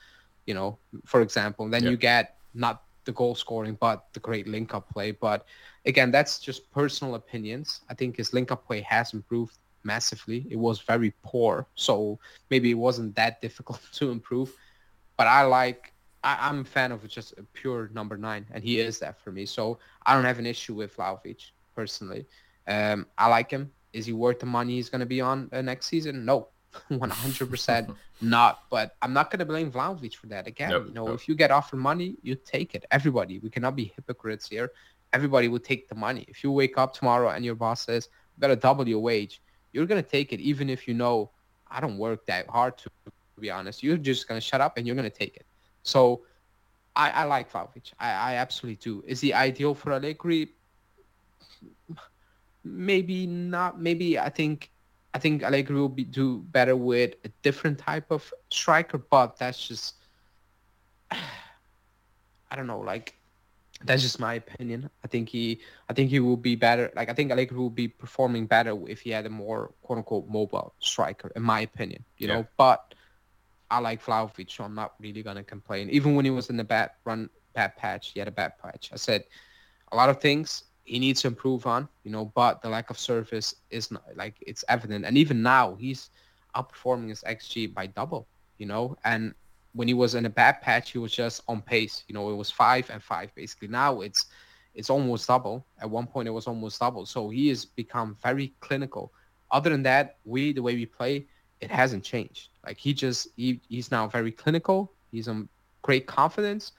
You 0.47 0.55
know, 0.55 0.79
for 1.05 1.23
example, 1.23 1.69
then 1.69 1.85
yeah. 1.85 1.91
you 1.91 1.97
get 1.97 2.37
not 2.55 2.83
the 3.05 3.13
goal 3.13 3.35
scoring, 3.35 3.77
but 3.81 4.05
the 4.13 4.21
great 4.21 4.47
link 4.47 4.75
up 4.75 4.89
play. 4.91 5.13
But 5.13 5.47
again, 5.87 6.11
that's 6.11 6.39
just 6.39 6.71
personal 6.71 7.15
opinions. 7.15 7.81
I 7.89 7.95
think 7.95 8.17
his 8.17 8.35
link 8.35 8.53
up 8.53 8.67
play 8.67 8.83
has 8.83 9.15
improved 9.15 9.57
massively. 9.83 10.47
It 10.51 10.57
was 10.57 10.81
very 10.81 11.15
poor, 11.23 11.67
so 11.75 12.19
maybe 12.51 12.71
it 12.71 12.81
wasn't 12.89 13.17
that 13.17 13.41
difficult 13.47 13.81
to 13.95 14.11
improve. 14.11 14.55
But 15.17 15.27
I 15.27 15.43
like, 15.43 15.95
I, 16.23 16.51
am 16.51 16.61
a 16.61 16.65
fan 16.65 16.93
of 16.93 17.07
just 17.09 17.33
a 17.39 17.43
pure 17.55 17.91
number 17.95 18.17
nine, 18.17 18.47
and 18.53 18.63
he 18.63 18.79
is 18.79 18.99
that 18.99 19.19
for 19.23 19.33
me. 19.33 19.47
So 19.47 19.79
I 20.05 20.15
don't 20.15 20.25
have 20.25 20.39
an 20.39 20.47
issue 20.47 20.75
with 20.75 20.95
Vlahovic 20.97 21.51
personally. 21.75 22.27
Um, 22.67 23.07
I 23.17 23.29
like 23.29 23.51
him. 23.51 23.73
Is 23.93 24.07
he 24.07 24.13
worth 24.13 24.41
the 24.41 24.47
money 24.47 24.75
he's 24.75 24.89
going 24.89 25.01
to 25.01 25.07
be 25.07 25.21
on 25.21 25.49
uh, 25.53 25.63
next 25.63 25.87
season? 25.87 26.25
No, 26.25 26.49
100% 26.91 27.95
not. 28.21 28.61
But 28.71 28.97
I'm 29.03 29.13
not 29.13 29.31
going 29.31 29.39
to 29.41 29.47
blame 29.47 29.71
Vlahovic 29.71 30.15
for 30.15 30.27
that. 30.29 30.47
Again, 30.47 30.71
nope, 30.71 30.85
you 30.89 30.95
know, 30.95 31.07
nope. 31.07 31.15
if 31.15 31.29
you 31.29 31.35
get 31.35 31.51
offered 31.51 31.79
money, 31.79 32.17
you 32.23 32.35
take 32.35 32.75
it. 32.75 32.85
Everybody, 32.91 33.39
we 33.39 33.51
cannot 33.51 33.77
be 33.77 33.93
hypocrites 33.97 34.49
here. 34.49 34.71
Everybody 35.13 35.49
will 35.49 35.59
take 35.59 35.89
the 35.89 35.95
money. 35.95 36.25
If 36.29 36.45
you 36.45 36.53
wake 36.53 36.77
up 36.77 36.93
tomorrow 36.93 37.31
and 37.31 37.45
your 37.45 37.55
boss 37.55 37.83
says, 37.87 38.09
got 38.39 38.49
to 38.49 38.57
double 38.57 38.87
your 38.87 39.01
wage, 39.01 39.43
you're 39.73 39.87
going 39.87 40.03
to 40.03 40.09
take 40.09 40.33
it 40.33 40.41
even 40.41 40.69
if 40.69 40.87
you 40.87 40.95
know, 40.95 41.31
I 41.71 41.81
don't 41.81 41.99
work 41.99 42.27
that 42.27 42.49
hard 42.49 42.79
to, 42.79 42.91
be 43.41 43.51
honest. 43.51 43.85
You're 43.85 43.97
just 43.97 44.27
going 44.27 44.41
to 44.41 44.45
shut 44.45 44.61
up 44.61 44.77
and 44.77 44.87
you're 44.87 44.97
going 44.97 45.09
to 45.09 45.17
take 45.17 45.37
it. 45.37 45.47
So 45.85 46.23
I, 46.97 47.11
I 47.11 47.25
like 47.25 47.53
Vlahovic. 47.53 47.93
I, 48.01 48.11
I 48.11 48.35
absolutely 48.35 48.81
do. 48.83 49.05
Is 49.07 49.21
he 49.21 49.33
ideal 49.33 49.75
for 49.75 49.93
Allegri? 49.93 50.55
Maybe 52.65 53.27
not. 53.27 53.81
Maybe 53.81 54.19
I 54.19 54.29
think 54.29 54.71
I 55.15 55.19
think 55.19 55.43
Allegri 55.43 55.77
will 55.77 55.89
be 55.89 56.05
do 56.05 56.39
better 56.51 56.77
with 56.77 57.15
a 57.25 57.29
different 57.43 57.79
type 57.79 58.11
of 58.11 58.33
striker, 58.51 58.99
but 58.99 59.39
that's 59.39 59.67
just 59.67 59.95
I 61.11 62.57
don't 62.57 62.67
know, 62.67 62.81
like 62.81 63.15
that's 63.85 64.03
just 64.03 64.19
my 64.19 64.35
opinion. 64.35 64.91
I 65.05 65.09
think 65.09 65.29
he 65.29 65.61
I 65.89 65.93
think 65.93 66.11
he 66.11 66.21
will 66.21 66.37
be 66.37 66.57
better 66.57 66.91
like 66.97 67.09
I 67.09 67.15
think 67.15 67.31
Allegri 67.31 67.57
will 67.57 67.71
be 67.71 67.89
performing 67.89 68.47
better 68.47 68.77
if 68.89 69.01
he 69.01 69.11
had 69.11 69.27
a 69.27 69.31
more 69.31 69.73
quote 69.83 69.99
unquote 69.99 70.29
mobile 70.29 70.75
striker, 70.81 71.33
in 71.37 71.43
my 71.43 71.61
opinion. 71.61 72.05
You 72.19 72.29
yeah. 72.29 72.35
know, 72.35 72.47
but 72.57 72.95
I 73.71 73.79
like 73.81 74.03
Vlahovic, 74.05 74.51
so 74.51 74.65
I'm 74.65 74.75
not 74.75 74.95
really 74.99 75.23
gonna 75.23 75.45
complain. 75.45 75.91
Even 75.91 76.15
when 76.15 76.25
he 76.25 76.31
was 76.31 76.51
in 76.51 76.57
the 76.57 76.65
bad 76.65 76.91
run 77.05 77.31
bad 77.55 77.77
patch, 77.77 78.13
he 78.13 78.19
had 78.19 78.29
a 78.29 78.33
bad 78.33 78.59
patch. 78.59 78.91
I 78.93 78.97
said 78.97 79.25
a 79.93 79.97
lot 79.97 80.11
of 80.11 80.21
things 80.21 80.65
he 80.89 80.99
needs 80.99 81.21
to 81.23 81.29
improve 81.29 81.67
on, 81.67 81.89
you 82.05 82.11
know, 82.11 82.27
but 82.35 82.63
the 82.63 82.69
lack 82.69 82.91
of 82.91 82.99
service 82.99 83.55
is 83.71 83.91
not 83.91 84.03
like 84.17 84.35
it's 84.41 84.65
evident. 84.69 85.05
And 85.05 85.17
even 85.19 85.43
now 85.43 85.75
he's 85.75 86.11
outperforming 86.57 87.11
his 87.11 87.23
XG 87.23 87.73
by 87.73 87.87
double, 87.87 88.27
you 88.59 88.67
know, 88.67 88.97
and 89.05 89.35
when 89.75 89.87
he 89.87 89.95
was 89.95 90.15
in 90.15 90.25
a 90.27 90.31
bad 90.31 90.61
patch, 90.63 90.93
he 90.93 90.99
was 90.99 91.13
just 91.13 91.43
on 91.47 91.61
pace. 91.61 92.05
You 92.09 92.15
know, 92.15 92.31
it 92.31 92.35
was 92.35 92.51
five 92.51 92.89
and 92.91 93.03
five 93.03 93.35
basically. 93.35 93.69
Now 93.69 94.01
it's 94.01 94.27
it's 94.75 94.91
almost 94.91 95.27
double. 95.27 95.67
At 95.81 95.91
one 95.91 96.07
point, 96.07 96.29
it 96.29 96.33
was 96.33 96.47
almost 96.47 96.81
double. 96.81 97.05
So 97.05 97.29
he 97.29 97.49
has 97.49 97.65
become 97.65 98.17
very 98.23 98.55
clinical. 98.61 99.13
Other 99.51 99.71
than 99.71 99.83
that, 99.83 100.17
we 100.25 100.53
the 100.53 100.63
way 100.63 100.75
we 100.75 100.87
play, 100.87 101.27
it 101.61 101.71
hasn't 101.71 102.05
changed. 102.05 102.49
Like 102.65 102.79
he 102.79 102.95
just 102.95 103.29
he, 103.37 103.61
he's 103.69 103.91
now 103.91 104.09
very 104.09 104.33
clinical. 104.33 104.93
He's 105.11 105.29
on 105.29 105.49
great 105.83 106.07
confidence, 106.07 106.73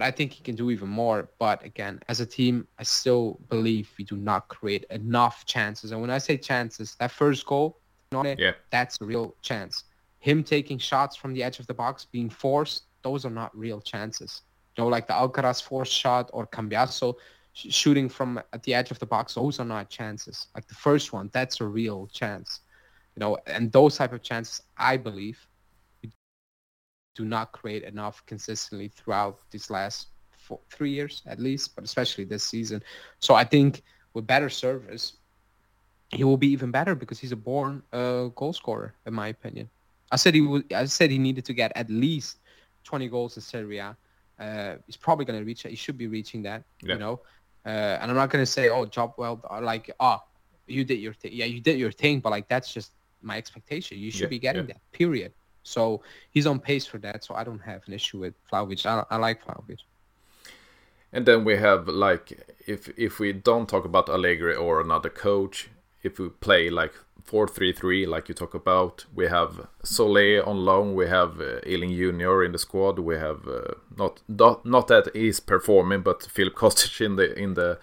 but 0.00 0.06
I 0.06 0.10
think 0.10 0.32
he 0.32 0.42
can 0.42 0.56
do 0.56 0.70
even 0.70 0.88
more. 0.88 1.28
But 1.38 1.62
again, 1.62 2.00
as 2.08 2.20
a 2.20 2.26
team, 2.26 2.66
I 2.78 2.84
still 2.84 3.38
believe 3.50 3.92
we 3.98 4.04
do 4.04 4.16
not 4.16 4.48
create 4.48 4.84
enough 4.88 5.44
chances. 5.44 5.92
And 5.92 6.00
when 6.00 6.10
I 6.10 6.16
say 6.16 6.38
chances, 6.38 6.96
that 7.00 7.10
first 7.10 7.44
goal, 7.44 7.78
yeah. 8.38 8.52
that's 8.70 8.98
a 9.00 9.04
real 9.04 9.36
chance 9.42 9.84
him 10.20 10.44
taking 10.44 10.78
shots 10.78 11.16
from 11.16 11.32
the 11.32 11.42
edge 11.42 11.58
of 11.58 11.66
the 11.66 11.74
box 11.74 12.04
being 12.04 12.30
forced, 12.30 12.84
those 13.02 13.24
are 13.24 13.30
not 13.30 13.56
real 13.56 13.80
chances. 13.80 14.42
You 14.76 14.84
know, 14.84 14.88
like 14.88 15.06
the 15.08 15.14
Alcaraz 15.14 15.62
forced 15.62 15.92
shot 15.92 16.30
or 16.32 16.46
Cambiaso 16.46 17.14
sh- 17.54 17.72
shooting 17.72 18.08
from 18.08 18.38
at 18.52 18.62
the 18.62 18.74
edge 18.74 18.90
of 18.90 18.98
the 18.98 19.06
box, 19.06 19.34
those 19.34 19.58
are 19.58 19.64
not 19.64 19.88
chances. 19.88 20.48
Like 20.54 20.68
the 20.68 20.74
first 20.74 21.12
one, 21.12 21.30
that's 21.32 21.60
a 21.60 21.64
real 21.64 22.06
chance. 22.12 22.60
You 23.16 23.20
know, 23.20 23.38
and 23.46 23.72
those 23.72 23.96
type 23.96 24.12
of 24.12 24.22
chances, 24.22 24.62
I 24.76 24.98
believe, 24.98 25.46
do 27.20 27.24
not 27.36 27.46
create 27.52 27.82
enough 27.94 28.16
consistently 28.26 28.88
throughout 28.96 29.36
these 29.50 29.68
last 29.78 29.98
four, 30.46 30.60
three 30.70 30.92
years 30.98 31.22
at 31.26 31.38
least, 31.38 31.74
but 31.74 31.84
especially 31.84 32.24
this 32.24 32.44
season. 32.54 32.78
So 33.26 33.34
I 33.34 33.44
think 33.44 33.82
with 34.14 34.26
better 34.26 34.50
service, 34.64 35.04
he 36.08 36.24
will 36.24 36.40
be 36.46 36.50
even 36.56 36.70
better 36.70 36.94
because 37.02 37.18
he's 37.22 37.32
a 37.40 37.42
born 37.50 37.82
uh, 37.92 38.24
goal 38.40 38.52
scorer, 38.52 38.94
in 39.06 39.14
my 39.14 39.28
opinion. 39.28 39.68
I 40.10 40.16
said 40.16 40.34
he 40.34 40.40
would. 40.40 40.64
I 40.72 40.84
said 40.86 41.08
he 41.10 41.18
needed 41.18 41.44
to 41.44 41.54
get 41.62 41.70
at 41.76 41.88
least 41.88 42.38
20 42.84 43.08
goals 43.08 43.36
in 43.36 43.42
Serie 43.42 43.78
A. 43.78 43.96
Uh, 44.40 44.76
he's 44.86 44.96
probably 44.96 45.24
going 45.24 45.38
to 45.38 45.44
reach 45.44 45.64
it. 45.64 45.70
He 45.70 45.76
should 45.76 45.98
be 45.98 46.08
reaching 46.08 46.42
that. 46.42 46.64
Yeah. 46.82 46.94
You 46.94 46.98
know, 46.98 47.20
uh, 47.64 48.00
and 48.00 48.10
I'm 48.10 48.16
not 48.16 48.30
going 48.30 48.42
to 48.42 48.50
say, 48.50 48.70
oh, 48.70 48.86
job 48.86 49.14
well, 49.18 49.40
like, 49.62 49.90
oh, 50.00 50.18
you 50.66 50.82
did 50.84 50.98
your 50.98 51.14
thing. 51.14 51.32
Yeah, 51.32 51.44
you 51.44 51.60
did 51.60 51.78
your 51.78 51.92
thing, 51.92 52.18
but 52.20 52.30
like 52.30 52.48
that's 52.48 52.72
just 52.72 52.92
my 53.22 53.36
expectation. 53.36 53.98
You 53.98 54.10
should 54.10 54.22
yeah, 54.22 54.36
be 54.36 54.38
getting 54.38 54.66
yeah. 54.66 54.74
that. 54.74 54.92
Period. 54.92 55.32
So 55.62 56.02
he's 56.30 56.46
on 56.46 56.60
pace 56.60 56.86
for 56.86 56.98
that. 56.98 57.24
So 57.24 57.34
I 57.34 57.44
don't 57.44 57.60
have 57.60 57.82
an 57.86 57.94
issue 57.94 58.18
with 58.20 58.34
Vlahovic. 58.50 58.86
I, 58.86 59.04
I 59.10 59.16
like 59.16 59.44
Vlahovic. 59.44 59.78
And 61.12 61.26
then 61.26 61.44
we 61.44 61.56
have 61.56 61.88
like 61.88 62.26
if 62.66 62.88
if 62.96 63.18
we 63.18 63.32
don't 63.32 63.68
talk 63.68 63.84
about 63.84 64.08
Allegri 64.08 64.54
or 64.54 64.80
another 64.80 65.10
coach, 65.10 65.68
if 66.02 66.18
we 66.18 66.28
play 66.28 66.70
like 66.70 66.94
4-3-3 67.30 68.08
like 68.08 68.28
you 68.28 68.34
talk 68.34 68.54
about 68.54 69.04
we 69.14 69.28
have 69.28 69.68
Soulé 69.84 70.44
on 70.46 70.64
loan 70.64 70.94
we 70.94 71.06
have 71.06 71.40
uh, 71.40 71.60
Iling 71.66 71.90
Junior 71.90 72.42
in 72.44 72.52
the 72.52 72.58
squad 72.58 72.98
we 72.98 73.16
have 73.16 73.46
uh, 73.46 73.74
not, 73.96 74.20
not 74.28 74.64
not 74.64 74.88
that 74.88 75.14
he's 75.14 75.38
performing 75.40 76.00
but 76.02 76.22
Filip 76.22 76.54
Kostic 76.54 77.00
in 77.04 77.16
the 77.16 77.38
in 77.38 77.54
the 77.54 77.78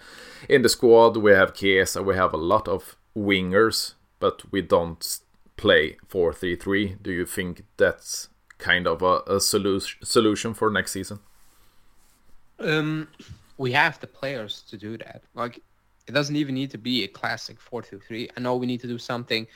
in 0.48 0.62
the 0.62 0.68
squad 0.68 1.16
we 1.16 1.32
have 1.32 1.54
Chiesa 1.54 2.02
we 2.02 2.14
have 2.14 2.34
a 2.34 2.38
lot 2.38 2.68
of 2.68 2.96
wingers 3.16 3.94
but 4.20 4.42
we 4.52 4.60
don't 4.60 5.20
play 5.58 5.96
4-3-3 6.08 7.02
do 7.02 7.12
you 7.12 7.26
think 7.26 7.64
that's 7.76 8.28
kind 8.58 8.86
of 8.86 9.02
a, 9.02 9.20
a 9.26 9.40
solution 9.40 9.98
solution 10.04 10.54
for 10.54 10.70
next 10.70 10.92
season 10.92 11.18
um 12.60 13.08
we 13.58 13.72
have 13.72 14.00
the 14.00 14.06
players 14.06 14.62
to 14.70 14.76
do 14.76 14.96
that 14.96 15.22
like 15.34 15.60
it 16.08 16.12
doesn't 16.12 16.36
even 16.36 16.54
need 16.54 16.70
to 16.70 16.78
be 16.78 17.04
a 17.04 17.08
classic 17.08 17.58
4-2-3. 17.60 18.30
I 18.36 18.40
know 18.40 18.56
we 18.56 18.66
need 18.66 18.80
to 18.80 18.86
do 18.86 18.98
something 18.98 19.46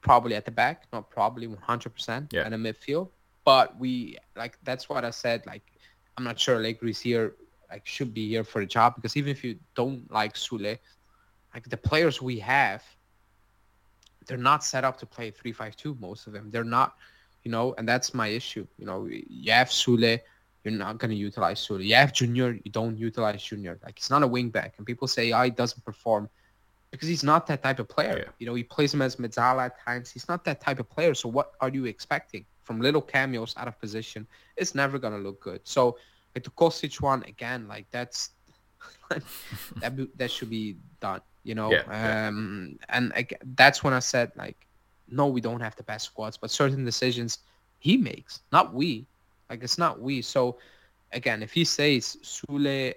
probably 0.00 0.34
at 0.34 0.44
the 0.44 0.50
back, 0.50 0.86
not 0.92 1.10
probably 1.10 1.46
100% 1.46 2.32
yeah. 2.32 2.46
in 2.46 2.52
the 2.52 2.72
midfield. 2.72 3.10
But 3.44 3.78
we, 3.78 4.16
like, 4.34 4.58
that's 4.64 4.88
what 4.88 5.04
I 5.04 5.10
said. 5.10 5.44
Like, 5.46 5.62
I'm 6.16 6.24
not 6.24 6.40
sure 6.40 6.56
Allegri's 6.56 6.98
here, 6.98 7.34
like, 7.70 7.86
should 7.86 8.14
be 8.14 8.28
here 8.28 8.42
for 8.42 8.60
the 8.60 8.66
job 8.66 8.94
because 8.94 9.16
even 9.16 9.30
if 9.30 9.44
you 9.44 9.58
don't 9.74 10.10
like 10.10 10.34
Soulé, 10.34 10.78
like, 11.52 11.68
the 11.68 11.76
players 11.76 12.22
we 12.22 12.38
have, 12.38 12.82
they're 14.26 14.36
not 14.36 14.64
set 14.64 14.84
up 14.84 14.98
to 14.98 15.06
play 15.06 15.30
3-5-2, 15.30 15.98
most 16.00 16.26
of 16.26 16.32
them. 16.32 16.50
They're 16.50 16.64
not, 16.64 16.96
you 17.44 17.50
know, 17.50 17.74
and 17.78 17.88
that's 17.88 18.14
my 18.14 18.28
issue. 18.28 18.66
You 18.78 18.86
know, 18.86 19.06
you 19.06 19.52
have 19.52 19.68
Soulé, 19.68 20.20
you're 20.64 20.74
not 20.74 20.98
going 20.98 21.10
to 21.10 21.16
utilize 21.16 21.66
Soulé. 21.66 21.84
You 21.84 21.94
have 21.96 22.12
Junior, 22.12 22.58
you 22.64 22.70
don't 22.70 22.96
utilize 22.96 23.42
Junior. 23.42 23.78
Like 23.84 23.98
he's 23.98 24.10
not 24.10 24.22
a 24.22 24.28
wingback, 24.28 24.72
and 24.78 24.86
people 24.86 25.08
say, 25.08 25.32
"Oh, 25.32 25.42
he 25.42 25.50
doesn't 25.50 25.84
perform," 25.84 26.28
because 26.90 27.08
he's 27.08 27.24
not 27.24 27.46
that 27.48 27.62
type 27.62 27.80
of 27.80 27.88
player. 27.88 28.18
Yeah. 28.18 28.32
You 28.38 28.46
know, 28.46 28.54
he 28.54 28.62
plays 28.62 28.94
him 28.94 29.02
as 29.02 29.16
mezzala 29.16 29.66
at 29.66 29.84
times. 29.84 30.10
He's 30.10 30.28
not 30.28 30.44
that 30.44 30.60
type 30.60 30.78
of 30.78 30.88
player. 30.88 31.14
So 31.14 31.28
what 31.28 31.52
are 31.60 31.68
you 31.68 31.86
expecting 31.86 32.44
from 32.62 32.80
little 32.80 33.02
cameos 33.02 33.54
out 33.56 33.66
of 33.66 33.78
position? 33.80 34.26
It's 34.56 34.74
never 34.74 34.98
going 34.98 35.14
to 35.14 35.18
look 35.18 35.40
good. 35.40 35.60
So 35.64 35.98
like 36.34 36.44
the 36.44 36.50
Kostic 36.50 37.00
one 37.00 37.24
again, 37.24 37.66
like 37.66 37.86
that's 37.90 38.30
that 39.80 39.92
that 40.16 40.30
should 40.30 40.50
be 40.50 40.76
done. 41.00 41.20
You 41.44 41.54
know, 41.54 41.72
yeah, 41.72 42.26
um, 42.28 42.76
yeah. 42.78 42.96
and 42.96 43.12
like, 43.16 43.40
that's 43.56 43.82
when 43.82 43.92
I 43.92 43.98
said 43.98 44.32
like, 44.36 44.66
no, 45.08 45.26
we 45.26 45.40
don't 45.40 45.60
have 45.60 45.76
the 45.76 45.82
best 45.82 46.06
squads, 46.06 46.36
but 46.36 46.50
certain 46.50 46.84
decisions 46.84 47.38
he 47.80 47.96
makes, 47.96 48.40
not 48.52 48.72
we 48.72 49.06
like 49.52 49.62
it's 49.62 49.76
not 49.76 50.00
we. 50.00 50.22
So 50.22 50.58
again, 51.12 51.42
if 51.42 51.52
he 51.52 51.64
says 51.64 52.16
Soulé, 52.22 52.94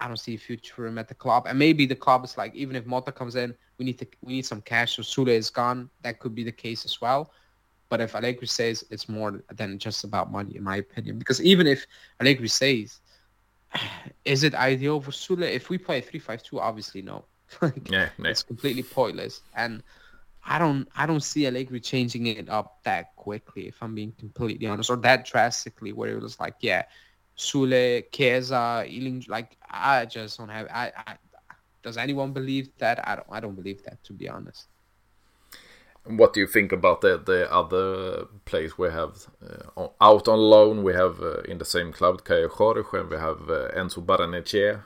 I 0.00 0.08
don't 0.08 0.16
see 0.16 0.34
a 0.34 0.38
future 0.38 0.74
for 0.74 0.86
him 0.86 0.98
at 0.98 1.06
the 1.06 1.14
club. 1.14 1.46
And 1.46 1.56
maybe 1.56 1.86
the 1.86 1.94
club 1.94 2.24
is 2.24 2.36
like, 2.36 2.52
even 2.54 2.74
if 2.74 2.84
Motta 2.84 3.14
comes 3.14 3.36
in, 3.36 3.54
we 3.78 3.84
need 3.84 3.98
to 4.00 4.06
we 4.22 4.32
need 4.32 4.46
some 4.46 4.60
cash. 4.60 4.96
So 4.96 5.02
Soulé 5.02 5.34
is 5.34 5.50
gone. 5.50 5.88
That 6.02 6.18
could 6.18 6.34
be 6.34 6.42
the 6.42 6.52
case 6.52 6.84
as 6.84 7.00
well. 7.00 7.30
But 7.88 8.00
if 8.00 8.16
Allegri 8.16 8.48
says 8.48 8.84
it's 8.90 9.08
more 9.08 9.44
than 9.52 9.78
just 9.78 10.02
about 10.02 10.32
money, 10.32 10.56
in 10.56 10.64
my 10.64 10.76
opinion, 10.76 11.18
because 11.18 11.40
even 11.40 11.68
if 11.68 11.86
Allegri 12.20 12.48
says, 12.48 13.00
is 14.24 14.42
it 14.42 14.54
ideal 14.54 15.00
for 15.00 15.12
Soulé? 15.12 15.52
If 15.52 15.70
we 15.70 15.78
play 15.78 16.00
three 16.00 16.18
five 16.18 16.42
two, 16.42 16.58
obviously 16.58 17.02
no. 17.02 17.24
like, 17.62 17.90
yeah, 17.90 18.08
no. 18.18 18.30
it's 18.30 18.42
completely 18.42 18.82
pointless. 18.82 19.42
And 19.54 19.82
I 20.44 20.58
don't 20.58 20.88
I 20.96 21.06
don't 21.06 21.22
see 21.22 21.46
Allegri 21.46 21.80
changing 21.80 22.26
it 22.26 22.48
up 22.48 22.82
that 22.84 23.14
quickly, 23.16 23.68
if 23.68 23.76
I'm 23.82 23.94
being 23.94 24.12
completely 24.18 24.66
honest, 24.66 24.90
or 24.90 24.96
that 24.96 25.24
drastically, 25.24 25.92
where 25.92 26.10
it 26.10 26.22
was 26.22 26.40
like, 26.40 26.56
yeah, 26.60 26.84
Soulé, 27.36 28.04
Chiesa, 28.12 28.84
Iling, 28.86 29.24
like 29.28 29.56
I 29.70 30.06
just 30.06 30.38
don't 30.38 30.48
have. 30.48 30.66
I, 30.70 30.92
I 31.06 31.16
does 31.82 31.96
anyone 31.96 32.32
believe 32.32 32.70
that? 32.78 33.06
I 33.06 33.16
don't. 33.16 33.26
I 33.30 33.40
don't 33.40 33.54
believe 33.54 33.82
that, 33.84 34.02
to 34.04 34.12
be 34.12 34.28
honest. 34.28 34.68
What 36.04 36.32
do 36.32 36.40
you 36.40 36.46
think 36.46 36.72
about 36.72 37.00
the 37.00 37.18
the 37.18 37.52
other 37.52 38.26
players 38.44 38.76
we 38.76 38.90
have 38.90 39.26
uh, 39.76 39.88
out 40.00 40.28
on 40.28 40.38
loan? 40.38 40.82
We 40.82 40.92
have 40.94 41.20
uh, 41.20 41.42
in 41.42 41.58
the 41.58 41.64
same 41.64 41.92
club 41.92 42.24
Caio 42.24 42.48
Jorge, 42.48 42.82
and 42.98 43.10
we 43.10 43.16
have 43.16 43.48
uh, 43.48 43.68
Enzo 43.76 44.04
Barrenechea. 44.04 44.82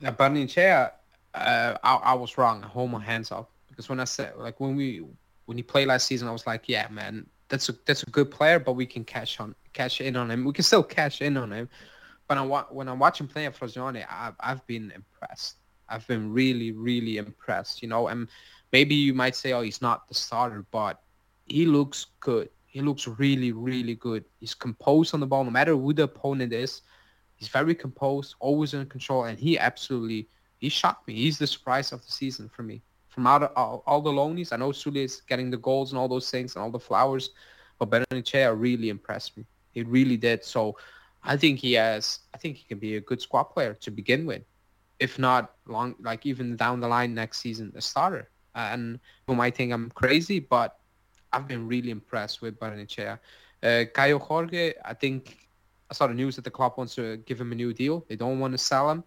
Yeah, 0.00 0.12
Barrenechea, 0.12 0.92
uh, 1.34 1.76
I, 1.82 1.94
I 1.94 2.14
was 2.14 2.38
wrong. 2.38 2.62
Hold 2.62 2.90
my 2.90 3.00
hands 3.00 3.30
up 3.30 3.50
because 3.68 3.88
when 3.88 4.00
I 4.00 4.04
said 4.04 4.34
like 4.36 4.60
when 4.60 4.76
we 4.76 5.04
when 5.46 5.56
he 5.56 5.62
played 5.62 5.88
last 5.88 6.06
season, 6.06 6.28
I 6.28 6.32
was 6.32 6.46
like, 6.46 6.68
yeah, 6.68 6.86
man, 6.90 7.26
that's 7.48 7.68
a 7.68 7.74
that's 7.86 8.02
a 8.02 8.10
good 8.10 8.30
player, 8.30 8.58
but 8.58 8.72
we 8.72 8.86
can 8.86 9.04
cash 9.04 9.40
on 9.40 9.54
cash 9.72 10.00
in 10.00 10.16
on 10.16 10.30
him. 10.30 10.44
We 10.44 10.52
can 10.52 10.64
still 10.64 10.82
cash 10.82 11.20
in 11.20 11.36
on 11.36 11.52
him. 11.52 11.68
But 12.28 12.38
I, 12.38 12.42
when 12.42 12.88
I 12.88 12.92
watch 12.92 13.20
him 13.20 13.26
play 13.26 13.46
at 13.46 13.58
Frosinone, 13.58 14.04
I've 14.08 14.34
I've 14.40 14.66
been 14.66 14.92
impressed. 14.94 15.56
I've 15.88 16.06
been 16.06 16.32
really 16.32 16.72
really 16.72 17.18
impressed. 17.18 17.82
You 17.82 17.88
know, 17.88 18.08
and 18.08 18.28
maybe 18.72 18.94
you 18.94 19.14
might 19.14 19.36
say, 19.36 19.52
oh, 19.52 19.62
he's 19.62 19.82
not 19.82 20.08
the 20.08 20.14
starter, 20.14 20.64
but 20.70 21.00
he 21.46 21.66
looks 21.66 22.06
good. 22.20 22.48
He 22.66 22.80
looks 22.80 23.08
really 23.08 23.52
really 23.52 23.96
good. 23.96 24.24
He's 24.38 24.54
composed 24.54 25.14
on 25.14 25.20
the 25.20 25.26
ball, 25.26 25.44
no 25.44 25.50
matter 25.50 25.74
who 25.76 25.92
the 25.92 26.04
opponent 26.04 26.52
is. 26.52 26.82
He's 27.34 27.48
very 27.48 27.74
composed, 27.74 28.34
always 28.38 28.74
in 28.74 28.84
control, 28.86 29.24
and 29.24 29.38
he 29.38 29.58
absolutely 29.58 30.28
he 30.60 30.68
shocked 30.68 31.08
me. 31.08 31.14
He's 31.14 31.38
the 31.38 31.46
surprise 31.46 31.92
of 31.92 32.04
the 32.04 32.12
season 32.12 32.48
for 32.48 32.62
me 32.62 32.82
from 33.08 33.26
out 33.26 33.42
of, 33.42 33.50
all, 33.56 33.82
all 33.86 34.00
the 34.00 34.10
loanies. 34.10 34.52
I 34.52 34.56
know 34.56 34.70
Soulé 34.70 35.04
is 35.04 35.20
getting 35.22 35.50
the 35.50 35.56
goals 35.56 35.90
and 35.90 35.98
all 35.98 36.08
those 36.08 36.30
things 36.30 36.54
and 36.54 36.62
all 36.62 36.70
the 36.70 36.78
flowers, 36.78 37.30
but 37.78 37.90
Barrenechea 37.90 38.54
really 38.58 38.88
impressed 38.88 39.36
me. 39.36 39.44
He 39.72 39.82
really 39.82 40.16
did. 40.16 40.44
So 40.44 40.76
I 41.24 41.36
think 41.36 41.58
he 41.58 41.72
has. 41.74 42.20
I 42.34 42.38
think 42.38 42.56
he 42.56 42.64
can 42.64 42.78
be 42.78 42.96
a 42.96 43.00
good 43.00 43.20
squad 43.20 43.44
player 43.44 43.74
to 43.74 43.90
begin 43.90 44.26
with, 44.26 44.42
if 45.00 45.18
not 45.18 45.54
long, 45.66 45.96
like 46.00 46.24
even 46.24 46.56
down 46.56 46.80
the 46.80 46.88
line 46.88 47.14
next 47.14 47.40
season, 47.40 47.72
a 47.74 47.80
starter. 47.80 48.30
and 48.54 49.00
you 49.28 49.34
might 49.34 49.56
think 49.56 49.72
I'm 49.72 49.90
crazy, 49.90 50.40
but 50.40 50.78
I've 51.32 51.46
been 51.46 51.66
really 51.66 51.90
impressed 51.90 52.42
with 52.42 52.58
Barrenechea. 52.58 53.18
Uh, 53.62 53.84
Caio 53.92 54.18
Jorge, 54.18 54.74
I 54.84 54.94
think 54.94 55.48
I 55.90 55.94
saw 55.94 56.06
the 56.06 56.14
news 56.14 56.36
that 56.36 56.44
the 56.44 56.50
club 56.50 56.74
wants 56.76 56.94
to 56.94 57.18
give 57.18 57.40
him 57.40 57.52
a 57.52 57.54
new 57.54 57.72
deal. 57.72 58.04
They 58.08 58.16
don't 58.16 58.38
want 58.38 58.52
to 58.52 58.58
sell 58.58 58.90
him. 58.90 59.04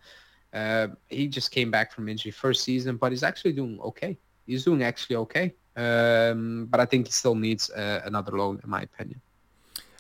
Uh, 0.54 0.88
he 1.10 1.28
just 1.28 1.52
came 1.52 1.72
back 1.72 1.92
from 1.92 2.08
injury 2.08 2.32
first 2.32 2.64
season, 2.64 2.98
but 2.98 3.12
he's 3.12 3.24
actually 3.24 3.54
doing 3.54 3.80
okay. 3.82 4.18
He's 4.46 4.64
doing 4.64 4.84
actually 4.84 5.16
okay. 5.18 5.54
Um, 5.76 6.68
but 6.70 6.80
I 6.80 6.86
think 6.86 7.08
he 7.08 7.12
still 7.12 7.36
needs 7.36 7.70
uh, 7.72 8.02
another 8.06 8.38
loan, 8.38 8.60
in 8.64 8.70
my 8.70 8.84
opinion. 8.84 9.20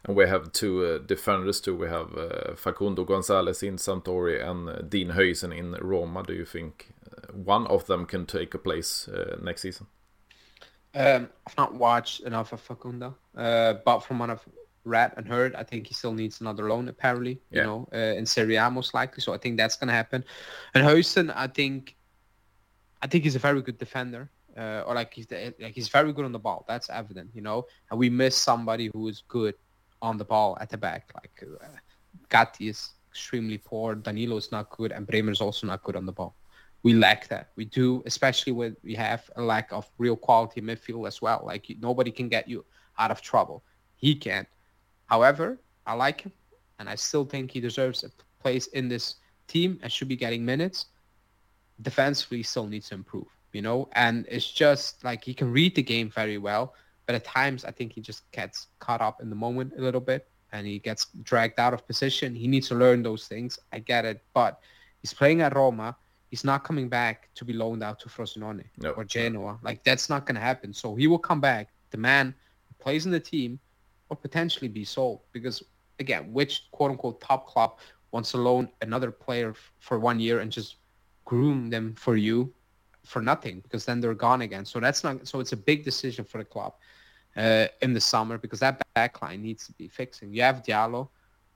And 0.05 0.15
we 0.17 0.27
have 0.27 0.51
two 0.51 0.85
uh, 0.85 0.97
defenders 0.99 1.61
too. 1.61 1.75
We 1.75 1.87
have 1.87 2.15
uh, 2.17 2.55
Facundo 2.55 3.05
Gonzalez 3.05 3.63
in 3.63 3.77
Sampdoria 3.77 4.49
and 4.49 4.69
uh, 4.69 4.81
Dean 4.81 5.11
Huijsen 5.11 5.57
in 5.57 5.73
Roma. 5.73 6.23
Do 6.23 6.33
you 6.33 6.45
think 6.45 6.89
uh, 7.09 7.31
one 7.33 7.65
of 7.67 7.87
them 7.87 8.05
can 8.05 8.25
take 8.25 8.53
a 8.53 8.57
place 8.57 9.07
uh, 9.07 9.37
next 9.41 9.61
season? 9.61 9.87
Um, 10.93 11.29
I've 11.47 11.57
not 11.57 11.73
watched 11.73 12.19
enough 12.21 12.53
of 12.53 12.61
Facundo, 12.61 13.15
uh, 13.35 13.75
but 13.85 14.01
from 14.01 14.19
what 14.19 14.29
I've 14.29 14.45
read 14.83 15.13
and 15.17 15.27
heard, 15.27 15.55
I 15.55 15.63
think 15.63 15.87
he 15.87 15.93
still 15.93 16.13
needs 16.13 16.41
another 16.41 16.69
loan. 16.69 16.87
Apparently, 16.87 17.39
yeah. 17.51 17.61
you 17.61 17.63
know, 17.65 17.87
in 17.91 18.25
Serie 18.25 18.55
A 18.55 18.69
most 18.69 18.93
likely. 18.93 19.21
So 19.21 19.33
I 19.33 19.37
think 19.37 19.57
that's 19.57 19.75
going 19.75 19.87
to 19.87 19.93
happen. 19.93 20.23
And 20.73 20.85
Huijsen, 20.85 21.31
I 21.35 21.47
think, 21.47 21.95
I 23.01 23.07
think 23.07 23.23
he's 23.23 23.35
a 23.35 23.39
very 23.39 23.61
good 23.61 23.77
defender. 23.77 24.29
or 24.57 24.93
like 24.93 25.13
he's 25.13 25.27
the, 25.27 25.53
like 25.59 25.73
he's 25.73 25.89
very 25.89 26.13
good 26.13 26.25
on 26.25 26.31
the 26.31 26.39
ball. 26.39 26.65
That's 26.67 26.89
evident, 26.89 27.31
you 27.33 27.41
know. 27.41 27.65
And 27.89 27.99
we 27.99 28.09
miss 28.09 28.35
somebody 28.37 28.89
who 28.93 29.07
is 29.07 29.23
good 29.27 29.55
on 30.01 30.17
the 30.17 30.25
ball 30.25 30.57
at 30.59 30.69
the 30.69 30.77
back. 30.77 31.11
Like 31.15 31.43
uh, 31.43 31.65
Gatti 32.29 32.67
is 32.69 32.91
extremely 33.09 33.57
poor, 33.57 33.95
Danilo 33.95 34.37
is 34.37 34.51
not 34.51 34.69
good, 34.69 34.91
and 34.91 35.07
Bremer 35.07 35.31
is 35.31 35.41
also 35.41 35.67
not 35.67 35.83
good 35.83 35.95
on 35.95 36.05
the 36.05 36.11
ball. 36.11 36.35
We 36.83 36.93
lack 36.93 37.27
that. 37.29 37.51
We 37.55 37.65
do, 37.65 38.03
especially 38.05 38.51
when 38.51 38.75
we 38.83 38.93
have 38.95 39.29
a 39.37 39.41
lack 39.41 39.71
of 39.71 39.89
real 39.97 40.17
quality 40.17 40.61
midfield 40.61 41.07
as 41.07 41.21
well. 41.21 41.41
Like 41.45 41.65
nobody 41.79 42.11
can 42.11 42.27
get 42.27 42.47
you 42.47 42.65
out 42.99 43.09
of 43.09 43.21
trouble. 43.21 43.63
He 43.95 44.15
can. 44.15 44.45
However, 45.13 45.59
I 45.85 45.93
like 45.93 46.21
him, 46.21 46.31
and 46.79 46.89
I 46.89 46.95
still 46.95 47.23
think 47.23 47.51
he 47.51 47.59
deserves 47.59 48.03
a 48.03 48.09
place 48.41 48.65
in 48.79 48.89
this 48.89 49.17
team 49.47 49.77
and 49.83 49.91
should 49.91 50.07
be 50.07 50.15
getting 50.15 50.43
minutes. 50.43 50.87
Defensively, 51.83 52.41
still 52.41 52.65
needs 52.65 52.89
to 52.89 52.95
improve, 52.95 53.27
you 53.51 53.61
know. 53.61 53.89
And 53.91 54.25
it's 54.27 54.49
just 54.51 55.03
like 55.03 55.23
he 55.23 55.35
can 55.35 55.51
read 55.51 55.75
the 55.75 55.83
game 55.83 56.09
very 56.09 56.39
well, 56.39 56.73
but 57.05 57.13
at 57.13 57.23
times, 57.25 57.63
I 57.63 57.69
think 57.69 57.93
he 57.93 58.01
just 58.01 58.23
gets 58.31 58.67
caught 58.79 59.01
up 59.01 59.21
in 59.21 59.29
the 59.29 59.35
moment 59.35 59.73
a 59.77 59.81
little 59.81 60.01
bit 60.01 60.27
and 60.51 60.65
he 60.65 60.79
gets 60.79 61.05
dragged 61.21 61.59
out 61.59 61.75
of 61.75 61.85
position. 61.85 62.33
He 62.33 62.47
needs 62.47 62.67
to 62.69 62.75
learn 62.75 63.03
those 63.03 63.27
things. 63.27 63.59
I 63.71 63.77
get 63.77 64.05
it. 64.05 64.23
But 64.33 64.59
he's 65.01 65.13
playing 65.13 65.41
at 65.41 65.55
Roma. 65.55 65.95
He's 66.31 66.43
not 66.43 66.63
coming 66.63 66.89
back 66.89 67.29
to 67.35 67.45
be 67.45 67.53
loaned 67.53 67.83
out 67.83 67.99
to 67.99 68.09
Frosinone 68.09 68.63
no. 68.79 68.91
or 68.97 69.03
Genoa. 69.03 69.59
Like, 69.61 69.83
that's 69.83 70.09
not 70.09 70.25
going 70.25 70.35
to 70.41 70.41
happen. 70.41 70.73
So 70.73 70.95
he 70.95 71.05
will 71.05 71.19
come 71.19 71.39
back. 71.39 71.69
The 71.91 71.97
man 71.97 72.33
plays 72.79 73.05
in 73.05 73.11
the 73.11 73.19
team 73.19 73.59
or 74.09 74.17
potentially 74.17 74.67
be 74.67 74.83
sold. 74.83 75.21
Because, 75.31 75.63
again, 75.99 76.31
which 76.33 76.69
quote-unquote 76.71 77.21
top 77.21 77.47
club 77.47 77.79
wants 78.11 78.31
to 78.31 78.37
loan 78.37 78.69
another 78.81 79.11
player 79.11 79.53
for 79.79 79.99
one 79.99 80.19
year 80.19 80.39
and 80.39 80.51
just 80.51 80.77
groom 81.25 81.69
them 81.69 81.95
for 81.95 82.15
you 82.15 82.53
for 83.05 83.21
nothing 83.21 83.59
because 83.61 83.85
then 83.85 83.99
they're 83.99 84.13
gone 84.13 84.41
again. 84.41 84.65
So 84.65 84.79
that's 84.79 85.03
not. 85.03 85.27
So 85.27 85.39
it's 85.39 85.51
a 85.51 85.57
big 85.57 85.83
decision 85.83 86.23
for 86.23 86.37
the 86.37 86.45
club 86.45 86.73
uh, 87.35 87.67
in 87.81 87.93
the 87.93 87.99
summer 87.99 88.37
because 88.37 88.59
that 88.59 88.81
backline 88.95 89.41
needs 89.41 89.65
to 89.67 89.73
be 89.73 89.87
fixing. 89.87 90.33
You 90.33 90.41
have 90.43 90.63
Djaló, 90.63 91.09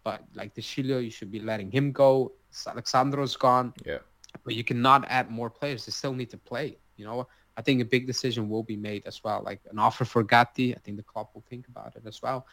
but 0.03 0.23
like 0.33 0.53
De 0.53 0.61
Sciglio, 0.61 1.03
you 1.03 1.11
should 1.11 1.31
be 1.31 1.39
letting 1.39 1.71
him 1.71 1.91
go. 1.91 2.33
Alex 2.67 2.91
Sandro's 2.91 3.35
gone. 3.35 3.73
Yeah. 3.85 3.99
But 4.43 4.55
you 4.55 4.63
cannot 4.63 5.05
add 5.09 5.29
more 5.29 5.49
players. 5.49 5.85
They 5.85 5.91
still 5.91 6.13
need 6.13 6.29
to 6.31 6.37
play. 6.37 6.77
You 6.95 7.05
know, 7.05 7.27
I 7.58 7.62
think 7.62 7.82
a 7.82 7.86
big 7.86 8.05
decision 8.05 8.47
will 8.49 8.64
be 8.64 8.78
made 8.78 9.03
as 9.08 9.24
well. 9.24 9.41
Like 9.43 9.62
an 9.70 9.80
offer 9.80 10.05
for 10.05 10.24
Gatti, 10.24 10.76
I 10.76 10.80
think 10.80 10.95
the 10.97 11.03
club 11.03 11.28
will 11.34 11.43
think 11.49 11.68
about 11.68 11.95
it 11.95 12.03
as 12.05 12.22
well. 12.22 12.45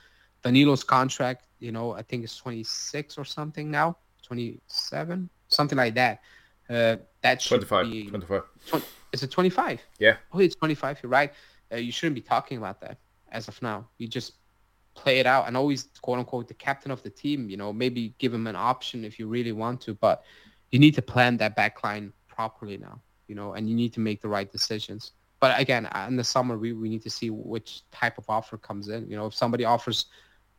Danilo's 0.43 0.83
contract, 0.83 1.47
you 1.59 1.73
know, 1.73 1.93
I 1.93 2.03
think 2.03 2.25
it's 2.25 2.37
26 2.39 3.19
or 3.19 3.25
something 3.25 3.71
now, 3.71 3.99
27, 4.23 5.29
something 5.49 5.79
like 5.79 5.95
that. 5.95 6.21
Uh, 6.69 6.97
that 7.23 7.43
should 7.43 7.69
25, 7.69 7.87
be 7.87 8.09
25. 8.09 8.43
20, 8.67 8.87
is 9.13 9.23
it 9.23 9.31
25? 9.31 9.83
Yeah. 9.99 10.17
Oh, 10.33 10.39
it's 10.39 10.55
25. 10.57 11.01
You're 11.03 11.11
right. 11.11 11.33
Uh, 11.71 11.77
you 11.77 11.93
shouldn't 11.93 12.15
be 12.15 12.23
talking 12.23 12.57
about 12.57 12.81
that 12.81 12.99
as 13.31 13.49
of 13.49 13.61
now. 13.61 13.89
You 13.99 14.09
just 14.09 14.33
play 14.95 15.19
it 15.19 15.27
out 15.27 15.47
and 15.47 15.57
always 15.57 15.89
quote 16.01 16.19
unquote 16.19 16.49
the 16.49 16.55
captain 16.55 16.91
of 16.91 17.03
the 17.03 17.11
team. 17.11 17.51
You 17.51 17.59
know, 17.59 17.73
maybe 17.73 18.15
give 18.19 18.33
him 18.33 18.47
an 18.47 18.57
option 18.57 19.05
if 19.05 19.19
you 19.19 19.29
really 19.29 19.53
want 19.53 19.83
to, 19.83 19.95
but 19.95 20.25
you 20.71 20.79
need 20.79 20.95
to 20.95 21.03
plan 21.03 21.37
that 21.39 21.57
backline 21.57 22.13
properly 22.27 22.79
now. 22.79 23.01
You 23.29 23.35
know, 23.35 23.55
and 23.55 23.69
you 23.69 23.75
need 23.75 23.93
to 23.95 24.01
make 24.01 24.21
the 24.21 24.29
right 24.29 24.51
decisions. 24.51 25.13
But 25.41 25.61
again, 25.61 25.87
uh, 25.87 26.07
in 26.09 26.17
the 26.17 26.25
summer, 26.25 26.57
we, 26.57 26.73
we 26.73 26.89
need 26.89 27.03
to 27.03 27.11
see 27.11 27.31
which 27.31 27.83
type 27.91 28.19
of 28.19 28.25
offer 28.29 28.57
comes 28.57 28.89
in. 28.89 29.09
You 29.11 29.17
know, 29.17 29.27
if 29.27 29.35
somebody 29.35 29.65
offers, 29.65 30.07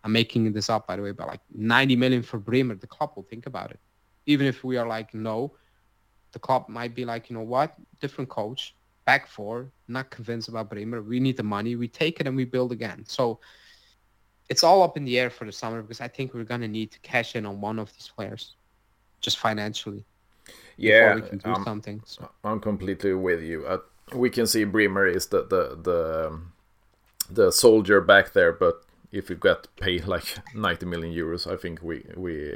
I'm 0.04 0.12
making 0.12 0.52
this 0.54 0.70
up 0.70 0.86
by 0.88 0.96
the 0.96 1.02
way, 1.02 1.12
but 1.12 1.28
like 1.28 1.42
90 1.54 1.96
million 1.96 2.22
for 2.22 2.38
Bremer, 2.38 2.76
the 2.76 2.88
club 2.88 3.14
will 3.16 3.24
think 3.24 3.48
about 3.48 3.72
it. 3.72 3.80
Even 4.28 4.46
if 4.46 4.64
we 4.64 4.78
are 4.78 4.88
like, 4.88 5.14
no, 5.14 5.54
the 6.34 6.40
club 6.40 6.70
might 6.70 6.94
be 6.94 7.06
like, 7.06 7.30
you 7.30 7.36
know 7.36 7.44
what, 7.44 7.76
different 8.00 8.30
coach, 8.30 8.76
back 9.06 9.28
four, 9.28 9.72
not 9.88 10.10
convinced 10.10 10.50
about 10.50 10.70
Bremer. 10.70 11.02
We 11.02 11.20
need 11.20 11.38
the 11.38 11.44
money. 11.44 11.76
We 11.76 11.88
take 11.88 12.20
it 12.20 12.28
and 12.28 12.36
we 12.36 12.46
build 12.46 12.72
again. 12.72 13.06
So 13.08 13.40
it's 14.50 14.64
all 14.64 14.84
up 14.84 14.98
in 14.98 15.06
the 15.06 15.18
air 15.18 15.30
for 15.30 15.46
the 15.46 15.52
summer 15.52 15.82
because 15.82 16.02
I 16.02 16.08
think 16.08 16.34
we're 16.34 16.44
gonna 16.44 16.68
need 16.68 16.92
to 16.92 17.00
cash 17.00 17.36
in 17.36 17.46
on 17.46 17.62
one 17.62 17.80
of 17.80 17.92
these 17.94 18.12
players, 18.16 18.56
just 19.22 19.40
financially. 19.40 20.06
Yeah, 20.78 21.16
we 21.16 21.22
can 21.22 21.38
do 21.38 21.50
um, 21.50 21.64
something. 21.64 22.02
So. 22.06 22.30
I'm 22.44 22.60
completely 22.60 23.14
with 23.14 23.42
you. 23.42 23.66
Uh, 23.66 23.80
we 24.14 24.30
can 24.30 24.48
see 24.48 24.64
Bremer 24.64 25.08
is 25.08 25.28
the 25.28 25.44
the 25.44 25.78
the 25.82 26.28
um, 26.28 26.54
the 27.30 27.52
soldier 27.52 28.02
back 28.02 28.34
there, 28.34 28.52
but 28.52 28.84
if 29.12 29.30
we 29.30 29.36
got 29.36 29.68
paid 29.78 30.06
like 30.08 30.38
90 30.54 30.86
million 30.86 31.14
euros, 31.14 31.52
I 31.52 31.56
think 31.56 31.82
we 31.82 32.06
we 32.16 32.52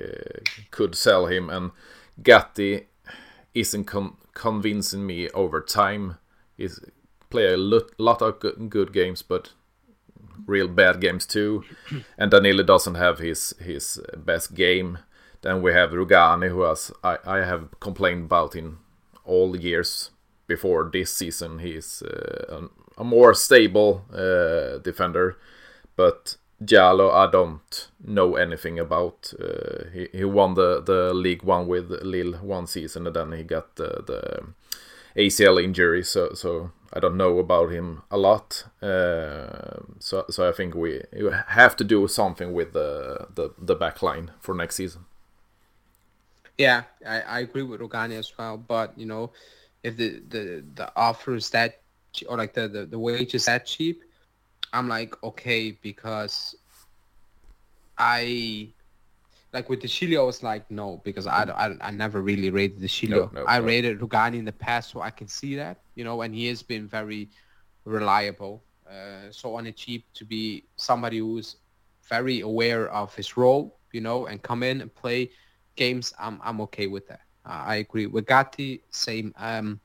could 0.72 0.96
sell 0.96 1.28
him. 1.28 1.50
And 1.50 1.72
Gatti 2.22 2.88
isn't 3.54 3.86
con- 3.86 4.18
convincing 4.34 5.06
me 5.06 5.30
over 5.30 5.62
time. 5.62 6.18
He's 6.58 6.80
play 7.30 7.54
a 7.54 7.58
lot 7.58 8.22
of 8.22 8.40
good 8.70 8.92
games, 8.92 9.22
but 9.22 9.54
real 10.46 10.68
bad 10.68 11.00
games 11.00 11.26
too. 11.26 11.64
And 12.18 12.32
Danilo 12.32 12.64
doesn't 12.64 12.96
have 12.96 13.20
his 13.20 13.54
his 13.60 14.02
best 14.18 14.56
game. 14.56 15.00
Then 15.42 15.62
we 15.62 15.74
have 15.74 15.92
Rugani, 15.92 16.50
who 16.50 16.62
has 16.62 16.92
I, 17.04 17.18
I 17.26 17.38
have 17.40 17.80
complained 17.80 18.26
about 18.26 18.56
in 18.56 18.78
all 19.24 19.52
the 19.52 19.62
years 19.62 20.12
before 20.48 20.90
this 20.92 21.14
season. 21.14 21.60
He's 21.60 22.02
uh, 22.02 22.68
a, 22.98 23.02
a, 23.02 23.04
more 23.04 23.34
stable 23.34 24.04
uh, 24.12 24.80
defender, 24.80 25.38
but 25.96 26.36
Djaló, 26.62 27.14
I 27.14 27.32
don't 27.32 27.88
know 28.04 28.36
anything 28.36 28.80
about. 28.80 29.34
Uh, 29.40 29.90
he, 29.94 30.08
he 30.12 30.26
won 30.26 30.56
the, 30.56 30.82
the 30.82 31.14
League 31.14 31.44
One 31.44 31.68
with 31.68 31.90
Lille 32.02 32.34
one 32.34 32.68
season, 32.68 33.08
and 33.08 33.16
then 33.16 33.32
he 33.32 33.44
got 33.44 33.76
the, 33.78 34.04
the 34.06 34.44
ACL 35.16 35.64
injury. 35.64 36.04
So 36.04 36.34
so 36.34 36.72
I 36.92 37.00
don't 37.00 37.18
know 37.18 37.38
about 37.38 37.72
him 37.72 38.02
a 38.12 38.18
lot. 38.18 38.66
Uh, 38.82 39.80
so 40.00 40.26
so 40.30 40.50
I 40.50 40.52
think 40.52 40.76
we 40.76 41.02
have 41.48 41.78
to 41.78 41.84
do 41.84 42.08
something 42.08 42.52
with 42.52 42.74
the 42.74 43.28
the, 43.34 43.54
the 43.58 43.76
back 43.76 44.02
line 44.02 44.32
for 44.40 44.54
next 44.54 44.76
season. 44.76 45.06
Yeah, 46.60 46.84
I, 47.08 47.22
I 47.22 47.40
agree 47.40 47.64
with 47.64 47.80
Rugani 47.80 48.20
as 48.20 48.34
well. 48.38 48.58
But 48.58 48.96
you 49.00 49.06
know, 49.06 49.32
if 49.82 49.96
the 49.96 50.22
the, 50.28 50.66
the 50.76 50.92
offer 50.96 51.34
is 51.36 51.50
that 51.52 51.82
or 52.28 52.38
like 52.38 52.54
the, 52.54 52.68
the, 52.68 52.86
the 52.86 53.00
wage 53.00 53.34
is 53.34 53.46
that 53.46 53.66
cheap, 53.66 54.04
I'm 54.74 54.90
like 54.90 55.16
okay 55.24 55.72
because 55.72 56.56
I 57.98 58.74
like 59.54 59.70
with 59.70 59.80
De 59.80 59.88
Sciglio, 59.88 60.20
I 60.20 60.24
was 60.26 60.44
like 60.44 60.70
no 60.70 61.02
because 61.06 61.28
I, 61.28 61.44
I, 61.44 61.76
I 61.80 61.92
never 61.92 62.22
really 62.22 62.50
rated 62.50 62.82
De 62.82 62.88
Sciglio. 62.88 63.32
No, 63.32 63.42
no, 63.42 63.46
I 63.46 63.58
rated 63.58 64.02
Rugani 64.02 64.36
in 64.36 64.46
the 64.46 64.52
past, 64.52 64.92
so 64.92 65.00
I 65.00 65.12
can 65.12 65.30
see 65.30 65.56
that 65.56 65.78
you 65.96 66.04
know, 66.04 66.22
and 66.24 66.36
he 66.36 66.48
has 66.48 66.62
been 66.62 66.90
very 66.90 67.30
reliable. 67.86 68.66
Uh, 68.86 69.32
so 69.32 69.56
on 69.56 69.68
a 69.68 69.72
cheap 69.72 70.06
to 70.16 70.26
be 70.26 70.66
somebody 70.76 71.20
who's 71.20 71.56
very 72.10 72.42
aware 72.42 72.90
of 72.92 73.16
his 73.16 73.38
role, 73.38 73.78
you 73.94 74.02
know, 74.02 74.26
and 74.26 74.42
come 74.42 74.64
in 74.64 74.82
and 74.82 74.94
play 74.94 75.30
games. 75.80 76.14
I'm 76.20 76.40
I'm 76.44 76.62
okay 76.68 76.88
with 76.88 77.08
that. 77.08 77.22
Uh, 77.46 77.64
I 77.74 77.76
agree 77.78 78.06
with 78.06 78.28
Gatti. 78.28 78.84
Same. 78.92 79.34
Um, 79.38 79.80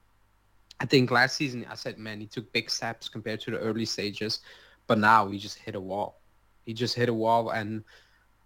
I 0.81 0.87
think 0.87 1.11
last 1.11 1.37
season 1.37 1.65
I 1.71 1.77
said, 1.77 1.97
man, 1.99 2.21
he 2.21 2.27
took 2.27 2.53
big 2.53 2.69
steps 2.69 3.09
compared 3.09 3.41
to 3.43 3.53
the 3.53 3.59
early 3.59 3.87
stages. 3.87 4.41
But 4.87 4.99
now 4.99 5.29
he 5.29 5.39
just 5.39 5.59
hit 5.59 5.77
a 5.77 5.81
wall. 5.81 6.21
He 6.67 6.75
just 6.75 6.95
hit 6.95 7.09
a 7.09 7.15
wall, 7.15 7.51
and 7.51 7.85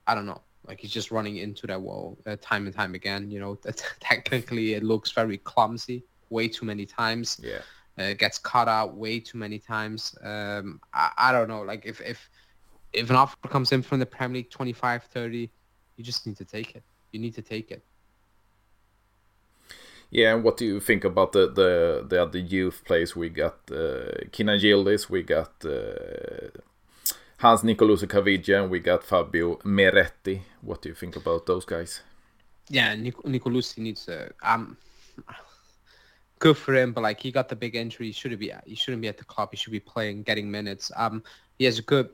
I 0.06 0.14
don't 0.14 0.26
know. 0.26 0.42
Like 0.66 0.80
he's 0.80 0.92
just 0.92 1.10
running 1.10 1.38
into 1.38 1.66
that 1.66 1.80
wall 1.80 2.18
uh, 2.26 2.36
time 2.40 2.66
and 2.66 2.74
time 2.74 2.94
again. 2.94 3.30
You 3.30 3.40
know, 3.40 3.58
technically 4.00 4.74
it 4.74 4.84
looks 4.84 5.10
very 5.12 5.38
clumsy, 5.38 6.04
way 6.30 6.46
too 6.48 6.66
many 6.66 6.86
times. 6.86 7.40
Yeah, 7.42 7.62
uh, 7.98 8.12
gets 8.14 8.38
caught 8.38 8.68
out 8.68 8.94
way 8.94 9.18
too 9.18 9.38
many 9.38 9.58
times. 9.58 10.14
Um, 10.22 10.80
I, 10.92 11.10
I 11.16 11.32
don't 11.32 11.48
know. 11.48 11.62
Like 11.62 11.86
if 11.86 12.00
if 12.00 12.28
if 12.92 13.10
an 13.10 13.16
offer 13.16 13.48
comes 13.48 13.72
in 13.72 13.82
from 13.82 13.98
the 13.98 14.06
Premier 14.06 14.36
League 14.38 14.50
25, 14.50 15.04
30, 15.04 15.50
you 15.96 16.04
just 16.04 16.26
need 16.26 16.36
to 16.36 16.44
take 16.44 16.74
it. 16.76 16.82
You 17.12 17.20
need 17.20 17.34
to 17.34 17.42
take 17.42 17.70
it. 17.70 17.82
Yeah, 20.10 20.34
and 20.34 20.42
what 20.42 20.56
do 20.56 20.64
you 20.64 20.80
think 20.80 21.04
about 21.04 21.32
the 21.32 21.48
the, 21.50 22.06
the 22.08 22.22
other 22.22 22.38
youth 22.38 22.82
players? 22.84 23.14
We 23.14 23.28
got 23.28 23.58
uh, 23.70 24.28
Kenan 24.32 24.58
Yildiz, 24.60 25.10
we 25.10 25.22
got 25.22 25.52
uh, 25.64 26.48
Hans 27.38 27.62
Nicolussi 27.62 28.06
Caviglia, 28.06 28.62
and 28.62 28.70
we 28.70 28.80
got 28.80 29.04
Fabio 29.04 29.56
Miretti. 29.64 30.40
What 30.62 30.82
do 30.82 30.88
you 30.88 30.94
think 30.94 31.16
about 31.16 31.46
those 31.46 31.64
guys? 31.66 32.02
Yeah, 32.70 32.94
Nic- 32.94 33.24
needs 33.76 34.08
a. 34.08 34.30
Um, 34.42 34.76
good 36.38 36.56
for 36.56 36.74
him, 36.74 36.92
but 36.92 37.02
like 37.02 37.20
he 37.20 37.30
got 37.30 37.48
the 37.48 37.56
big 37.56 37.76
injury. 37.76 38.06
He 38.06 38.12
shouldn't 38.12 38.40
be. 38.40 38.52
He 38.64 38.74
shouldn't 38.74 39.02
be 39.02 39.08
at 39.08 39.18
the 39.18 39.24
club. 39.24 39.50
He 39.50 39.56
should 39.56 39.72
be 39.72 39.80
playing, 39.80 40.22
getting 40.22 40.50
minutes. 40.50 40.90
Um, 40.96 41.22
he 41.58 41.64
has 41.66 41.78
a 41.78 41.82
good 41.82 42.08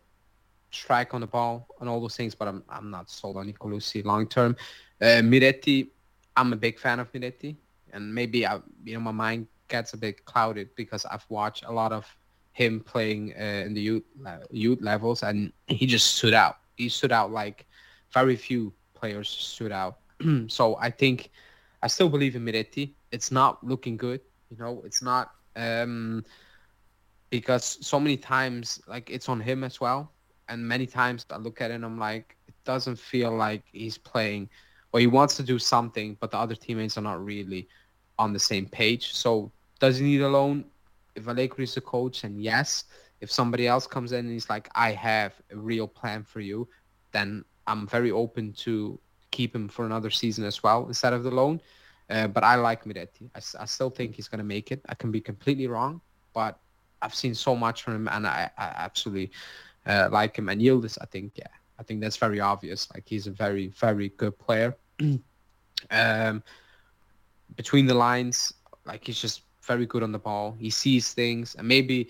strike 0.75 1.15
on 1.15 1.21
the 1.21 1.27
ball 1.27 1.69
and 1.81 1.89
all 1.89 2.01
those 2.01 2.17
things, 2.17 2.35
but 2.35 2.49
I'm 2.49 2.63
I'm 2.69 2.91
not 2.91 3.11
sold 3.11 3.37
on 3.37 3.53
Nicolussi 3.53 4.05
long 4.05 4.27
term. 4.27 4.57
Uh, 5.01 5.23
Miretti, 5.23 5.89
I'm 6.37 6.53
a 6.53 6.57
big 6.57 6.79
fan 6.79 7.01
of 7.01 7.13
Miretti, 7.13 7.57
and 7.93 8.15
maybe 8.15 8.47
I, 8.47 8.61
you 8.85 8.95
know 8.95 9.01
my 9.01 9.13
mind 9.13 9.47
gets 9.69 9.95
a 9.95 9.97
bit 9.97 10.25
clouded 10.25 10.69
because 10.77 11.05
I've 11.07 11.25
watched 11.29 11.65
a 11.65 11.73
lot 11.73 11.93
of 11.93 12.07
him 12.53 12.81
playing 12.81 13.35
uh, 13.39 13.65
in 13.67 13.75
the 13.75 13.81
youth 13.81 14.05
uh, 14.27 14.39
youth 14.51 14.81
levels, 14.81 15.23
and 15.23 15.53
he 15.67 15.87
just 15.87 16.17
stood 16.17 16.35
out. 16.35 16.57
He 16.77 16.89
stood 16.89 17.13
out 17.13 17.31
like 17.31 17.67
very 18.13 18.37
few 18.37 18.73
players 18.95 19.29
stood 19.29 19.73
out. 19.73 19.99
so 20.49 20.77
I 20.81 20.91
think 20.91 21.31
I 21.83 21.89
still 21.89 22.09
believe 22.09 22.37
in 22.37 22.45
Miretti. 22.45 22.95
It's 23.13 23.31
not 23.31 23.63
looking 23.65 23.97
good, 23.97 24.21
you 24.51 24.57
know. 24.57 24.83
It's 24.85 25.03
not 25.03 25.33
um, 25.57 26.25
because 27.31 27.79
so 27.85 27.99
many 27.99 28.17
times 28.17 28.81
like 28.87 29.11
it's 29.11 29.29
on 29.29 29.41
him 29.41 29.65
as 29.65 29.81
well, 29.81 30.14
and 30.49 30.67
many 30.67 30.87
times 30.87 31.27
I 31.31 31.37
look 31.37 31.61
at 31.61 31.71
it 31.71 31.75
and 31.75 31.85
I'm 31.85 31.99
like, 31.99 32.37
it 32.47 32.55
doesn't 32.65 32.97
feel 32.97 33.35
like 33.35 33.63
he's 33.73 33.99
playing 33.99 34.49
or 34.93 35.01
he 35.01 35.07
wants 35.07 35.37
to 35.37 35.43
do 35.43 35.59
something, 35.59 36.17
but 36.21 36.31
the 36.31 36.39
other 36.39 36.55
teammates 36.55 36.97
are 36.99 37.03
not 37.03 37.25
really 37.25 37.69
on 38.19 38.33
the 38.33 38.39
same 38.39 38.67
page. 38.67 39.15
So 39.15 39.51
does 39.81 39.99
he 39.99 40.05
need 40.05 40.21
a 40.21 40.29
loan? 40.29 40.65
If 41.15 41.29
Allegri 41.29 41.65
is 41.65 41.75
the 41.75 41.81
coach, 41.81 42.25
and 42.25 42.43
yes, 42.43 42.85
if 43.21 43.31
somebody 43.31 43.67
else 43.67 43.87
comes 43.87 44.13
in 44.13 44.21
and 44.21 44.31
he's 44.31 44.51
like, 44.51 44.69
I 44.75 44.93
have 44.93 45.33
a 45.51 45.57
real 45.57 45.87
plan 45.87 46.25
for 46.25 46.41
you, 46.41 46.69
then 47.13 47.45
I'm 47.67 47.87
very 47.87 48.11
open 48.11 48.53
to 48.65 48.99
keep 49.31 49.55
him 49.55 49.69
for 49.69 49.85
another 49.85 50.11
season 50.11 50.45
as 50.45 50.63
well 50.63 50.87
instead 50.87 51.13
of 51.13 51.25
the 51.25 51.31
loan. 51.31 51.61
Uh, 52.11 52.27
but 52.29 52.45
I 52.45 52.57
like 52.57 52.85
Miretti. 52.85 53.31
I, 53.35 53.63
I 53.63 53.65
still 53.65 53.91
think 53.91 54.15
he's 54.15 54.29
going 54.29 54.39
to 54.39 54.45
make 54.45 54.71
it. 54.71 54.81
I 54.89 54.95
can 54.95 55.11
be 55.11 55.21
completely 55.21 55.67
wrong, 55.67 56.01
but 56.35 56.59
I've 57.01 57.15
seen 57.15 57.35
so 57.35 57.57
much 57.57 57.83
from 57.83 57.95
him, 57.95 58.09
and 58.09 58.27
I, 58.27 58.51
I 58.59 58.65
absolutely 58.77 59.31
uh, 59.87 60.09
like 60.11 60.37
him. 60.37 60.49
And 60.49 60.61
Yildiz, 60.61 60.99
I 61.01 61.07
think, 61.07 61.33
yeah, 61.37 61.47
I 61.79 61.83
think 61.83 62.01
that's 62.01 62.17
very 62.17 62.41
obvious. 62.41 62.89
Like 62.93 63.05
he's 63.07 63.27
a 63.27 63.31
very, 63.31 63.69
very 63.69 64.11
good 64.11 64.39
player. 64.39 64.77
um, 65.91 66.43
between 67.57 67.87
the 67.87 67.95
lines, 67.95 68.55
like 68.85 69.07
he's 69.07 69.21
just 69.21 69.43
very 69.63 69.87
good 69.87 70.03
on 70.03 70.13
the 70.13 70.19
ball. 70.19 70.57
He 70.59 70.71
sees 70.71 71.13
things, 71.13 71.55
and 71.55 71.67
maybe 71.67 72.09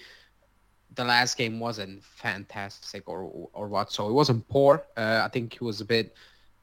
the 0.95 1.05
last 1.05 1.37
game 1.37 1.59
wasn't 1.61 2.03
fantastic 2.05 3.09
or 3.09 3.49
or 3.53 3.69
what. 3.69 3.93
So 3.93 4.09
it 4.09 4.13
wasn't 4.13 4.47
poor. 4.49 4.85
Uh, 4.97 5.23
I 5.25 5.29
think 5.29 5.59
he 5.59 5.65
was 5.65 5.81
a 5.81 5.85
bit 5.85 6.15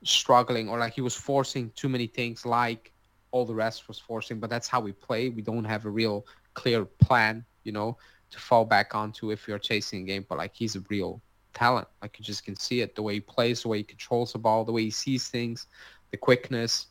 struggling, 0.04 0.70
or 0.70 0.80
like 0.80 0.94
he 0.94 1.02
was 1.02 1.16
forcing 1.16 1.72
too 1.76 1.90
many 1.90 2.08
things, 2.08 2.46
like 2.46 2.92
all 3.32 3.46
the 3.46 3.56
rest 3.56 3.88
was 3.88 4.00
forcing. 4.00 4.40
But 4.40 4.50
that's 4.50 4.68
how 4.68 4.80
we 4.80 4.92
play. 4.92 5.30
We 5.30 5.42
don't 5.42 5.66
have 5.66 5.86
a 5.86 5.90
real 5.90 6.26
clear 6.54 6.86
plan, 6.86 7.46
you 7.64 7.72
know, 7.72 7.98
to 8.32 8.40
fall 8.40 8.66
back 8.66 8.96
onto 8.96 9.32
if 9.32 9.48
you're 9.48 9.60
chasing 9.60 10.04
a 10.04 10.06
game. 10.06 10.26
But 10.28 10.38
like 10.38 10.56
he's 10.56 10.76
a 10.76 10.82
real 10.90 11.22
talent. 11.54 11.88
Like 12.02 12.18
you 12.18 12.26
just 12.26 12.44
can 12.46 12.56
see 12.56 12.82
it, 12.82 12.96
the 12.96 13.02
way 13.02 13.16
he 13.16 13.20
plays, 13.20 13.62
the 13.62 13.68
way 13.68 13.78
he 13.80 13.84
controls 13.84 14.34
the 14.34 14.40
ball, 14.40 14.66
the 14.66 14.72
way 14.72 14.84
he 14.84 14.92
sees 14.92 15.28
things, 15.28 15.68
the 16.12 16.18
quickness. 16.18 16.88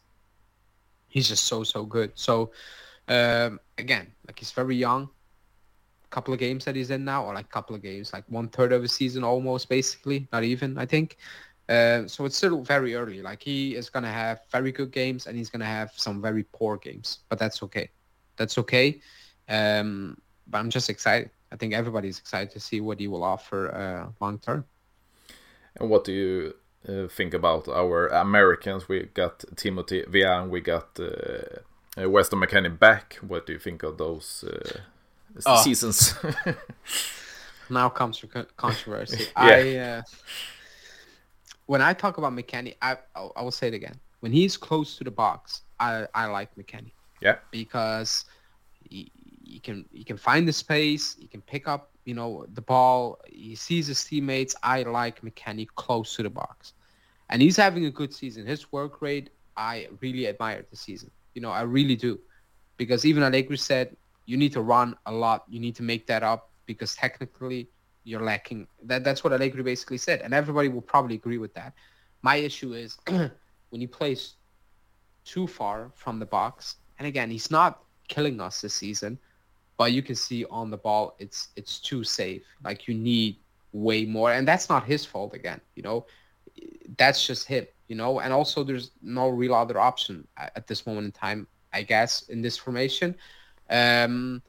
He's 1.08 1.28
just 1.28 1.44
so 1.44 1.64
so 1.64 1.84
good. 1.84 2.12
So 2.14 2.52
um, 3.08 3.58
again, 3.78 4.06
like 4.26 4.38
he's 4.38 4.52
very 4.52 4.76
young. 4.76 5.08
Couple 6.10 6.34
of 6.34 6.40
games 6.40 6.64
that 6.64 6.74
he's 6.74 6.90
in 6.90 7.04
now, 7.04 7.24
or 7.24 7.34
like 7.34 7.48
couple 7.50 7.76
of 7.76 7.82
games, 7.82 8.12
like 8.12 8.24
one 8.28 8.48
third 8.48 8.72
of 8.72 8.82
a 8.82 8.88
season 8.88 9.22
almost, 9.22 9.68
basically, 9.68 10.26
not 10.32 10.42
even, 10.42 10.76
I 10.76 10.84
think. 10.84 11.16
Uh, 11.68 12.08
so 12.08 12.24
it's 12.24 12.36
still 12.36 12.62
very 12.62 12.96
early. 12.96 13.22
Like 13.22 13.40
he 13.40 13.76
is 13.76 13.88
gonna 13.88 14.10
have 14.10 14.40
very 14.50 14.72
good 14.72 14.90
games, 14.90 15.28
and 15.28 15.36
he's 15.36 15.50
gonna 15.50 15.64
have 15.64 15.92
some 15.94 16.20
very 16.20 16.42
poor 16.52 16.76
games, 16.78 17.20
but 17.28 17.38
that's 17.38 17.62
okay. 17.62 17.90
That's 18.36 18.58
okay. 18.58 19.00
Um, 19.48 20.16
but 20.50 20.58
I'm 20.58 20.70
just 20.70 20.90
excited. 20.90 21.30
I 21.52 21.56
think 21.56 21.74
everybody's 21.74 22.18
excited 22.18 22.50
to 22.52 22.60
see 22.60 22.80
what 22.80 23.00
he 23.00 23.08
will 23.08 23.24
offer 23.24 23.74
uh, 23.74 24.12
long 24.20 24.38
term. 24.38 24.64
And 25.76 25.88
what 25.88 26.04
do 26.04 26.12
you 26.12 26.54
uh, 26.88 27.08
think 27.08 27.34
about 27.34 27.68
our 27.68 28.08
Americans? 28.08 28.88
We 28.88 29.08
got 29.14 29.44
Timothy 29.56 30.04
Weah, 30.10 30.44
we 30.44 30.60
got 30.60 30.98
uh, 30.98 32.08
Weston 32.08 32.40
McKennie 32.40 32.78
back. 32.78 33.18
What 33.26 33.46
do 33.46 33.52
you 33.52 33.58
think 33.58 33.82
of 33.82 33.98
those 33.98 34.44
uh, 34.46 34.80
oh. 35.46 35.62
seasons? 35.62 36.14
now 37.70 37.88
comes 37.88 38.24
controversy. 38.56 39.24
yeah. 39.36 39.42
I 39.44 39.76
uh, 39.76 40.02
when 41.66 41.80
I 41.82 41.92
talk 41.92 42.18
about 42.18 42.32
McKennie, 42.32 42.76
I 42.82 42.96
I 43.14 43.42
will 43.42 43.52
say 43.52 43.68
it 43.68 43.74
again. 43.74 43.94
When 44.20 44.32
he's 44.32 44.56
close 44.56 44.98
to 44.98 45.04
the 45.04 45.10
box, 45.10 45.62
I 45.78 46.06
I 46.14 46.26
like 46.26 46.54
McKennie. 46.56 46.92
Yeah. 47.20 47.36
Because 47.50 48.24
he, 48.88 49.12
he 49.50 49.58
can 49.58 49.84
he 49.92 50.04
can 50.04 50.16
find 50.16 50.46
the 50.46 50.52
space. 50.52 51.16
He 51.18 51.26
can 51.26 51.40
pick 51.42 51.66
up 51.66 51.90
you 52.04 52.14
know 52.14 52.46
the 52.54 52.62
ball. 52.62 53.20
He 53.26 53.54
sees 53.54 53.86
his 53.86 54.02
teammates. 54.04 54.54
I 54.62 54.82
like 54.82 55.22
McKennie 55.22 55.66
close 55.74 56.16
to 56.16 56.22
the 56.22 56.30
box, 56.30 56.74
and 57.28 57.42
he's 57.42 57.56
having 57.56 57.86
a 57.86 57.90
good 57.90 58.14
season. 58.14 58.46
His 58.46 58.72
work 58.72 59.02
rate, 59.02 59.30
I 59.56 59.88
really 60.00 60.28
admire 60.28 60.64
this 60.70 60.80
season. 60.80 61.10
You 61.34 61.42
know, 61.42 61.50
I 61.50 61.62
really 61.62 61.96
do, 61.96 62.18
because 62.76 63.04
even 63.04 63.22
Allegri 63.22 63.58
said 63.58 63.96
you 64.26 64.36
need 64.36 64.52
to 64.52 64.62
run 64.62 64.96
a 65.06 65.12
lot. 65.12 65.44
You 65.48 65.60
need 65.60 65.74
to 65.76 65.82
make 65.82 66.06
that 66.06 66.22
up 66.22 66.50
because 66.66 66.94
technically 66.94 67.68
you're 68.04 68.22
lacking. 68.22 68.66
That 68.84 69.04
that's 69.04 69.24
what 69.24 69.32
Allegri 69.32 69.62
basically 69.62 69.98
said, 69.98 70.20
and 70.20 70.32
everybody 70.32 70.68
will 70.68 70.82
probably 70.82 71.16
agree 71.16 71.38
with 71.38 71.54
that. 71.54 71.74
My 72.22 72.36
issue 72.36 72.74
is 72.74 72.98
when 73.06 73.80
he 73.80 73.86
plays 73.86 74.34
too 75.24 75.46
far 75.46 75.90
from 75.94 76.18
the 76.18 76.26
box, 76.26 76.76
and 76.98 77.06
again, 77.06 77.30
he's 77.30 77.50
not 77.50 77.82
killing 78.08 78.40
us 78.40 78.60
this 78.60 78.74
season, 78.74 79.18
but 79.80 79.92
you 79.92 80.02
can 80.02 80.14
see 80.14 80.44
on 80.50 80.68
the 80.68 80.76
ball 80.76 81.16
it's 81.18 81.48
it's 81.56 81.80
too 81.80 82.04
safe. 82.04 82.42
Like 82.62 82.86
you 82.86 82.92
need 82.92 83.36
way 83.72 84.04
more, 84.04 84.30
and 84.30 84.46
that's 84.46 84.68
not 84.68 84.84
his 84.84 85.06
fault 85.06 85.32
again. 85.32 85.58
You 85.74 85.82
know, 85.82 86.04
that's 86.98 87.26
just 87.26 87.48
him. 87.48 87.64
You 87.88 87.96
know, 87.96 88.20
and 88.20 88.30
also 88.30 88.62
there's 88.62 88.90
no 89.00 89.30
real 89.30 89.54
other 89.54 89.78
option 89.78 90.28
at 90.36 90.66
this 90.66 90.86
moment 90.86 91.06
in 91.06 91.12
time, 91.12 91.46
I 91.72 91.80
guess, 91.82 92.28
in 92.28 92.42
this 92.42 92.58
formation. 92.58 93.14
Um, 93.70 94.42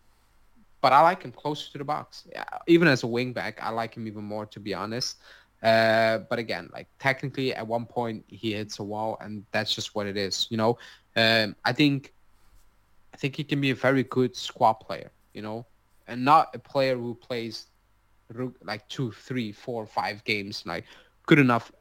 but 0.82 0.92
I 0.92 1.00
like 1.00 1.24
him 1.24 1.32
closer 1.32 1.72
to 1.72 1.78
the 1.78 1.86
box. 1.86 2.28
Yeah, 2.30 2.44
even 2.68 2.90
as 2.90 3.06
a 3.06 3.08
wingback, 3.08 3.54
I 3.62 3.70
like 3.70 3.96
him 3.96 4.08
even 4.08 4.26
more, 4.26 4.46
to 4.48 4.60
be 4.60 4.74
honest. 4.74 5.16
Uh, 5.64 6.18
but 6.30 6.40
again, 6.40 6.70
like 6.74 6.90
technically, 7.00 7.56
at 7.56 7.66
one 7.66 7.86
point 7.86 8.26
he 8.28 8.52
hits 8.52 8.80
a 8.80 8.84
wall, 8.84 9.18
and 9.22 9.46
that's 9.54 9.74
just 9.74 9.96
what 9.96 10.08
it 10.08 10.18
is. 10.18 10.48
You 10.50 10.58
know, 10.58 10.78
um, 11.16 11.56
I 11.64 11.72
think, 11.72 12.12
I 13.14 13.18
think 13.18 13.38
he 13.38 13.46
can 13.46 13.62
be 13.62 13.70
a 13.70 13.76
very 13.76 14.04
good 14.04 14.36
squad 14.36 14.74
player. 14.74 15.10
You 15.34 15.42
know, 15.42 15.66
and 16.08 16.26
not 16.26 16.54
a 16.54 16.60
player 16.60 16.98
who 16.98 17.16
plays 17.16 17.68
like 18.64 18.88
two, 18.88 19.12
three, 19.12 19.52
four, 19.52 19.86
five 19.86 20.24
games, 20.24 20.64
like 20.66 20.86
good 21.26 21.40
enough, 21.40 21.72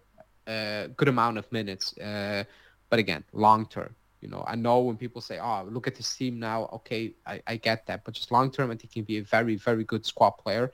uh, 0.46 0.88
good 0.96 1.08
amount 1.08 1.38
of 1.38 1.50
minutes. 1.52 1.96
Uh, 1.98 2.44
but 2.88 2.98
again, 2.98 3.24
long 3.32 3.66
term. 3.66 3.94
You 4.20 4.28
know, 4.28 4.44
I 4.46 4.54
know 4.54 4.80
when 4.80 4.96
people 4.96 5.22
say, 5.22 5.38
"Oh, 5.38 5.66
look 5.70 5.86
at 5.86 5.94
this 5.94 6.14
team 6.14 6.38
now." 6.38 6.68
Okay, 6.72 7.14
I, 7.26 7.40
I 7.46 7.56
get 7.56 7.86
that, 7.86 8.04
but 8.04 8.14
just 8.14 8.30
long 8.30 8.50
term, 8.50 8.70
I 8.70 8.74
think 8.74 8.92
he 8.92 9.00
can 9.00 9.04
be 9.04 9.18
a 9.18 9.22
very, 9.22 9.56
very 9.56 9.84
good 9.84 10.04
squad 10.04 10.32
player. 10.32 10.72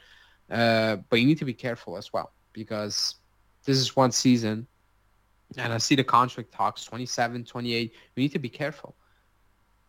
Uh, 0.50 0.96
but 1.08 1.20
you 1.20 1.26
need 1.26 1.38
to 1.38 1.44
be 1.44 1.54
careful 1.54 1.96
as 1.96 2.12
well 2.12 2.32
because 2.52 3.16
this 3.64 3.76
is 3.76 3.94
one 3.94 4.10
season, 4.10 4.66
and 5.56 5.72
I 5.72 5.78
see 5.78 5.94
the 5.94 6.04
contract 6.04 6.52
talks 6.52 6.84
27, 6.84 7.44
28. 7.44 7.92
You 8.16 8.20
need 8.20 8.32
to 8.32 8.38
be 8.40 8.48
careful. 8.48 8.96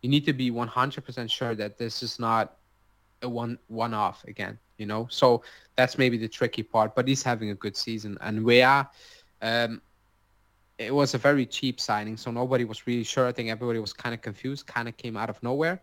You 0.02 0.10
need 0.10 0.24
to 0.26 0.32
be 0.32 0.52
100% 0.52 1.30
sure 1.30 1.56
that 1.56 1.78
this 1.78 2.04
is 2.04 2.20
not 2.20 2.57
a 3.22 3.28
one 3.28 3.58
one 3.68 3.94
off 3.94 4.24
again. 4.24 4.58
You 4.78 4.86
know, 4.86 5.08
so 5.10 5.42
that's 5.76 5.98
maybe 5.98 6.18
the 6.18 6.28
tricky 6.28 6.62
part. 6.62 6.94
But 6.94 7.08
he's 7.08 7.22
having 7.22 7.50
a 7.50 7.54
good 7.54 7.76
season, 7.76 8.16
and 8.20 8.44
we 8.44 8.62
are. 8.62 8.88
Um, 9.42 9.82
it 10.78 10.94
was 10.94 11.14
a 11.14 11.18
very 11.18 11.44
cheap 11.44 11.80
signing, 11.80 12.16
so 12.16 12.30
nobody 12.30 12.64
was 12.64 12.86
really 12.86 13.02
sure. 13.02 13.26
I 13.26 13.32
think 13.32 13.50
everybody 13.50 13.80
was 13.80 13.92
kind 13.92 14.14
of 14.14 14.22
confused, 14.22 14.66
kind 14.66 14.88
of 14.88 14.96
came 14.96 15.16
out 15.16 15.28
of 15.28 15.42
nowhere. 15.42 15.80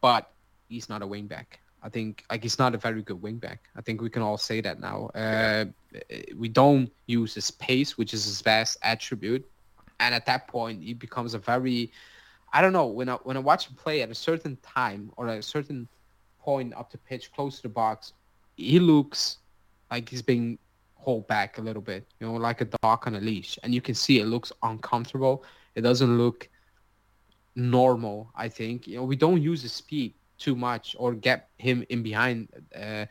But 0.00 0.30
he's 0.68 0.88
not 0.88 1.02
a 1.02 1.06
wingback. 1.06 1.46
I 1.82 1.88
think 1.90 2.24
like 2.30 2.42
he's 2.42 2.58
not 2.58 2.74
a 2.74 2.78
very 2.78 3.02
good 3.02 3.20
wingback. 3.20 3.58
I 3.76 3.82
think 3.82 4.00
we 4.00 4.10
can 4.10 4.22
all 4.22 4.38
say 4.38 4.60
that 4.62 4.80
now. 4.80 5.10
Uh, 5.14 5.66
we 6.36 6.48
don't 6.48 6.90
use 7.06 7.34
his 7.34 7.50
pace, 7.50 7.96
which 7.98 8.14
is 8.14 8.24
his 8.24 8.40
best 8.42 8.78
attribute, 8.82 9.46
and 10.00 10.14
at 10.14 10.26
that 10.26 10.48
point, 10.48 10.82
he 10.82 10.94
becomes 10.94 11.34
a 11.34 11.38
very, 11.38 11.92
I 12.52 12.62
don't 12.62 12.72
know. 12.72 12.86
When 12.86 13.08
I 13.10 13.14
when 13.16 13.36
I 13.36 13.40
watch 13.40 13.68
him 13.68 13.76
play 13.76 14.02
at 14.02 14.10
a 14.10 14.14
certain 14.14 14.56
time 14.62 15.12
or 15.16 15.28
at 15.28 15.38
a 15.38 15.42
certain 15.42 15.86
point 16.44 16.74
up 16.74 16.92
the 16.92 16.98
pitch, 16.98 17.32
close 17.32 17.56
to 17.56 17.62
the 17.62 17.68
box, 17.68 18.12
he 18.56 18.78
looks 18.78 19.38
like 19.90 20.08
he's 20.08 20.22
being 20.22 20.58
hold 20.94 21.26
back 21.26 21.58
a 21.58 21.60
little 21.60 21.82
bit, 21.82 22.06
you 22.20 22.26
know, 22.26 22.34
like 22.34 22.60
a 22.60 22.66
dog 22.82 23.06
on 23.06 23.14
a 23.14 23.20
leash. 23.20 23.58
And 23.62 23.74
you 23.74 23.80
can 23.80 23.94
see 23.94 24.20
it 24.20 24.26
looks 24.26 24.52
uncomfortable. 24.62 25.44
It 25.74 25.80
doesn't 25.80 26.18
look 26.18 26.48
normal. 27.56 28.30
I 28.36 28.48
think 28.48 28.86
you 28.86 28.96
know 28.96 29.04
we 29.04 29.16
don't 29.16 29.40
use 29.40 29.62
his 29.62 29.72
speed 29.72 30.14
too 30.38 30.56
much 30.56 30.96
or 30.98 31.14
get 31.14 31.48
him 31.58 31.84
in 31.88 32.02
behind 32.02 32.48
uh, 32.76 33.06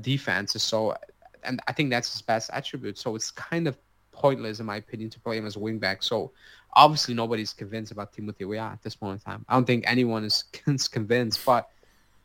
defenses. 0.00 0.62
So, 0.62 0.96
and 1.44 1.60
I 1.68 1.72
think 1.72 1.90
that's 1.90 2.12
his 2.12 2.22
best 2.22 2.50
attribute. 2.52 2.98
So 2.98 3.14
it's 3.14 3.30
kind 3.30 3.68
of 3.68 3.76
pointless, 4.10 4.60
in 4.60 4.66
my 4.66 4.76
opinion, 4.76 5.10
to 5.10 5.20
play 5.20 5.36
him 5.36 5.46
as 5.46 5.56
a 5.56 5.58
wingback. 5.58 6.02
So 6.02 6.32
obviously 6.74 7.14
nobody's 7.14 7.52
convinced 7.52 7.92
about 7.92 8.12
Timothy 8.12 8.44
Weah 8.44 8.70
at 8.72 8.82
this 8.82 8.96
point 8.96 9.20
in 9.20 9.32
time. 9.32 9.44
I 9.48 9.54
don't 9.54 9.66
think 9.66 9.84
anyone 9.86 10.24
is 10.24 10.42
convinced, 10.90 11.44
but 11.44 11.68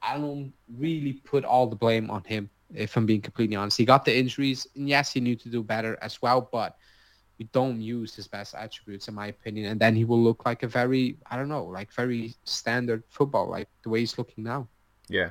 I 0.02 0.18
don't 0.18 0.54
really 0.78 1.14
put 1.14 1.46
all 1.46 1.68
the 1.68 1.76
blame 1.76 2.10
on 2.10 2.24
him. 2.24 2.50
If 2.74 2.98
I'm 2.98 3.06
being 3.06 3.22
completely 3.22 3.56
honest, 3.56 3.78
he 3.78 3.86
got 3.86 4.04
the 4.04 4.16
injuries, 4.16 4.68
and 4.76 4.90
yes, 4.90 5.14
he 5.14 5.20
needed 5.20 5.42
to 5.44 5.50
do 5.50 5.64
better 5.64 5.98
as 6.02 6.22
well. 6.22 6.50
But 6.52 6.76
we 7.40 7.46
don't 7.52 7.82
use 7.82 8.16
his 8.16 8.28
best 8.28 8.56
attributes, 8.56 9.08
in 9.08 9.14
my 9.14 9.28
opinion, 9.28 9.68
and 9.72 9.80
then 9.80 9.96
he 9.96 10.06
will 10.06 10.22
look 10.22 10.46
like 10.46 10.64
a 10.64 10.68
very, 10.68 11.18
I 11.30 11.38
don't 11.38 11.50
know, 11.50 11.66
like 11.66 11.94
very 11.94 12.36
standard 12.44 13.04
football, 13.10 13.48
like 13.48 13.70
the 13.84 13.90
way 13.90 14.00
he's 14.00 14.18
looking 14.18 14.44
now. 14.44 14.68
Yeah. 15.08 15.30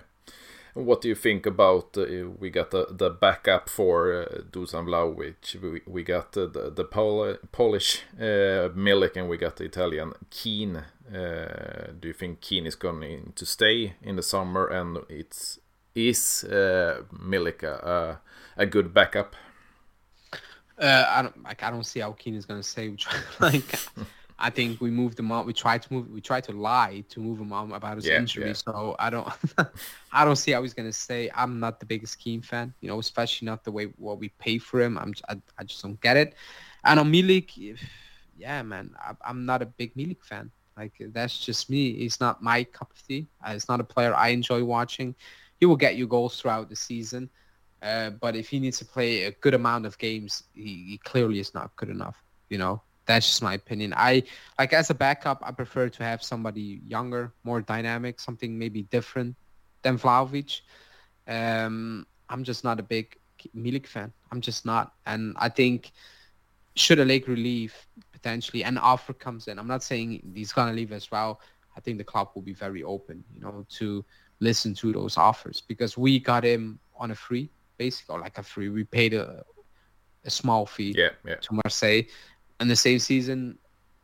What 0.75 1.01
do 1.01 1.09
you 1.09 1.15
think 1.15 1.47
about 1.47 1.97
uh, 1.97 2.05
we 2.39 2.51
got 2.51 2.71
the, 2.71 2.87
the 2.91 3.09
backup 3.09 3.71
for 3.71 4.13
uh, 4.13 4.43
Dusan 4.51 4.85
Vlahovic, 4.85 5.61
we, 5.63 5.81
we 5.87 6.03
got 6.03 6.37
uh, 6.37 6.47
the 6.47 6.71
the 6.71 6.85
Pol 6.85 7.37
Polish 7.51 8.03
uh, 8.21 8.69
Milik 8.77 9.17
and 9.17 9.27
we 9.27 9.39
got 9.39 9.57
the 9.57 9.65
Italian 9.65 10.13
Keane. 10.29 10.85
Uh, 11.13 11.93
do 12.01 12.09
you 12.09 12.15
think 12.15 12.41
Keane 12.41 12.67
is 12.67 12.75
going 12.75 13.33
to 13.35 13.47
stay 13.47 13.95
in 14.03 14.17
the 14.17 14.23
summer 14.23 14.67
and 14.67 14.99
it's 15.09 15.61
is 15.95 16.45
uh, 16.45 17.03
Milik 17.13 17.63
a, 17.63 18.21
a 18.57 18.67
good 18.67 18.93
backup? 18.93 19.35
Uh, 20.79 21.07
I 21.09 21.23
don't 21.23 21.43
like. 21.43 21.63
I 21.63 21.71
don't 21.71 21.87
see 21.87 22.01
how 22.01 22.13
Keane 22.13 22.35
is 22.35 22.45
gonna 22.45 22.63
say. 22.63 22.95
like, 23.41 23.79
I 24.39 24.51
think 24.51 24.81
we 24.81 24.91
moved 24.91 25.19
him 25.19 25.33
on. 25.33 25.47
We 25.47 25.55
tried 25.55 25.83
to 25.83 25.93
move. 25.93 26.11
We 26.11 26.21
tried 26.21 26.45
to 26.45 26.53
lie 26.53 27.03
to 27.09 27.21
move 27.21 27.41
him 27.41 27.53
on 27.53 27.73
about 27.73 27.97
his 27.97 28.07
yeah, 28.07 28.19
injury. 28.19 28.49
Yeah. 28.49 28.53
So 28.53 28.95
I 28.99 29.09
don't. 29.09 29.27
I 30.13 30.25
don't 30.25 30.37
see 30.37 30.53
how 30.53 30.61
he's 30.63 30.75
gonna 30.75 30.93
say. 30.93 31.31
I'm 31.35 31.59
not 31.59 31.81
the 31.81 31.87
biggest 31.87 32.19
Keane 32.19 32.43
fan. 32.43 32.75
You 32.83 32.89
know, 32.89 32.99
especially 32.99 33.47
not 33.47 33.65
the 33.65 33.73
way 33.73 33.87
what 33.97 34.19
we 34.19 34.29
pay 34.39 34.59
for 34.59 34.83
him. 34.83 34.99
I'm. 34.99 35.15
I, 35.31 35.41
I 35.59 35.65
just 35.65 35.83
don't 35.83 36.01
get 36.03 36.19
it. 36.19 36.35
And 36.85 37.01
on 37.01 37.11
Milik, 37.11 37.79
yeah, 38.37 38.63
man, 38.63 38.95
I, 39.01 39.15
I'm 39.25 39.47
not 39.47 39.63
a 39.63 39.67
big 39.67 39.95
Milik 39.95 40.23
fan. 40.23 40.51
Like 40.77 40.93
that's 41.13 41.39
just 41.39 41.71
me. 41.71 41.95
He's 41.95 42.21
not 42.21 42.43
my 42.43 42.65
cup 42.65 42.91
of 42.91 43.07
tea. 43.07 43.27
Uh, 43.47 43.53
it's 43.53 43.69
not 43.69 43.81
a 43.81 43.85
player 43.85 44.15
I 44.15 44.29
enjoy 44.29 44.63
watching. 44.63 45.15
He 45.59 45.67
will 45.67 45.77
get 45.77 45.97
you 45.97 46.07
goals 46.07 46.41
throughout 46.41 46.69
the 46.69 46.77
season. 46.77 47.31
Uh, 47.83 48.11
but 48.11 48.37
if 48.37 48.49
he 48.49 48.59
needs 48.59 48.79
to 48.79 48.85
play 48.85 49.25
a 49.25 49.31
good 49.31 49.55
amount 49.55 49.87
of 49.87 49.97
games, 49.99 50.45
he, 50.55 50.85
he, 50.89 50.99
clearly 51.05 51.39
is 51.39 51.55
not 51.55 51.75
good 51.77 51.89
enough. 51.89 52.17
You 52.49 52.59
know, 52.59 52.83
that's 53.07 53.27
just 53.27 53.43
my 53.43 53.55
opinion. 53.55 53.95
I 53.97 54.23
like 54.59 54.73
as 54.73 54.91
a 54.91 54.95
backup, 54.95 55.43
I 55.45 55.53
prefer 55.53 55.89
to 55.89 56.03
have 56.03 56.23
somebody 56.23 56.81
younger, 56.87 57.33
more 57.45 57.61
dynamic, 57.61 58.19
something 58.21 58.59
maybe 58.59 58.83
different 58.83 59.37
than 59.83 59.99
Vlahovic. 59.99 60.61
Um, 61.29 62.07
I'm 62.29 62.45
just 62.45 62.65
not 62.65 62.81
a 62.81 62.83
big 62.83 63.17
Milik 63.57 63.87
fan. 63.87 64.13
I'm 64.33 64.41
just 64.41 64.67
not, 64.67 64.95
and 65.07 65.35
I 65.39 65.49
think 65.49 65.93
should 66.75 66.99
a 66.99 67.05
league 67.05 67.29
relieve 67.29 67.75
potentially 68.27 68.65
an 68.65 68.77
offer 68.79 69.13
comes 69.13 69.47
in, 69.47 69.57
I'm 69.57 69.69
not 69.69 69.85
saying 69.85 70.33
he's 70.35 70.53
gonna 70.53 70.73
leave 70.73 70.93
as 70.93 71.11
well. 71.11 71.41
I 71.77 71.81
think 71.81 71.99
the 71.99 72.05
club 72.05 72.31
will 72.35 72.43
be 72.43 72.55
very 72.55 72.83
open, 72.83 73.23
you 73.33 73.41
know, 73.41 73.65
to 73.79 74.05
listen 74.41 74.75
to 74.75 74.93
those 74.93 75.17
offers 75.17 75.61
because 75.61 75.97
we 75.97 76.19
got 76.19 76.43
him 76.45 76.81
on 76.99 77.13
a 77.13 77.15
free 77.15 77.49
basically, 77.79 78.17
or 78.17 78.21
like 78.21 78.39
a 78.39 78.43
free. 78.43 78.69
We 78.69 78.83
paid 78.85 79.15
a 79.15 79.45
a 80.25 80.31
small 80.31 80.67
fee 80.67 80.93
yeah, 80.97 81.11
yeah. 81.25 81.37
to 81.37 81.61
Marseille, 81.63 82.03
and 82.59 82.69
the 82.69 82.75
same 82.75 82.99
season, 82.99 83.59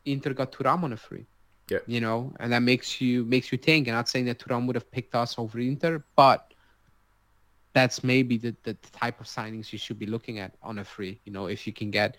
Inter 0.05 0.33
got 0.35 0.53
Thuram 0.53 0.85
on 0.85 0.93
a 0.93 0.97
free. 0.97 1.27
Yeah. 1.68 1.79
You 1.87 2.01
know, 2.01 2.33
and 2.39 2.53
that 2.53 2.62
makes 2.62 3.01
you 3.01 3.25
makes 3.25 3.51
you 3.51 3.59
think. 3.59 3.89
I'm 3.89 3.95
not 3.95 4.09
saying 4.09 4.27
that 4.27 4.39
Thuram 4.39 4.66
would 4.66 4.77
have 4.77 4.89
picked 4.93 5.16
us 5.16 5.37
over 5.37 5.59
Inter, 5.59 6.05
but 6.14 6.55
that's 7.73 8.05
maybe 8.05 8.37
the, 8.37 8.55
the 8.62 8.75
type 8.93 9.18
of 9.20 9.27
signings 9.27 9.73
you 9.73 9.79
should 9.79 9.99
be 9.99 10.07
looking 10.07 10.39
at 10.39 10.55
on 10.62 10.79
a 10.79 10.85
free. 10.85 11.18
You 11.25 11.33
know, 11.33 11.47
if 11.47 11.66
you 11.66 11.73
can 11.73 11.91
get 11.91 12.16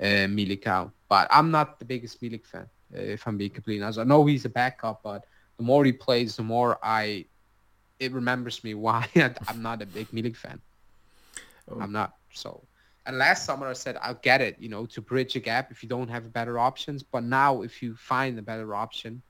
uh, 0.00 0.26
Milik 0.28 0.66
out. 0.66 0.92
But 1.08 1.28
I'm 1.30 1.50
not 1.50 1.78
the 1.78 1.84
biggest 1.84 2.20
Milik 2.20 2.46
fan, 2.46 2.66
uh, 2.94 2.98
if 2.98 3.26
I'm 3.26 3.36
being 3.36 3.50
completely 3.50 3.82
honest. 3.82 3.98
I 3.98 4.04
know 4.04 4.24
he's 4.24 4.44
a 4.44 4.48
backup, 4.50 5.02
but 5.02 5.24
the 5.56 5.62
more 5.62 5.84
he 5.84 5.92
plays, 5.92 6.36
the 6.36 6.42
more 6.42 6.78
I 6.82 7.26
it 8.00 8.12
remembers 8.12 8.64
me 8.64 8.74
why 8.74 9.08
I'm 9.48 9.62
not 9.62 9.82
a 9.82 9.86
big 9.86 10.08
Milik 10.08 10.36
fan. 10.36 10.60
Oh. 11.70 11.80
I'm 11.80 11.92
not. 11.92 12.14
So, 12.32 12.62
and 13.06 13.18
last 13.18 13.44
summer 13.44 13.68
I 13.68 13.72
said 13.72 13.96
I'll 14.02 14.14
get 14.14 14.40
it, 14.40 14.56
you 14.58 14.68
know, 14.68 14.86
to 14.86 15.00
bridge 15.00 15.36
a 15.36 15.40
gap 15.40 15.70
if 15.70 15.82
you 15.82 15.88
don't 15.88 16.08
have 16.08 16.32
better 16.32 16.58
options. 16.58 17.02
But 17.02 17.24
now, 17.24 17.62
if 17.62 17.82
you 17.82 17.94
find 17.94 18.38
a 18.38 18.42
better 18.42 18.74
option 18.74 19.22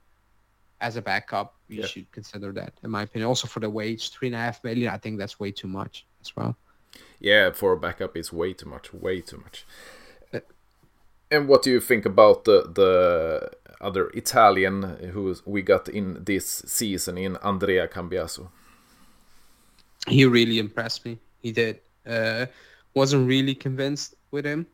as 0.81 0.97
a 0.97 1.01
backup, 1.01 1.55
you 1.67 1.81
yeah. 1.81 1.87
should 1.87 2.11
consider 2.11 2.51
that, 2.53 2.73
in 2.83 2.89
my 2.89 3.03
opinion. 3.03 3.27
Also 3.27 3.47
for 3.47 3.59
the 3.59 3.69
wage, 3.69 4.09
three 4.09 4.27
and 4.27 4.35
a 4.35 4.39
half 4.39 4.63
million, 4.63 4.93
I 4.93 4.97
think 4.97 5.17
that's 5.17 5.39
way 5.39 5.51
too 5.51 5.67
much 5.67 6.05
as 6.21 6.35
well. 6.35 6.55
Yeah, 7.19 7.51
for 7.51 7.73
a 7.73 7.77
backup, 7.77 8.15
it's 8.17 8.33
way 8.33 8.53
too 8.53 8.69
much. 8.69 8.93
Way 8.93 9.21
too 9.21 9.37
much. 9.37 9.65
And 11.31 11.47
what 11.47 11.63
do 11.63 11.71
you 11.71 11.79
think 11.79 12.05
about 12.05 12.43
the 12.45 12.69
the 12.73 13.51
other 13.81 14.09
Italian 14.13 14.83
who 15.13 15.35
we 15.45 15.61
got 15.61 15.89
in 15.89 16.23
this 16.23 16.63
season 16.65 17.17
in 17.17 17.37
Andrea 17.37 17.87
Cambiaso? 17.87 18.49
He 20.07 20.25
really 20.25 20.59
impressed 20.59 21.05
me. 21.05 21.17
He 21.41 21.51
did. 21.51 21.79
Uh, 22.05 22.45
wasn't 22.93 23.27
really 23.27 23.55
convinced 23.55 24.15
with 24.31 24.45
him 24.45 24.65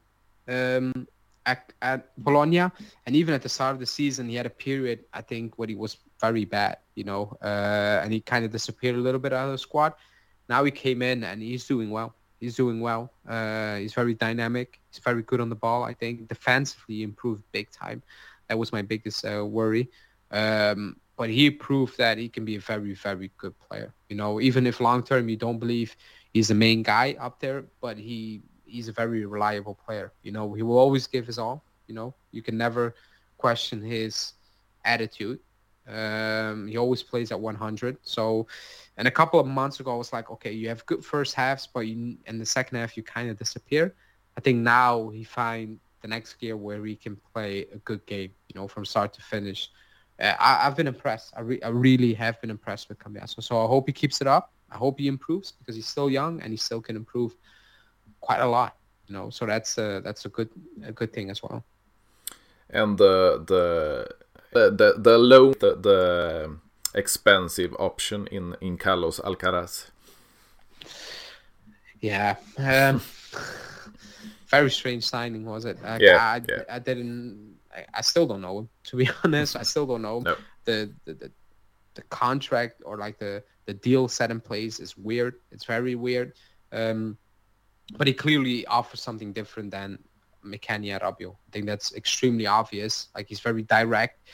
um, 0.47 1.07
at, 1.45 1.73
at 1.81 2.11
Bologna, 2.17 2.59
and 3.05 3.15
even 3.15 3.33
at 3.33 3.41
the 3.41 3.49
start 3.49 3.73
of 3.73 3.79
the 3.79 3.85
season, 3.85 4.29
he 4.29 4.35
had 4.35 4.45
a 4.45 4.49
period 4.49 5.05
I 5.13 5.21
think 5.21 5.57
where 5.57 5.67
he 5.67 5.75
was 5.75 5.97
very 6.19 6.45
bad, 6.45 6.77
you 6.95 7.03
know, 7.03 7.37
uh, 7.41 8.01
and 8.03 8.13
he 8.13 8.21
kind 8.21 8.45
of 8.45 8.51
disappeared 8.51 8.95
a 8.95 8.99
little 8.99 9.19
bit 9.19 9.33
out 9.33 9.45
of 9.45 9.53
the 9.53 9.57
squad. 9.57 9.93
Now 10.49 10.63
he 10.63 10.71
came 10.71 11.01
in 11.01 11.23
and 11.23 11.41
he's 11.41 11.65
doing 11.65 11.89
well. 11.89 12.13
He's 12.41 12.57
doing 12.57 12.81
well. 12.81 13.13
Uh, 13.29 13.77
he's 13.77 13.93
very 13.93 14.15
dynamic. 14.15 14.81
He's 14.91 14.99
very 15.03 15.23
good 15.23 15.41
on 15.41 15.49
the 15.49 15.55
ball. 15.55 15.83
I 15.83 15.93
think 15.93 16.27
defensively 16.27 16.97
he 16.97 17.03
improved 17.03 17.43
big 17.53 17.71
time. 17.71 18.03
That 18.49 18.59
was 18.59 18.73
my 18.73 18.83
biggest 18.83 19.25
uh, 19.25 19.45
worry. 19.45 19.89
Um, 20.31 20.97
but 21.17 21.29
he 21.29 21.51
proved 21.51 21.97
that 21.99 22.17
he 22.17 22.29
can 22.29 22.45
be 22.45 22.55
a 22.55 22.59
very, 22.59 22.95
very 22.95 23.31
good 23.37 23.57
player. 23.59 23.93
You 24.09 24.17
know, 24.17 24.41
even 24.41 24.67
if 24.67 24.81
long 24.81 25.03
term 25.03 25.29
you 25.29 25.37
don't 25.37 25.59
believe 25.59 25.95
he's 26.33 26.49
the 26.49 26.55
main 26.55 26.83
guy 26.83 27.15
up 27.19 27.39
there, 27.39 27.65
but 27.81 27.97
he 27.97 28.41
he's 28.65 28.89
a 28.89 28.93
very 28.93 29.25
reliable 29.25 29.75
player. 29.75 30.13
You 30.23 30.31
know, 30.31 30.53
he 30.53 30.63
will 30.63 30.79
always 30.79 31.07
give 31.07 31.27
his 31.27 31.37
all. 31.37 31.63
You 31.87 31.95
know, 31.95 32.15
you 32.31 32.41
can 32.41 32.57
never 32.57 32.95
question 33.37 33.81
his 33.81 34.33
attitude. 34.85 35.39
Um, 35.91 36.67
he 36.67 36.77
always 36.77 37.03
plays 37.03 37.31
at 37.31 37.39
100. 37.39 37.97
So, 38.03 38.47
and 38.97 39.07
a 39.07 39.11
couple 39.11 39.39
of 39.39 39.47
months 39.47 39.79
ago, 39.79 39.93
I 39.93 39.97
was 39.97 40.13
like, 40.13 40.31
okay, 40.31 40.51
you 40.51 40.69
have 40.69 40.85
good 40.85 41.03
first 41.03 41.35
halves, 41.35 41.67
but 41.67 41.81
you, 41.81 42.17
in 42.25 42.39
the 42.39 42.45
second 42.45 42.77
half, 42.77 42.95
you 42.95 43.03
kind 43.03 43.29
of 43.29 43.37
disappear. 43.37 43.95
I 44.37 44.41
think 44.41 44.59
now 44.59 45.09
he 45.09 45.23
find 45.23 45.79
the 46.01 46.07
next 46.07 46.35
gear 46.35 46.57
where 46.57 46.83
he 46.85 46.95
can 46.95 47.17
play 47.33 47.67
a 47.73 47.77
good 47.77 48.05
game, 48.05 48.31
you 48.47 48.59
know, 48.59 48.67
from 48.67 48.85
start 48.85 49.13
to 49.13 49.21
finish. 49.21 49.69
Uh, 50.19 50.33
I, 50.39 50.63
have 50.63 50.75
been 50.75 50.87
impressed. 50.87 51.33
I, 51.35 51.41
re- 51.41 51.61
I 51.61 51.69
really 51.69 52.13
have 52.13 52.39
been 52.41 52.49
impressed 52.49 52.89
with 52.89 52.99
Cambiaso. 52.99 53.43
So 53.43 53.63
I 53.63 53.67
hope 53.67 53.87
he 53.87 53.93
keeps 53.93 54.21
it 54.21 54.27
up. 54.27 54.51
I 54.71 54.77
hope 54.77 54.99
he 54.99 55.07
improves 55.07 55.51
because 55.51 55.75
he's 55.75 55.87
still 55.87 56.09
young 56.09 56.41
and 56.41 56.51
he 56.51 56.57
still 56.57 56.81
can 56.81 56.95
improve 56.95 57.35
quite 58.21 58.39
a 58.39 58.47
lot. 58.47 58.77
You 59.07 59.15
know, 59.15 59.29
so 59.29 59.45
that's 59.45 59.77
a, 59.77 60.01
that's 60.03 60.25
a 60.25 60.29
good 60.29 60.49
a 60.85 60.91
good 60.91 61.11
thing 61.11 61.29
as 61.29 61.43
well. 61.43 61.65
And 62.69 62.97
the 62.97 63.43
the 63.45 64.07
the 64.51 64.95
the 64.97 65.17
low 65.17 65.53
the, 65.53 65.75
the 65.75 66.57
expensive 66.93 67.75
option 67.79 68.27
in 68.27 68.55
in 68.61 68.77
Carlos 68.77 69.19
Alcaraz. 69.19 69.91
Yeah. 72.01 72.35
Um, 72.57 73.01
very 74.47 74.71
strange 74.71 75.05
signing 75.05 75.45
was 75.45 75.65
it? 75.65 75.81
Like, 75.81 76.01
yeah, 76.01 76.17
I, 76.17 76.41
yeah. 76.49 76.63
I 76.69 76.79
didn't. 76.79 77.57
I, 77.73 77.85
I, 77.93 78.01
still 78.01 78.25
don't 78.25 78.41
know. 78.41 78.67
To 78.85 78.97
be 78.97 79.09
honest, 79.23 79.55
I 79.55 79.63
still 79.63 79.85
don't 79.85 80.01
know. 80.01 80.19
No. 80.19 80.35
The, 80.65 80.91
the, 81.05 81.13
the 81.13 81.31
the 81.93 82.01
contract 82.03 82.81
or 82.85 82.97
like 82.97 83.19
the 83.19 83.43
the 83.65 83.73
deal 83.73 84.07
set 84.07 84.31
in 84.31 84.41
place 84.41 84.79
is 84.79 84.97
weird. 84.97 85.35
It's 85.51 85.65
very 85.65 85.95
weird. 85.95 86.33
Um, 86.71 87.17
but 87.97 88.07
he 88.07 88.13
clearly 88.13 88.65
offers 88.67 89.01
something 89.01 89.33
different 89.33 89.71
than 89.71 89.99
McKennie 90.45 90.99
Rabiot. 90.99 91.33
I 91.33 91.51
think 91.51 91.65
that's 91.65 91.93
extremely 91.95 92.47
obvious. 92.47 93.09
Like 93.15 93.27
he's 93.27 93.39
very 93.39 93.63
direct. 93.63 94.27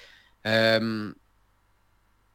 Um, 0.46 1.16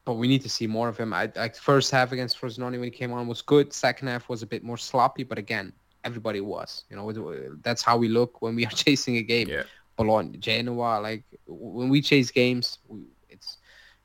but 0.05 0.15
we 0.15 0.27
need 0.27 0.41
to 0.41 0.49
see 0.49 0.67
more 0.67 0.89
of 0.89 0.97
him. 0.97 1.13
I, 1.13 1.31
like 1.35 1.55
first 1.55 1.91
half 1.91 2.11
against 2.11 2.39
Frosinone 2.39 2.71
when 2.71 2.83
he 2.83 2.89
came 2.91 3.13
on 3.13 3.27
was 3.27 3.41
good. 3.41 3.71
Second 3.71 4.09
half 4.09 4.27
was 4.27 4.43
a 4.43 4.47
bit 4.47 4.63
more 4.63 4.77
sloppy, 4.77 5.23
but 5.23 5.37
again, 5.37 5.71
everybody 6.03 6.41
was. 6.41 6.83
You 6.89 6.97
know, 6.97 7.55
that's 7.61 7.81
how 7.81 7.97
we 7.97 8.09
look 8.09 8.41
when 8.41 8.55
we 8.55 8.65
are 8.65 8.69
chasing 8.85 9.17
a 9.17 9.23
game. 9.23 9.47
Yeah. 9.47 9.63
Bologna, 9.95 10.37
Genoa, 10.37 10.99
like 10.99 11.23
when 11.45 11.87
we 11.87 12.01
chase 12.01 12.31
games, 12.31 12.79
we, 12.87 13.03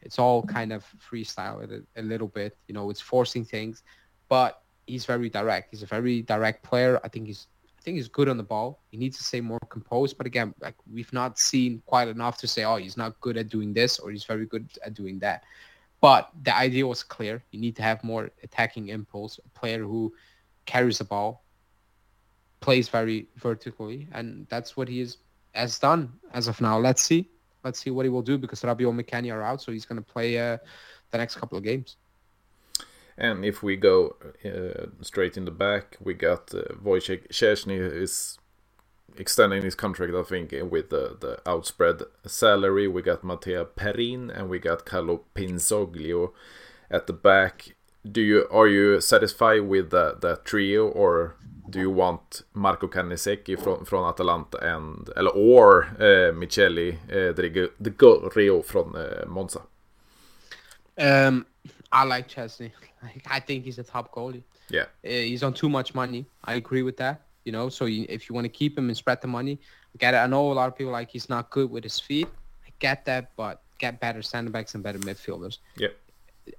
it's 0.00 0.18
all 0.18 0.42
kind 0.42 0.72
of 0.72 0.86
freestyle 0.98 1.62
a, 1.70 2.00
a 2.00 2.02
little 2.02 2.28
bit. 2.28 2.56
You 2.66 2.74
know, 2.74 2.90
it's 2.90 3.00
forcing 3.00 3.44
things, 3.44 3.82
but 4.28 4.62
he's 4.86 5.04
very 5.04 5.28
direct. 5.28 5.70
He's 5.70 5.82
a 5.82 5.86
very 5.86 6.22
direct 6.22 6.62
player. 6.62 7.00
I 7.04 7.08
think 7.08 7.26
he's 7.26 7.46
think 7.88 7.96
he's 7.96 8.08
good 8.08 8.28
on 8.28 8.36
the 8.36 8.42
ball. 8.42 8.82
He 8.90 8.98
needs 8.98 9.16
to 9.16 9.24
stay 9.24 9.40
more 9.40 9.58
composed. 9.70 10.18
But 10.18 10.26
again, 10.26 10.54
like 10.60 10.74
we've 10.92 11.12
not 11.12 11.38
seen 11.38 11.82
quite 11.86 12.08
enough 12.08 12.36
to 12.38 12.46
say, 12.46 12.64
oh, 12.64 12.76
he's 12.76 12.98
not 12.98 13.18
good 13.20 13.38
at 13.38 13.48
doing 13.48 13.72
this 13.72 13.98
or 13.98 14.10
he's 14.10 14.24
very 14.24 14.44
good 14.44 14.68
at 14.84 14.92
doing 14.92 15.18
that. 15.20 15.44
But 16.02 16.30
the 16.42 16.54
idea 16.54 16.86
was 16.86 17.02
clear. 17.02 17.42
You 17.50 17.60
need 17.60 17.76
to 17.76 17.82
have 17.82 18.04
more 18.04 18.30
attacking 18.42 18.88
impulse, 18.88 19.40
a 19.44 19.58
player 19.58 19.82
who 19.82 20.12
carries 20.66 20.98
the 20.98 21.04
ball, 21.04 21.44
plays 22.60 22.90
very 22.90 23.26
vertically, 23.36 24.06
and 24.12 24.46
that's 24.50 24.76
what 24.76 24.86
he 24.86 25.00
is, 25.00 25.16
has 25.54 25.78
done 25.78 26.12
as 26.34 26.46
of 26.46 26.60
now. 26.60 26.78
Let's 26.78 27.02
see. 27.02 27.30
Let's 27.64 27.80
see 27.80 27.90
what 27.90 28.04
he 28.04 28.10
will 28.10 28.22
do 28.22 28.36
because 28.36 28.60
Rabiot 28.60 28.90
and 28.90 29.00
McKennie 29.00 29.32
are 29.32 29.42
out, 29.42 29.62
so 29.62 29.72
he's 29.72 29.86
going 29.86 30.00
to 30.00 30.12
play 30.12 30.38
uh, 30.38 30.58
the 31.10 31.18
next 31.18 31.36
couple 31.36 31.56
of 31.56 31.64
games. 31.64 31.96
And 33.18 33.44
if 33.44 33.64
we 33.64 33.74
go 33.76 34.14
uh, 34.44 34.86
straight 35.02 35.36
in 35.36 35.44
the 35.44 35.50
back, 35.50 35.96
we 36.00 36.14
got 36.14 36.54
uh, 36.54 36.74
Wojciech 36.82 37.28
Szczesny 37.28 37.76
is 37.76 38.38
extending 39.16 39.62
his 39.62 39.74
contract, 39.74 40.14
I 40.14 40.22
think, 40.22 40.54
with 40.70 40.90
the, 40.90 41.16
the 41.20 41.40
outspread 41.44 42.02
salary. 42.24 42.86
We 42.86 43.02
got 43.02 43.24
Matteo 43.24 43.64
Perin 43.64 44.30
and 44.30 44.48
we 44.48 44.60
got 44.60 44.86
Carlo 44.86 45.24
Pinsoglio 45.34 46.30
at 46.90 47.08
the 47.08 47.12
back. 47.12 47.74
Do 48.10 48.20
you 48.20 48.46
are 48.52 48.68
you 48.68 49.00
satisfied 49.00 49.62
with 49.62 49.90
that 49.90 50.42
trio, 50.44 50.86
or 50.86 51.34
do 51.68 51.80
you 51.80 51.90
want 51.90 52.42
Marco 52.54 52.86
Carnesecchi 52.86 53.60
from 53.60 53.84
from 53.84 54.04
Atalanta 54.04 54.58
and 54.58 55.10
eller 55.16 55.30
or 55.30 55.88
uh, 55.98 56.32
Michele 56.32 56.94
uh, 57.10 57.32
Di 57.32 57.48
Gregorio 57.48 58.62
from 58.62 58.94
uh, 58.94 59.26
Monza? 59.26 59.62
Um, 60.96 61.46
I 61.90 62.04
like 62.04 62.28
Szczesny. 62.28 62.70
I 63.30 63.40
think 63.40 63.64
he's 63.64 63.78
a 63.78 63.82
top 63.82 64.12
goalie. 64.14 64.42
Yeah, 64.70 64.82
uh, 64.82 64.86
he's 65.04 65.42
on 65.42 65.54
too 65.54 65.68
much 65.68 65.94
money. 65.94 66.26
I 66.44 66.54
agree 66.54 66.82
with 66.82 66.96
that. 66.98 67.22
You 67.44 67.52
know, 67.52 67.68
so 67.68 67.86
you, 67.86 68.04
if 68.08 68.28
you 68.28 68.34
want 68.34 68.44
to 68.44 68.50
keep 68.50 68.76
him 68.76 68.88
and 68.88 68.96
spread 68.96 69.20
the 69.22 69.28
money, 69.28 69.58
I 69.94 69.98
get 69.98 70.14
it. 70.14 70.18
I 70.18 70.26
know 70.26 70.52
a 70.52 70.54
lot 70.54 70.68
of 70.68 70.76
people 70.76 70.92
like 70.92 71.10
he's 71.10 71.28
not 71.28 71.50
good 71.50 71.70
with 71.70 71.84
his 71.84 71.98
feet. 71.98 72.28
I 72.66 72.70
get 72.78 73.04
that, 73.06 73.30
but 73.36 73.62
get 73.78 74.00
better 74.00 74.22
center 74.22 74.50
backs 74.50 74.74
and 74.74 74.82
better 74.82 74.98
midfielders. 74.98 75.58
Yeah, 75.76 75.88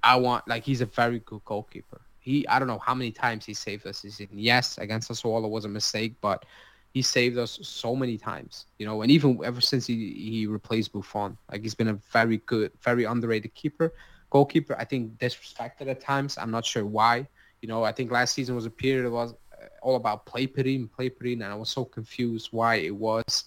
I 0.02 0.16
want 0.16 0.48
like 0.48 0.64
he's 0.64 0.80
a 0.80 0.86
very 0.86 1.20
good 1.20 1.44
goalkeeper. 1.44 2.00
He 2.18 2.46
I 2.48 2.58
don't 2.58 2.68
know 2.68 2.78
how 2.78 2.94
many 2.94 3.10
times 3.12 3.44
he 3.44 3.54
saved 3.54 3.86
us. 3.86 4.02
He's 4.02 4.20
yes 4.32 4.78
against 4.78 5.10
Sassuolo 5.10 5.48
was 5.48 5.64
a 5.64 5.68
mistake, 5.68 6.14
but 6.20 6.44
he 6.92 7.02
saved 7.02 7.38
us 7.38 7.58
so 7.62 7.94
many 7.94 8.18
times. 8.18 8.66
You 8.78 8.86
know, 8.86 9.02
and 9.02 9.10
even 9.10 9.40
ever 9.44 9.60
since 9.60 9.86
he 9.86 10.12
he 10.12 10.46
replaced 10.46 10.92
Buffon, 10.92 11.36
like 11.50 11.62
he's 11.62 11.74
been 11.74 11.88
a 11.88 11.98
very 12.12 12.38
good, 12.38 12.72
very 12.82 13.04
underrated 13.04 13.54
keeper 13.54 13.92
goalkeeper. 14.30 14.76
I 14.78 14.84
think 14.84 15.18
disrespected 15.18 15.88
at 15.88 16.00
times. 16.00 16.38
I'm 16.38 16.50
not 16.50 16.64
sure 16.64 16.86
why. 16.86 17.26
You 17.60 17.68
know, 17.68 17.84
I 17.84 17.92
think 17.92 18.10
last 18.10 18.34
season 18.34 18.54
was 18.54 18.66
a 18.66 18.70
period 18.70 19.04
it 19.04 19.10
was 19.10 19.34
uh, 19.52 19.66
all 19.82 19.96
about 19.96 20.24
play 20.24 20.46
Perin, 20.46 20.88
play 20.88 21.10
Perin, 21.10 21.42
and 21.42 21.52
I 21.52 21.54
was 21.54 21.68
so 21.68 21.84
confused 21.84 22.48
why 22.52 22.76
it 22.76 22.94
was 22.94 23.44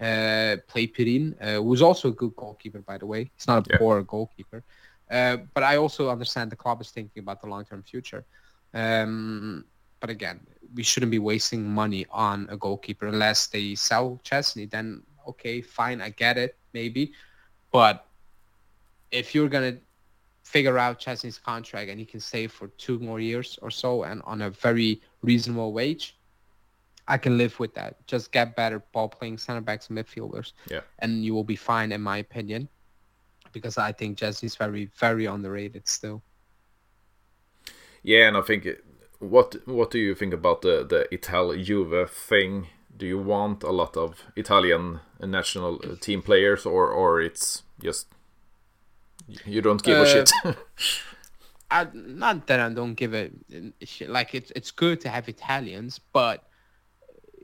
uh, 0.00 0.56
play 0.66 0.86
Perin, 0.86 1.34
uh, 1.40 1.60
who's 1.62 1.82
also 1.82 2.08
a 2.08 2.12
good 2.12 2.34
goalkeeper, 2.36 2.80
by 2.80 2.98
the 2.98 3.06
way. 3.06 3.30
He's 3.36 3.46
not 3.46 3.66
a 3.66 3.70
yeah. 3.70 3.78
poor 3.78 4.02
goalkeeper. 4.02 4.62
Uh, 5.10 5.38
but 5.52 5.62
I 5.62 5.76
also 5.76 6.08
understand 6.08 6.50
the 6.50 6.56
club 6.56 6.80
is 6.80 6.90
thinking 6.90 7.22
about 7.22 7.42
the 7.42 7.46
long-term 7.46 7.82
future. 7.82 8.24
Um, 8.72 9.66
but 10.00 10.08
again, 10.08 10.40
we 10.74 10.82
shouldn't 10.82 11.12
be 11.12 11.18
wasting 11.18 11.68
money 11.68 12.06
on 12.10 12.48
a 12.50 12.56
goalkeeper 12.56 13.06
unless 13.06 13.48
they 13.48 13.74
sell 13.74 14.20
Szczesny. 14.24 14.70
Then 14.70 15.02
okay, 15.28 15.60
fine, 15.60 16.00
I 16.00 16.08
get 16.08 16.38
it, 16.38 16.56
maybe. 16.72 17.12
But 17.70 18.06
if 19.10 19.34
you're 19.34 19.48
gonna 19.48 19.76
figure 20.52 20.78
out 20.78 21.00
Szczesny's 21.00 21.38
contract 21.38 21.88
and 21.90 21.98
he 21.98 22.04
can 22.04 22.20
stay 22.20 22.46
for 22.46 22.68
two 22.84 22.98
more 22.98 23.20
years 23.20 23.58
or 23.62 23.70
so 23.70 24.02
and 24.02 24.20
on 24.24 24.42
a 24.42 24.50
very 24.50 25.00
reasonable 25.22 25.72
wage, 25.72 26.14
I 27.08 27.16
can 27.16 27.38
live 27.38 27.58
with 27.58 27.72
that. 27.74 28.06
Just 28.06 28.32
get 28.32 28.54
better 28.54 28.82
ball 28.92 29.08
playing 29.08 29.38
center 29.38 29.62
backs 29.62 29.88
and 29.88 29.98
midfielders. 29.98 30.52
Yeah. 30.70 30.82
And 30.98 31.24
you 31.24 31.32
will 31.34 31.48
be 31.54 31.56
fine 31.56 31.90
in 31.90 32.02
my 32.02 32.18
opinion. 32.18 32.68
Because 33.52 33.78
I 33.78 33.92
think 33.92 34.18
Szczesny's 34.18 34.56
very, 34.56 34.90
very 34.98 35.26
underrated 35.26 35.88
still. 35.88 36.22
Yeah, 38.02 38.28
and 38.28 38.36
I 38.36 38.42
think 38.42 38.66
what 39.18 39.56
what 39.66 39.90
do 39.90 39.98
you 39.98 40.14
think 40.14 40.34
about 40.34 40.62
the 40.62 40.84
the 40.92 41.06
Ital 41.12 41.56
Juve 41.56 42.10
thing? 42.10 42.68
Do 42.96 43.06
you 43.06 43.18
want 43.18 43.62
a 43.62 43.70
lot 43.70 43.96
of 43.96 44.24
Italian 44.36 45.00
national 45.20 45.80
uh, 45.84 45.96
team 46.00 46.22
players, 46.22 46.66
or 46.66 46.88
or 46.88 47.20
it's 47.20 47.62
just 47.82 48.06
you 49.44 49.62
don't 49.62 49.82
give 49.82 49.98
uh, 49.98 50.02
a 50.02 50.06
shit. 50.06 50.30
I, 51.70 51.86
not 51.94 52.46
that 52.48 52.60
I 52.60 52.68
don't 52.68 52.94
give 52.94 53.14
a 53.14 53.30
shit. 53.82 54.10
Like 54.10 54.34
it's 54.34 54.52
it's 54.54 54.70
good 54.70 55.00
to 55.02 55.08
have 55.08 55.28
Italians, 55.28 55.98
but 56.12 56.44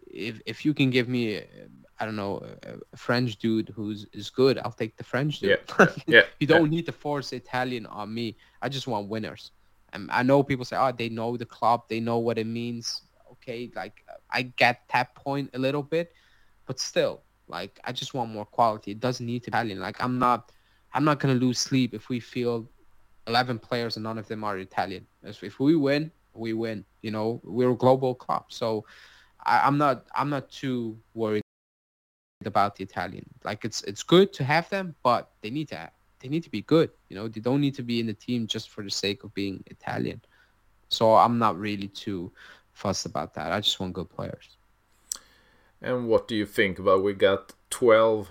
if 0.06 0.40
if 0.44 0.64
you 0.64 0.74
can 0.74 0.90
give 0.90 1.08
me, 1.08 1.42
I 1.98 2.04
don't 2.04 2.16
know, 2.16 2.44
a 2.92 2.96
French 2.96 3.36
dude 3.36 3.70
who's 3.74 4.06
is 4.12 4.28
good, 4.28 4.58
I'll 4.58 4.72
take 4.72 4.96
the 4.98 5.04
French 5.04 5.40
dude. 5.40 5.58
Yeah, 5.78 5.86
yeah. 6.06 6.22
you 6.40 6.46
don't 6.46 6.64
yeah. 6.64 6.76
need 6.76 6.86
to 6.86 6.92
force 6.92 7.32
Italian 7.32 7.86
on 7.86 8.12
me. 8.12 8.36
I 8.60 8.68
just 8.68 8.86
want 8.86 9.08
winners. 9.08 9.52
And 9.94 10.10
I 10.10 10.22
know 10.22 10.42
people 10.42 10.66
say, 10.66 10.76
oh, 10.76 10.92
they 10.92 11.08
know 11.08 11.38
the 11.38 11.46
club, 11.46 11.84
they 11.88 11.98
know 11.98 12.18
what 12.18 12.36
it 12.36 12.46
means. 12.46 13.02
Okay, 13.32 13.70
like 13.74 14.04
I 14.30 14.42
get 14.42 14.82
that 14.92 15.14
point 15.14 15.50
a 15.54 15.58
little 15.58 15.82
bit, 15.82 16.12
but 16.66 16.78
still, 16.78 17.22
like 17.46 17.80
I 17.84 17.92
just 17.92 18.12
want 18.12 18.30
more 18.30 18.44
quality. 18.44 18.90
It 18.90 19.00
doesn't 19.00 19.24
need 19.24 19.44
to 19.44 19.50
be 19.50 19.56
Italian. 19.56 19.80
Like 19.80 19.96
I'm 20.02 20.18
not 20.18 20.52
I'm 20.94 21.04
not 21.04 21.20
going 21.20 21.38
to 21.38 21.44
lose 21.44 21.58
sleep 21.58 21.94
if 21.94 22.08
we 22.08 22.20
field 22.20 22.66
11 23.26 23.58
players 23.58 23.96
and 23.96 24.04
none 24.04 24.18
of 24.18 24.26
them 24.26 24.42
are 24.44 24.58
Italian. 24.58 25.06
If 25.22 25.60
we 25.60 25.76
win, 25.76 26.10
we 26.34 26.52
win. 26.52 26.84
You 27.02 27.10
know, 27.10 27.40
we're 27.44 27.70
a 27.70 27.76
global 27.76 28.14
club, 28.14 28.46
so 28.48 28.84
I, 29.44 29.60
I'm 29.60 29.78
not 29.78 30.06
I'm 30.14 30.30
not 30.30 30.50
too 30.50 30.98
worried 31.14 31.42
about 32.44 32.76
the 32.76 32.84
Italian. 32.84 33.26
Like 33.44 33.64
it's 33.64 33.82
it's 33.82 34.02
good 34.02 34.32
to 34.34 34.44
have 34.44 34.68
them, 34.70 34.94
but 35.02 35.30
they 35.42 35.50
need 35.50 35.68
to 35.68 35.90
they 36.20 36.28
need 36.28 36.42
to 36.44 36.50
be 36.50 36.62
good. 36.62 36.90
You 37.08 37.16
know, 37.16 37.28
they 37.28 37.40
don't 37.40 37.60
need 37.60 37.74
to 37.74 37.82
be 37.82 38.00
in 38.00 38.06
the 38.06 38.14
team 38.14 38.46
just 38.46 38.70
for 38.70 38.82
the 38.82 38.90
sake 38.90 39.24
of 39.24 39.34
being 39.34 39.62
Italian. 39.66 40.20
So 40.88 41.14
I'm 41.14 41.38
not 41.38 41.58
really 41.58 41.88
too 41.88 42.32
fussed 42.72 43.06
about 43.06 43.34
that. 43.34 43.52
I 43.52 43.60
just 43.60 43.78
want 43.78 43.92
good 43.92 44.08
players. 44.08 44.56
And 45.80 46.08
what 46.08 46.26
do 46.26 46.34
you 46.34 46.46
think 46.46 46.78
about 46.78 47.04
we 47.04 47.12
got 47.12 47.52
12 47.70 48.28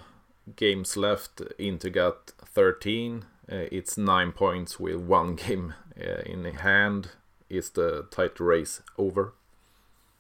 games 0.55 0.97
left. 0.97 1.41
Inter 1.57 1.89
got 1.89 2.31
13. 2.45 3.25
Uh, 3.49 3.55
it's 3.71 3.97
nine 3.97 4.31
points 4.31 4.79
with 4.79 4.97
one 4.97 5.35
game 5.47 5.73
uh, 5.99 6.21
in 6.25 6.43
hand. 6.45 7.09
Is 7.49 7.69
the 7.69 8.07
title 8.11 8.45
race 8.45 8.81
over? 8.97 9.33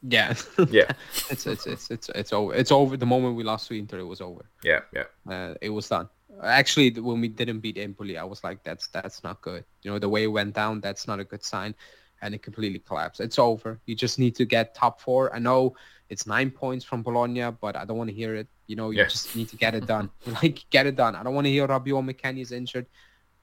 Yeah, 0.01 0.33
yeah. 0.69 0.91
it's, 1.29 1.45
it's 1.45 1.67
it's 1.67 1.91
it's 1.91 2.09
it's 2.09 2.31
over. 2.31 2.53
It's 2.53 2.71
over. 2.71 2.95
The 2.95 3.05
moment 3.05 3.35
we 3.35 3.43
lost 3.43 3.67
to 3.67 3.73
Inter, 3.73 3.99
it 3.99 4.05
was 4.05 4.21
over. 4.21 4.45
Yeah, 4.63 4.81
yeah. 4.93 5.05
Uh, 5.29 5.55
it 5.61 5.69
was 5.69 5.89
done. 5.89 6.07
Actually, 6.43 6.91
when 6.91 7.19
we 7.19 7.27
didn't 7.27 7.59
beat 7.59 7.77
Empoli, 7.77 8.17
I 8.17 8.23
was 8.23 8.43
like, 8.43 8.63
"That's 8.63 8.87
that's 8.87 9.23
not 9.23 9.41
good." 9.41 9.65
You 9.81 9.91
know, 9.91 9.99
the 9.99 10.07
way 10.07 10.23
it 10.23 10.27
went 10.27 10.53
down, 10.53 10.81
that's 10.81 11.07
not 11.07 11.19
a 11.19 11.23
good 11.23 11.43
sign, 11.43 11.75
and 12.21 12.35
it 12.35 12.43
completely 12.43 12.79
collapsed. 12.79 13.19
It's 13.19 13.39
over. 13.39 13.79
You 13.85 13.95
just 13.95 14.19
need 14.19 14.35
to 14.35 14.45
get 14.45 14.75
top 14.75 15.01
four. 15.01 15.33
I 15.35 15.39
know 15.39 15.75
it's 16.09 16.25
nine 16.25 16.51
points 16.51 16.85
from 16.85 17.03
Bologna, 17.03 17.51
but 17.51 17.75
I 17.75 17.85
don't 17.85 17.97
want 17.97 18.09
to 18.09 18.15
hear 18.15 18.35
it. 18.35 18.47
You 18.67 18.75
know, 18.75 18.91
you 18.91 19.03
just 19.03 19.35
need 19.35 19.49
to 19.49 19.57
get 19.57 19.75
it 19.75 19.85
done. 19.85 20.09
like, 20.41 20.65
get 20.69 20.85
it 20.87 20.95
done. 20.95 21.15
I 21.15 21.23
don't 21.23 21.33
want 21.33 21.45
to 21.45 21.51
hear 21.51 21.67
Rabiot 21.67 22.39
is 22.39 22.51
injured. 22.51 22.85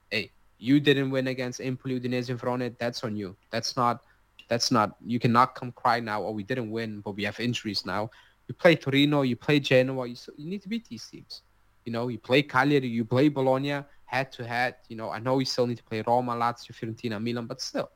Hey, 0.09 0.31
you 0.57 0.79
didn't 0.79 1.11
win 1.11 1.27
against 1.27 1.61
Empoli 1.61 1.99
Udinese 1.99 2.29
in 2.29 2.37
Verona. 2.37 2.71
That's 2.79 3.03
on 3.03 3.15
you. 3.15 3.35
That's 3.51 3.75
not. 3.75 4.01
That's 4.47 4.71
not. 4.71 4.95
You 5.05 5.19
cannot 5.19 5.55
come 5.55 5.71
cry 5.71 5.99
now. 5.99 6.23
Oh, 6.23 6.31
we 6.31 6.43
didn't 6.43 6.71
win, 6.71 7.01
but 7.01 7.15
we 7.15 7.23
have 7.23 7.39
injuries 7.39 7.85
now. 7.85 8.09
You 8.47 8.53
play 8.53 8.75
Torino. 8.75 9.21
You 9.21 9.35
play 9.35 9.59
Genoa. 9.59 10.07
You, 10.07 10.15
you 10.37 10.49
need 10.49 10.61
to 10.63 10.69
beat 10.69 10.87
these 10.87 11.07
teams. 11.07 11.41
You 11.85 11.91
know, 11.91 12.07
you 12.07 12.17
play 12.17 12.41
Cagliari. 12.41 12.87
You 12.87 13.05
play 13.05 13.29
Bologna 13.29 13.83
head 14.05 14.31
to 14.33 14.47
head. 14.47 14.75
You 14.87 14.95
know, 14.95 15.09
I 15.09 15.19
know 15.19 15.39
you 15.39 15.45
still 15.45 15.67
need 15.67 15.77
to 15.77 15.83
play 15.83 16.03
Roma, 16.05 16.33
Lazio, 16.33 16.71
Fiorentina, 16.71 17.21
Milan, 17.21 17.47
but 17.47 17.61
still, 17.61 17.89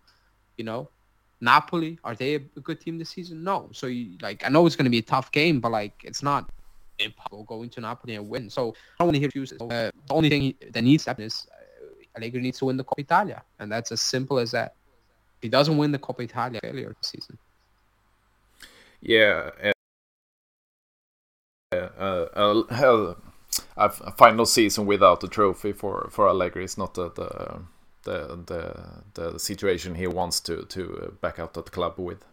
you 0.57 0.65
know, 0.65 0.89
Napoli, 1.41 1.97
are 2.03 2.15
they 2.15 2.35
a 2.35 2.39
good 2.39 2.81
team 2.81 2.97
this 2.97 3.09
season? 3.09 3.43
No. 3.43 3.69
So 3.71 3.87
you, 3.87 4.17
like 4.21 4.45
I 4.45 4.49
know 4.49 4.65
it's 4.65 4.75
going 4.75 4.85
to 4.85 4.91
be 4.91 4.99
a 4.99 5.03
tough 5.03 5.31
game, 5.31 5.59
but 5.59 5.71
like 5.71 6.01
it's 6.03 6.21
not 6.21 6.49
impossible 6.99 7.43
going 7.43 7.69
to 7.69 7.81
Napoli 7.81 8.15
and 8.15 8.27
win. 8.29 8.49
So 8.49 8.69
I 8.69 9.03
don't 9.03 9.07
want 9.07 9.15
to 9.15 9.19
hear 9.19 9.27
excuses. 9.27 9.61
Uh, 9.61 9.91
the 10.07 10.13
only 10.13 10.29
thing 10.29 10.53
that 10.71 10.83
needs 10.83 11.05
to 11.05 11.11
happen 11.11 11.25
is 11.25 11.47
uh, 11.51 12.17
Allegri 12.17 12.41
needs 12.41 12.59
to 12.59 12.65
win 12.65 12.77
the 12.77 12.83
Coppa 12.83 12.99
Italia, 12.99 13.43
and 13.59 13.71
that's 13.71 13.91
as 13.91 14.01
simple 14.01 14.39
as 14.39 14.51
that. 14.51 14.75
If 15.37 15.43
he 15.43 15.49
doesn't 15.49 15.77
win 15.77 15.91
the 15.91 15.99
Coppa 15.99 16.21
Italia, 16.21 16.59
failure 16.61 16.95
this 17.01 17.11
season. 17.11 17.37
Yeah. 19.01 19.51
Uh, 21.71 21.85
uh, 21.97 22.63
uh, 22.69 23.13
a 23.77 24.11
final 24.17 24.45
season 24.45 24.85
without 24.85 25.23
a 25.23 25.27
trophy 25.27 25.71
for 25.71 26.09
for 26.11 26.27
Allegri 26.27 26.65
is 26.65 26.77
not 26.77 26.95
the, 26.95 27.09
the 28.03 28.39
the 28.45 28.61
the 29.13 29.39
situation 29.39 29.95
he 29.95 30.07
wants 30.07 30.39
to 30.41 30.63
to 30.63 30.81
uh, 31.03 31.11
back 31.21 31.39
out 31.39 31.53
that 31.53 31.71
club 31.71 31.95
with. 31.97 32.25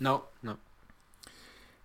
No, 0.00 0.24
no. 0.42 0.56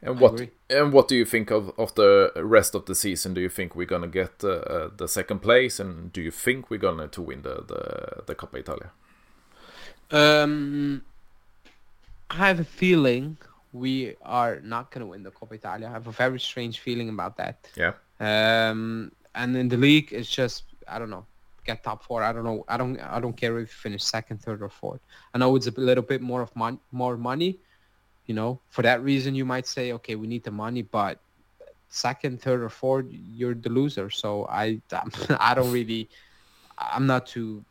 And 0.01 0.19
what 0.19 0.49
and 0.69 0.91
what 0.91 1.07
do 1.07 1.15
you 1.15 1.25
think 1.25 1.49
of, 1.49 1.71
of 1.77 1.95
the 1.95 2.31
rest 2.35 2.75
of 2.75 2.85
the 2.85 2.95
season? 2.95 3.33
Do 3.33 3.41
you 3.41 3.49
think 3.49 3.75
we're 3.75 3.85
gonna 3.85 4.07
get 4.07 4.43
uh, 4.43 4.49
uh, 4.49 4.89
the 4.95 5.07
second 5.07 5.39
place, 5.39 5.79
and 5.79 6.11
do 6.11 6.21
you 6.21 6.31
think 6.31 6.69
we're 6.69 6.77
gonna 6.77 7.07
to 7.07 7.21
win 7.21 7.41
the 7.41 7.63
the, 7.67 8.23
the 8.25 8.35
Coppa 8.35 8.59
Italia? 8.59 8.91
Um, 10.11 11.03
I 12.29 12.47
have 12.47 12.59
a 12.59 12.65
feeling 12.65 13.37
we 13.71 14.15
are 14.21 14.59
not 14.61 14.91
going 14.91 15.01
to 15.01 15.07
win 15.07 15.23
the 15.23 15.31
Coppa 15.31 15.53
Italia. 15.53 15.87
I 15.87 15.91
have 15.91 16.07
a 16.07 16.11
very 16.11 16.39
strange 16.39 16.79
feeling 16.79 17.09
about 17.09 17.37
that. 17.37 17.67
Yeah. 17.75 17.93
Um, 18.19 19.11
and 19.33 19.57
in 19.57 19.69
the 19.69 19.77
league, 19.77 20.13
it's 20.13 20.29
just 20.29 20.63
I 20.87 20.99
don't 20.99 21.09
know. 21.09 21.25
Get 21.65 21.83
top 21.83 22.03
four. 22.03 22.23
I 22.23 22.33
don't 22.33 22.43
know. 22.43 22.65
I 22.67 22.77
don't. 22.77 22.99
I 22.99 23.19
don't 23.19 23.35
care 23.35 23.57
if 23.59 23.69
you 23.69 23.73
finish 23.73 24.03
second, 24.03 24.41
third, 24.41 24.61
or 24.61 24.69
fourth. 24.69 24.99
I 25.33 25.37
know 25.37 25.55
it's 25.55 25.67
a 25.67 25.73
little 25.77 26.03
bit 26.03 26.21
more 26.21 26.41
of 26.41 26.53
mon- 26.55 26.79
more 26.91 27.15
money. 27.17 27.59
You 28.25 28.35
know, 28.35 28.59
for 28.69 28.81
that 28.83 29.03
reason, 29.03 29.35
you 29.35 29.45
might 29.45 29.67
say, 29.67 29.93
okay, 29.93 30.15
we 30.15 30.27
need 30.27 30.43
the 30.43 30.51
money, 30.51 30.81
but 30.81 31.19
second, 31.89 32.41
third, 32.41 32.61
or 32.61 32.69
fourth, 32.69 33.05
you're 33.09 33.53
the 33.53 33.69
loser. 33.69 34.09
So 34.09 34.45
I, 34.47 34.81
I 35.39 35.53
don't 35.53 35.71
really. 35.71 36.09
I'm 36.77 37.05
not 37.05 37.27
too 37.27 37.63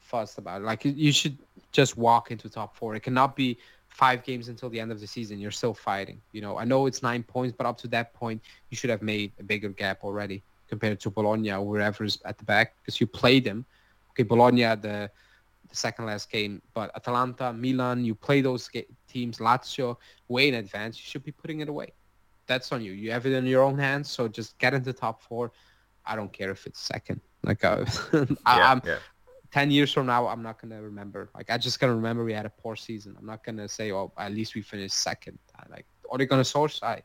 fussed 0.00 0.38
about 0.38 0.62
it. 0.62 0.64
Like 0.64 0.84
you 0.84 1.12
should 1.12 1.38
just 1.72 1.96
walk 1.96 2.30
into 2.30 2.48
top 2.48 2.76
four. 2.76 2.94
It 2.94 3.00
cannot 3.00 3.36
be 3.36 3.58
five 3.88 4.22
games 4.24 4.48
until 4.48 4.68
the 4.68 4.80
end 4.80 4.92
of 4.92 5.00
the 5.00 5.06
season. 5.06 5.38
You're 5.38 5.50
still 5.50 5.74
fighting. 5.74 6.20
You 6.32 6.40
know, 6.40 6.58
I 6.58 6.64
know 6.64 6.86
it's 6.86 7.02
nine 7.02 7.22
points, 7.22 7.54
but 7.56 7.66
up 7.66 7.78
to 7.78 7.88
that 7.88 8.12
point, 8.14 8.42
you 8.70 8.76
should 8.76 8.90
have 8.90 9.02
made 9.02 9.32
a 9.38 9.42
bigger 9.42 9.68
gap 9.68 10.04
already 10.04 10.42
compared 10.70 10.98
to 11.00 11.10
Bologna 11.10 11.52
or 11.52 11.66
wherever's 11.66 12.14
at 12.24 12.38
the 12.38 12.44
back 12.44 12.76
because 12.78 13.00
you 13.00 13.06
play 13.06 13.40
them. 13.40 13.66
Okay, 14.10 14.22
Bologna 14.22 14.62
the 14.86 15.10
the 15.70 15.76
second 15.76 16.06
last 16.06 16.30
game, 16.30 16.60
but 16.74 16.90
Atalanta, 16.96 17.52
Milan, 17.52 18.04
you 18.04 18.14
play 18.14 18.40
those 18.40 18.68
teams, 19.08 19.38
Lazio 19.38 19.96
way 20.28 20.48
in 20.48 20.54
advance. 20.54 20.98
You 20.98 21.04
should 21.08 21.24
be 21.24 21.32
putting 21.32 21.60
it 21.60 21.68
away. 21.68 21.92
That's 22.46 22.72
on 22.72 22.82
you. 22.82 22.92
You 22.92 23.12
have 23.12 23.24
it 23.26 23.32
in 23.32 23.46
your 23.46 23.62
own 23.62 23.78
hands. 23.78 24.10
So 24.10 24.26
just 24.26 24.58
get 24.58 24.74
into 24.74 24.92
top 24.92 25.22
four. 25.22 25.52
I 26.04 26.16
don't 26.16 26.32
care 26.32 26.50
if 26.50 26.66
it's 26.66 26.80
second. 26.80 27.20
Like 27.44 27.64
uh, 27.64 27.84
I, 28.44 28.72
am 28.72 28.82
yeah. 28.84 28.96
10 29.52 29.70
years 29.70 29.92
from 29.92 30.06
now, 30.06 30.26
I'm 30.26 30.42
not 30.42 30.60
going 30.60 30.72
to 30.72 30.82
remember. 30.82 31.30
Like, 31.34 31.50
I 31.50 31.58
just 31.58 31.80
going 31.80 31.90
to 31.90 31.94
remember 31.94 32.24
we 32.24 32.32
had 32.32 32.46
a 32.46 32.50
poor 32.50 32.76
season. 32.76 33.16
I'm 33.18 33.26
not 33.26 33.44
going 33.44 33.56
to 33.58 33.68
say, 33.68 33.92
oh, 33.92 34.12
at 34.18 34.32
least 34.32 34.54
we 34.54 34.62
finished 34.62 34.96
second. 34.96 35.38
Like, 35.70 35.86
Ole 36.10 36.26
Gunnar 36.26 36.42
Solskjaer, 36.42 37.02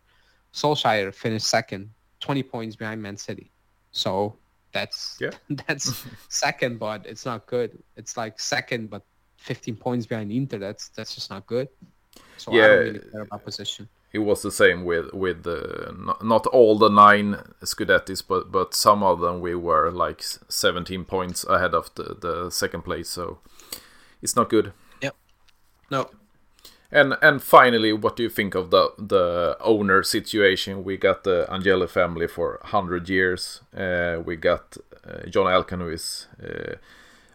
Solskjaer 0.53 1.13
finished 1.13 1.47
second, 1.47 1.89
20 2.19 2.43
points 2.43 2.75
behind 2.75 3.01
Man 3.01 3.17
City. 3.17 3.51
So 3.95 4.35
that's 4.71 5.17
yeah. 5.19 5.31
that's 5.67 6.05
second, 6.29 6.79
but 6.79 7.05
it's 7.05 7.25
not 7.25 7.45
good. 7.47 7.77
It's 7.95 8.17
like 8.17 8.39
second, 8.39 8.89
but 8.89 9.03
15 9.37 9.75
points 9.75 10.05
behind 10.05 10.31
Inter. 10.31 10.59
That's 10.59 10.89
that's 10.89 11.15
just 11.15 11.29
not 11.29 11.47
good. 11.47 11.69
So 12.37 12.53
yeah. 12.53 12.63
I 12.63 12.67
don't 12.67 12.79
really 12.79 12.99
care 13.11 13.21
about 13.21 13.43
position 13.43 13.87
it 14.15 14.19
was 14.19 14.41
the 14.41 14.51
same 14.51 14.85
with 14.85 15.13
with 15.13 15.45
not, 15.45 16.23
not 16.23 16.47
all 16.47 16.77
the 16.77 16.87
nine 16.87 17.35
Scudettis, 17.61 18.23
but 18.25 18.49
but 18.49 18.73
some 18.73 19.03
of 19.03 19.19
them 19.19 19.41
we 19.41 19.55
were 19.55 19.91
like 19.91 20.23
17 20.23 21.03
points 21.03 21.43
ahead 21.43 21.73
of 21.73 21.93
the, 21.95 22.15
the 22.21 22.49
second 22.49 22.83
place, 22.83 23.09
so 23.09 23.39
it's 24.21 24.37
not 24.37 24.49
good. 24.49 24.71
Yep. 25.01 25.15
No. 25.91 26.09
And 26.95 27.17
and 27.21 27.43
finally, 27.43 27.91
what 27.91 28.15
do 28.15 28.23
you 28.23 28.29
think 28.29 28.55
of 28.55 28.69
the 28.69 28.93
the 28.97 29.57
owner 29.59 30.01
situation? 30.01 30.85
We 30.85 30.95
got 30.95 31.23
the 31.25 31.45
Agnelli 31.49 31.89
family 31.89 32.27
for 32.27 32.59
hundred 32.63 33.09
years. 33.09 33.61
Uh, 33.75 34.21
we 34.25 34.37
got 34.37 34.77
uh, 35.05 35.29
John 35.29 35.47
Elkann, 35.47 35.81
who 35.81 35.89
is 35.89 36.27
uh, 36.41 36.75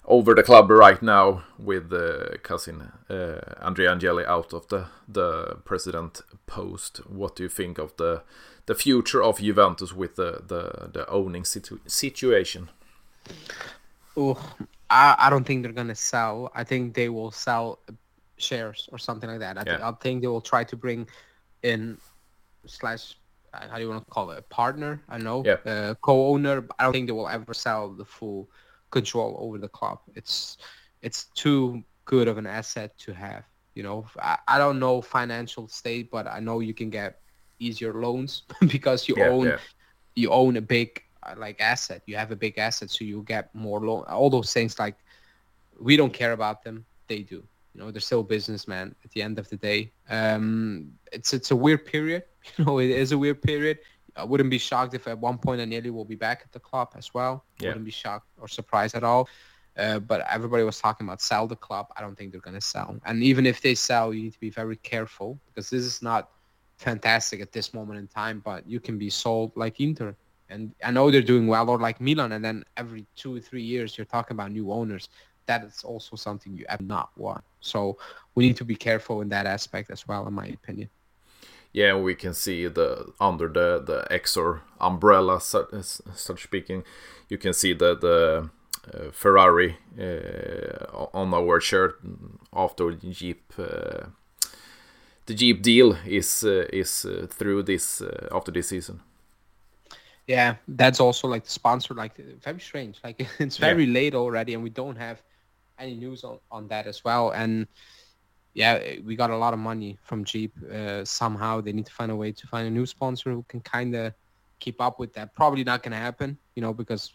over 0.07 0.35
the 0.35 0.43
club 0.43 0.71
right 0.71 1.03
now 1.03 1.43
with 1.59 1.91
the 1.91 2.39
cousin 2.43 2.91
uh, 3.11 3.41
Andrea 3.61 3.95
Agnelli 3.95 4.25
out 4.25 4.55
of 4.55 4.67
the 4.69 4.87
the 5.07 5.59
president 5.67 6.23
post. 6.47 7.03
What 7.07 7.37
do 7.37 7.43
you 7.43 7.51
think 7.51 7.79
of 7.79 7.95
the 7.99 8.23
the 8.65 8.75
future 8.75 9.23
of 9.23 9.41
Juventus 9.41 9.93
with 9.93 10.17
the 10.17 10.41
the, 10.47 10.89
the 10.91 11.07
owning 11.11 11.45
situ- 11.45 11.81
situation? 11.87 12.71
Oh, 14.17 14.39
I, 14.89 15.17
I 15.19 15.29
don't 15.31 15.45
think 15.45 15.63
they're 15.63 15.73
gonna 15.73 15.95
sell. 15.95 16.51
I 16.55 16.65
think 16.65 16.95
they 16.95 17.11
will 17.11 17.31
sell 17.31 17.79
shares 18.41 18.89
or 18.93 18.99
something 18.99 19.29
like 19.29 19.41
that. 19.41 19.59
I, 19.59 19.63
yeah. 19.67 19.73
think, 19.73 19.83
I 19.83 19.93
think 19.93 20.23
they 20.23 20.29
will 20.29 20.41
try 20.41 20.65
to 20.65 20.77
bring 20.77 21.07
in 21.63 21.99
slash 22.67 23.17
how 23.53 23.77
do 23.77 23.83
you 23.83 23.89
want 23.89 24.05
to 24.05 24.11
call 24.11 24.31
it 24.31 24.39
a 24.39 24.43
partner? 24.43 25.03
I 25.09 25.19
know, 25.19 25.43
yeah. 25.45 25.57
uh, 25.67 25.95
co-owner. 26.03 26.67
I 26.79 26.85
don't 26.85 26.93
think 26.93 27.07
they 27.07 27.13
will 27.13 27.29
ever 27.29 27.53
sell 27.53 27.91
the 27.91 28.05
full 28.05 28.49
control 28.91 29.37
over 29.41 29.59
the 29.59 29.69
club. 29.69 29.99
It's 30.15 30.59
it's 31.03 31.25
too 31.35 31.83
good 32.05 32.29
of 32.29 32.39
an 32.39 32.47
asset 32.47 32.97
to 32.99 33.13
have. 33.13 33.45
You 33.75 33.83
know, 33.83 34.07
I, 34.21 34.39
I 34.47 34.59
don't 34.59 34.79
know 34.79 35.01
financial 35.01 35.69
state, 35.69 36.11
but 36.11 36.27
I 36.27 36.41
know 36.41 36.61
you 36.61 36.75
can 36.75 36.91
get 36.91 37.21
easier 37.59 37.95
loans 37.95 38.43
because 38.69 39.09
you 39.09 39.17
yeah, 39.19 39.29
own 39.29 39.59
you 40.15 40.31
own 40.31 40.57
a 40.57 40.63
big 40.63 41.03
uh, 41.23 41.35
like 41.37 41.61
asset. 41.61 42.03
You 42.07 42.17
have 42.17 42.31
a 42.31 42.37
big 42.37 42.59
asset, 42.59 42.91
so 42.91 43.05
you 43.05 43.23
get 43.23 43.55
more 43.55 43.81
loan. 43.81 44.05
All 44.09 44.31
those 44.31 44.53
things 44.53 44.79
like 44.79 44.97
we 45.79 45.97
don't 45.97 46.13
care 46.13 46.33
about 46.33 46.63
them. 46.63 46.85
They 47.09 47.23
do. 47.23 47.43
You 47.75 47.81
know, 47.81 47.91
they're 47.91 48.01
still 48.01 48.23
businessmen 48.23 48.95
at 49.05 49.11
the 49.13 49.23
end 49.23 49.39
of 49.39 49.49
the 49.49 49.57
day. 49.57 49.93
Um, 50.09 50.93
it's 51.13 51.33
it's 51.33 51.51
a 51.51 51.57
weird 51.57 51.87
period. 51.87 52.25
You 52.57 52.65
know, 52.65 52.79
it 52.79 52.89
is 52.89 53.13
a 53.13 53.19
weird 53.19 53.43
period. 53.43 53.81
I 54.17 54.25
wouldn't 54.25 54.51
be 54.51 54.59
shocked 54.59 54.95
if 54.95 55.07
at 55.07 55.19
one 55.19 55.37
point 55.37 55.61
Agnelli 55.61 55.91
will 55.91 56.07
be 56.07 56.15
back 56.15 56.41
at 56.43 56.53
the 56.53 56.59
club 56.59 56.89
as 56.97 57.13
well. 57.13 57.45
Yeah. 57.59 57.69
Wouldn't 57.69 57.85
be 57.85 57.91
shocked 57.91 58.29
or 58.41 58.49
surprised 58.49 58.95
at 58.95 59.05
all. 59.05 59.29
Uh, 59.77 59.99
but 59.99 60.27
everybody 60.29 60.63
was 60.63 60.81
talking 60.81 61.07
about 61.07 61.21
sell 61.21 61.47
the 61.47 61.57
club. 61.57 61.87
I 61.97 62.01
don't 62.01 62.17
think 62.17 62.33
they're 62.33 62.41
going 62.41 62.57
to 62.57 62.61
sell. 62.61 62.97
And 63.07 63.23
even 63.23 63.47
if 63.47 63.63
they 63.63 63.75
sell, 63.75 64.13
you 64.13 64.25
need 64.25 64.33
to 64.33 64.41
be 64.41 64.51
very 64.51 64.77
careful 64.77 65.39
because 65.47 65.71
this 65.71 65.85
is 65.85 66.03
not 66.03 66.31
fantastic 66.77 67.41
at 67.41 67.53
this 67.53 67.73
moment 67.73 67.99
in 67.99 68.07
time. 68.09 68.41
But 68.41 68.69
you 68.69 68.81
can 68.81 68.99
be 68.99 69.11
sold 69.11 69.53
like 69.57 69.81
Inter, 69.81 70.15
and 70.51 70.75
I 70.85 70.91
know 70.91 71.11
they're 71.11 71.23
doing 71.23 71.47
well, 71.47 71.71
or 71.71 71.79
like 71.79 72.01
Milan. 72.01 72.33
And 72.33 72.45
then 72.45 72.65
every 72.77 73.07
two 73.17 73.37
or 73.37 73.41
three 73.41 73.63
years, 73.63 73.97
you're 73.97 74.05
talking 74.05 74.35
about 74.35 74.51
new 74.51 74.73
owners. 74.73 75.09
That 75.51 75.65
is 75.65 75.83
also 75.85 76.17
something 76.17 76.51
you 76.61 76.67
have 76.69 76.85
not 76.97 77.09
won. 77.17 77.43
So 77.61 77.99
we 78.35 78.47
need 78.47 78.57
to 78.63 78.65
be 78.65 78.77
careful 78.89 79.17
in 79.23 79.29
that 79.31 79.47
aspect 79.47 79.91
as 79.91 80.07
well, 80.09 80.23
in 80.29 80.35
my 80.35 80.47
opinion 80.47 80.89
yeah, 81.73 81.97
we 81.97 82.15
can 82.15 82.35
see 82.35 82.67
the 82.69 83.13
under 83.21 83.49
the 83.49 83.83
the 83.85 84.07
Exor 84.11 84.61
umbrella, 84.81 85.41
such, 85.41 85.69
such 86.15 86.43
speaking, 86.43 86.85
you 87.29 87.39
can 87.39 87.53
see 87.53 87.73
the 87.73 87.97
the 87.97 88.51
uh, 88.93 89.11
Ferrari 89.13 89.77
uh, 89.99 91.07
on 91.15 91.33
our 91.35 91.61
shirt 91.61 92.01
after 92.53 92.95
the 92.95 93.11
Jeep. 93.11 93.53
Uh, 93.59 94.07
the 95.27 95.35
Jeep 95.35 95.63
deal 95.63 95.97
is 96.07 96.43
uh, 96.45 96.67
is 96.73 97.05
uh, 97.05 97.27
through 97.31 97.63
this 97.63 98.03
uh, 98.03 98.29
after 98.33 98.51
this 98.51 98.69
season. 98.69 99.01
Yeah, 100.27 100.57
that's 100.67 101.01
also 101.01 101.29
like 101.29 101.45
the 101.45 101.51
sponsor. 101.51 101.95
Like 101.95 102.17
very 102.43 102.61
strange. 102.61 103.01
Like 103.05 103.29
it's 103.39 103.59
very 103.59 103.85
yeah. 103.85 103.95
late 103.95 104.15
already, 104.15 104.55
and 104.55 104.63
we 104.63 104.71
don't 104.71 104.97
have 104.97 105.23
any 105.81 105.95
news 105.95 106.25
on, 106.25 106.39
on 106.51 106.69
that 106.69 106.87
as 106.87 107.05
well. 107.05 107.31
And 107.31 107.67
yeah, 108.55 108.97
we 109.05 109.17
got 109.17 109.31
a 109.31 109.37
lot 109.37 109.53
of 109.53 109.59
money 109.59 109.99
from 110.03 110.25
Jeep. 110.25 110.53
Uh, 110.73 111.05
somehow 111.05 111.61
they 111.61 111.73
need 111.73 111.87
to 111.87 111.93
find 111.93 112.11
a 112.11 112.17
way 112.17 112.33
to 112.33 112.47
find 112.47 112.67
a 112.67 112.71
new 112.71 112.87
sponsor 112.87 113.31
who 113.31 113.45
can 113.49 113.61
kind 113.61 113.95
of 113.95 114.13
keep 114.59 114.81
up 114.81 114.99
with 114.99 115.13
that. 115.15 115.35
Probably 115.35 115.65
not 115.65 115.83
going 115.83 115.93
to 115.93 115.99
happen, 115.99 116.37
you 116.55 116.63
know, 116.63 116.73
because 116.73 117.13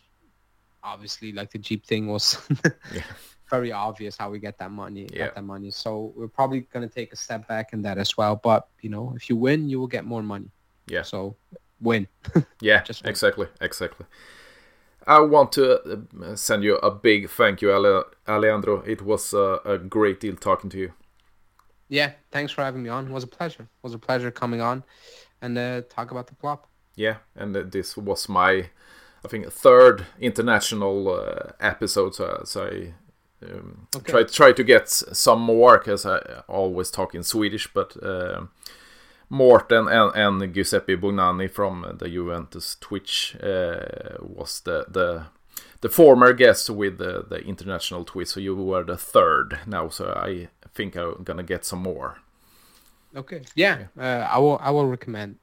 obviously 0.83 1.31
like 1.31 1.51
the 1.51 1.57
Jeep 1.57 1.85
thing 1.85 2.07
was 2.07 2.37
yeah. 2.93 3.01
very 3.49 3.71
obvious 3.71 4.17
how 4.17 4.29
we 4.29 4.39
get 4.39 4.57
that 4.59 4.71
money. 4.71 5.07
Yeah. 5.11 5.25
Get 5.25 5.35
that 5.35 5.43
money. 5.43 5.71
So 5.71 6.13
we're 6.15 6.27
probably 6.27 6.61
going 6.61 6.87
to 6.87 6.93
take 6.93 7.11
a 7.11 7.15
step 7.15 7.47
back 7.47 7.73
in 7.73 7.81
that 7.81 7.97
as 7.97 8.17
well. 8.17 8.35
But 8.35 8.67
you 8.81 8.89
know, 8.89 9.13
if 9.15 9.29
you 9.29 9.35
win, 9.35 9.69
you 9.69 9.79
will 9.79 9.87
get 9.87 10.05
more 10.05 10.23
money. 10.23 10.49
Yeah. 10.87 11.01
So 11.01 11.35
win. 11.81 12.07
yeah. 12.61 12.81
Just 12.83 13.03
win. 13.03 13.09
exactly. 13.09 13.47
Exactly. 13.61 14.05
I 15.07 15.19
want 15.19 15.51
to 15.53 16.07
uh, 16.23 16.35
send 16.35 16.63
you 16.63 16.77
a 16.77 16.89
big 16.89 17.29
thank 17.29 17.61
you, 17.61 17.71
Ale- 17.71 18.05
Alejandro. 18.27 18.81
It 18.81 19.01
was 19.01 19.33
uh, 19.33 19.59
a 19.63 19.77
great 19.77 20.19
deal 20.19 20.35
talking 20.35 20.69
to 20.71 20.77
you. 20.77 20.93
Yeah, 21.87 22.13
thanks 22.31 22.51
for 22.51 22.63
having 22.63 22.81
me 22.81 22.89
on. 22.89 23.07
It 23.07 23.11
was 23.11 23.23
a 23.23 23.27
pleasure. 23.27 23.63
It 23.63 23.83
was 23.83 23.93
a 23.93 23.99
pleasure 23.99 24.31
coming 24.31 24.61
on 24.61 24.83
and 25.41 25.57
uh, 25.57 25.81
talk 25.89 26.11
about 26.11 26.27
the 26.27 26.35
club. 26.35 26.65
Yeah, 26.95 27.17
and 27.35 27.55
uh, 27.55 27.63
this 27.65 27.95
was 27.95 28.27
my, 28.27 28.69
I 29.23 29.27
think, 29.27 29.51
third 29.51 30.05
international 30.19 31.09
uh, 31.09 31.51
episode. 31.59 32.15
So, 32.15 32.41
so 32.45 32.65
I 32.65 32.93
um, 33.45 33.87
okay. 33.95 34.11
try 34.11 34.23
try 34.23 34.51
to 34.53 34.63
get 34.63 34.89
some 34.89 35.41
more 35.41 35.77
because 35.77 36.05
I 36.05 36.17
always 36.47 36.89
talk 36.89 37.13
in 37.13 37.23
Swedish. 37.23 37.71
But 37.71 38.01
uh, 38.01 38.45
Morten 39.29 39.87
and, 39.87 40.15
and 40.15 40.53
Giuseppe 40.53 40.95
Bugnani 40.95 41.49
from 41.49 41.95
the 41.99 42.09
Juventus 42.09 42.77
Twitch 42.79 43.35
uh, 43.41 44.17
was 44.21 44.61
the 44.61 44.85
the 44.89 45.25
the 45.81 45.89
former 45.89 46.33
guest 46.33 46.69
with 46.69 46.97
the, 46.97 47.25
the 47.29 47.37
international 47.43 48.05
twist. 48.05 48.33
So 48.33 48.39
you 48.39 48.55
were 48.55 48.83
the 48.83 48.97
third 48.97 49.59
now. 49.67 49.89
So 49.89 50.13
I 50.15 50.49
think 50.73 50.95
I'm 50.95 51.23
gonna 51.23 51.43
get 51.43 51.65
some 51.65 51.81
more. 51.83 52.17
Okay. 53.15 53.41
Yeah, 53.55 53.85
yeah. 53.97 54.03
Uh, 54.03 54.27
I 54.29 54.39
will. 54.39 54.59
I 54.61 54.71
will 54.71 54.87
recommend 54.87 55.37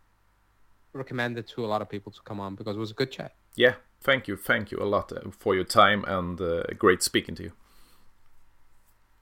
recommend 0.92 1.38
it 1.38 1.48
to 1.48 1.64
a 1.64 1.68
lot 1.68 1.80
of 1.80 1.88
people 1.88 2.12
to 2.12 2.20
come 2.22 2.40
on 2.40 2.54
because 2.54 2.76
it 2.76 2.80
was 2.80 2.90
a 2.90 2.94
good 2.94 3.10
chat. 3.10 3.34
Yeah. 3.56 3.74
Thank 4.00 4.26
you. 4.28 4.36
Thank 4.36 4.70
you 4.70 4.78
a 4.78 4.84
lot 4.84 5.12
uh, 5.12 5.30
for 5.30 5.54
your 5.54 5.64
time 5.64 6.04
and 6.06 6.40
uh, 6.40 6.64
great 6.76 7.02
speaking 7.02 7.34
to 7.36 7.44
you. 7.44 7.52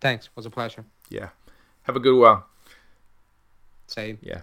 Thanks. 0.01 0.27
It 0.27 0.33
was 0.35 0.47
a 0.47 0.51
pleasure. 0.51 0.85
Yeah. 1.11 1.29
Have 1.83 1.97
a 1.97 2.01
good 2.01 2.19
one. 2.19 2.43
Same. 3.87 4.19
Yeah. 4.23 4.43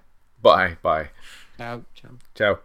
Bye. 0.55 0.77
Bye. 0.81 1.09
Ciao. 1.57 1.83
Ciao. 1.95 2.11
Ciao. 2.35 2.59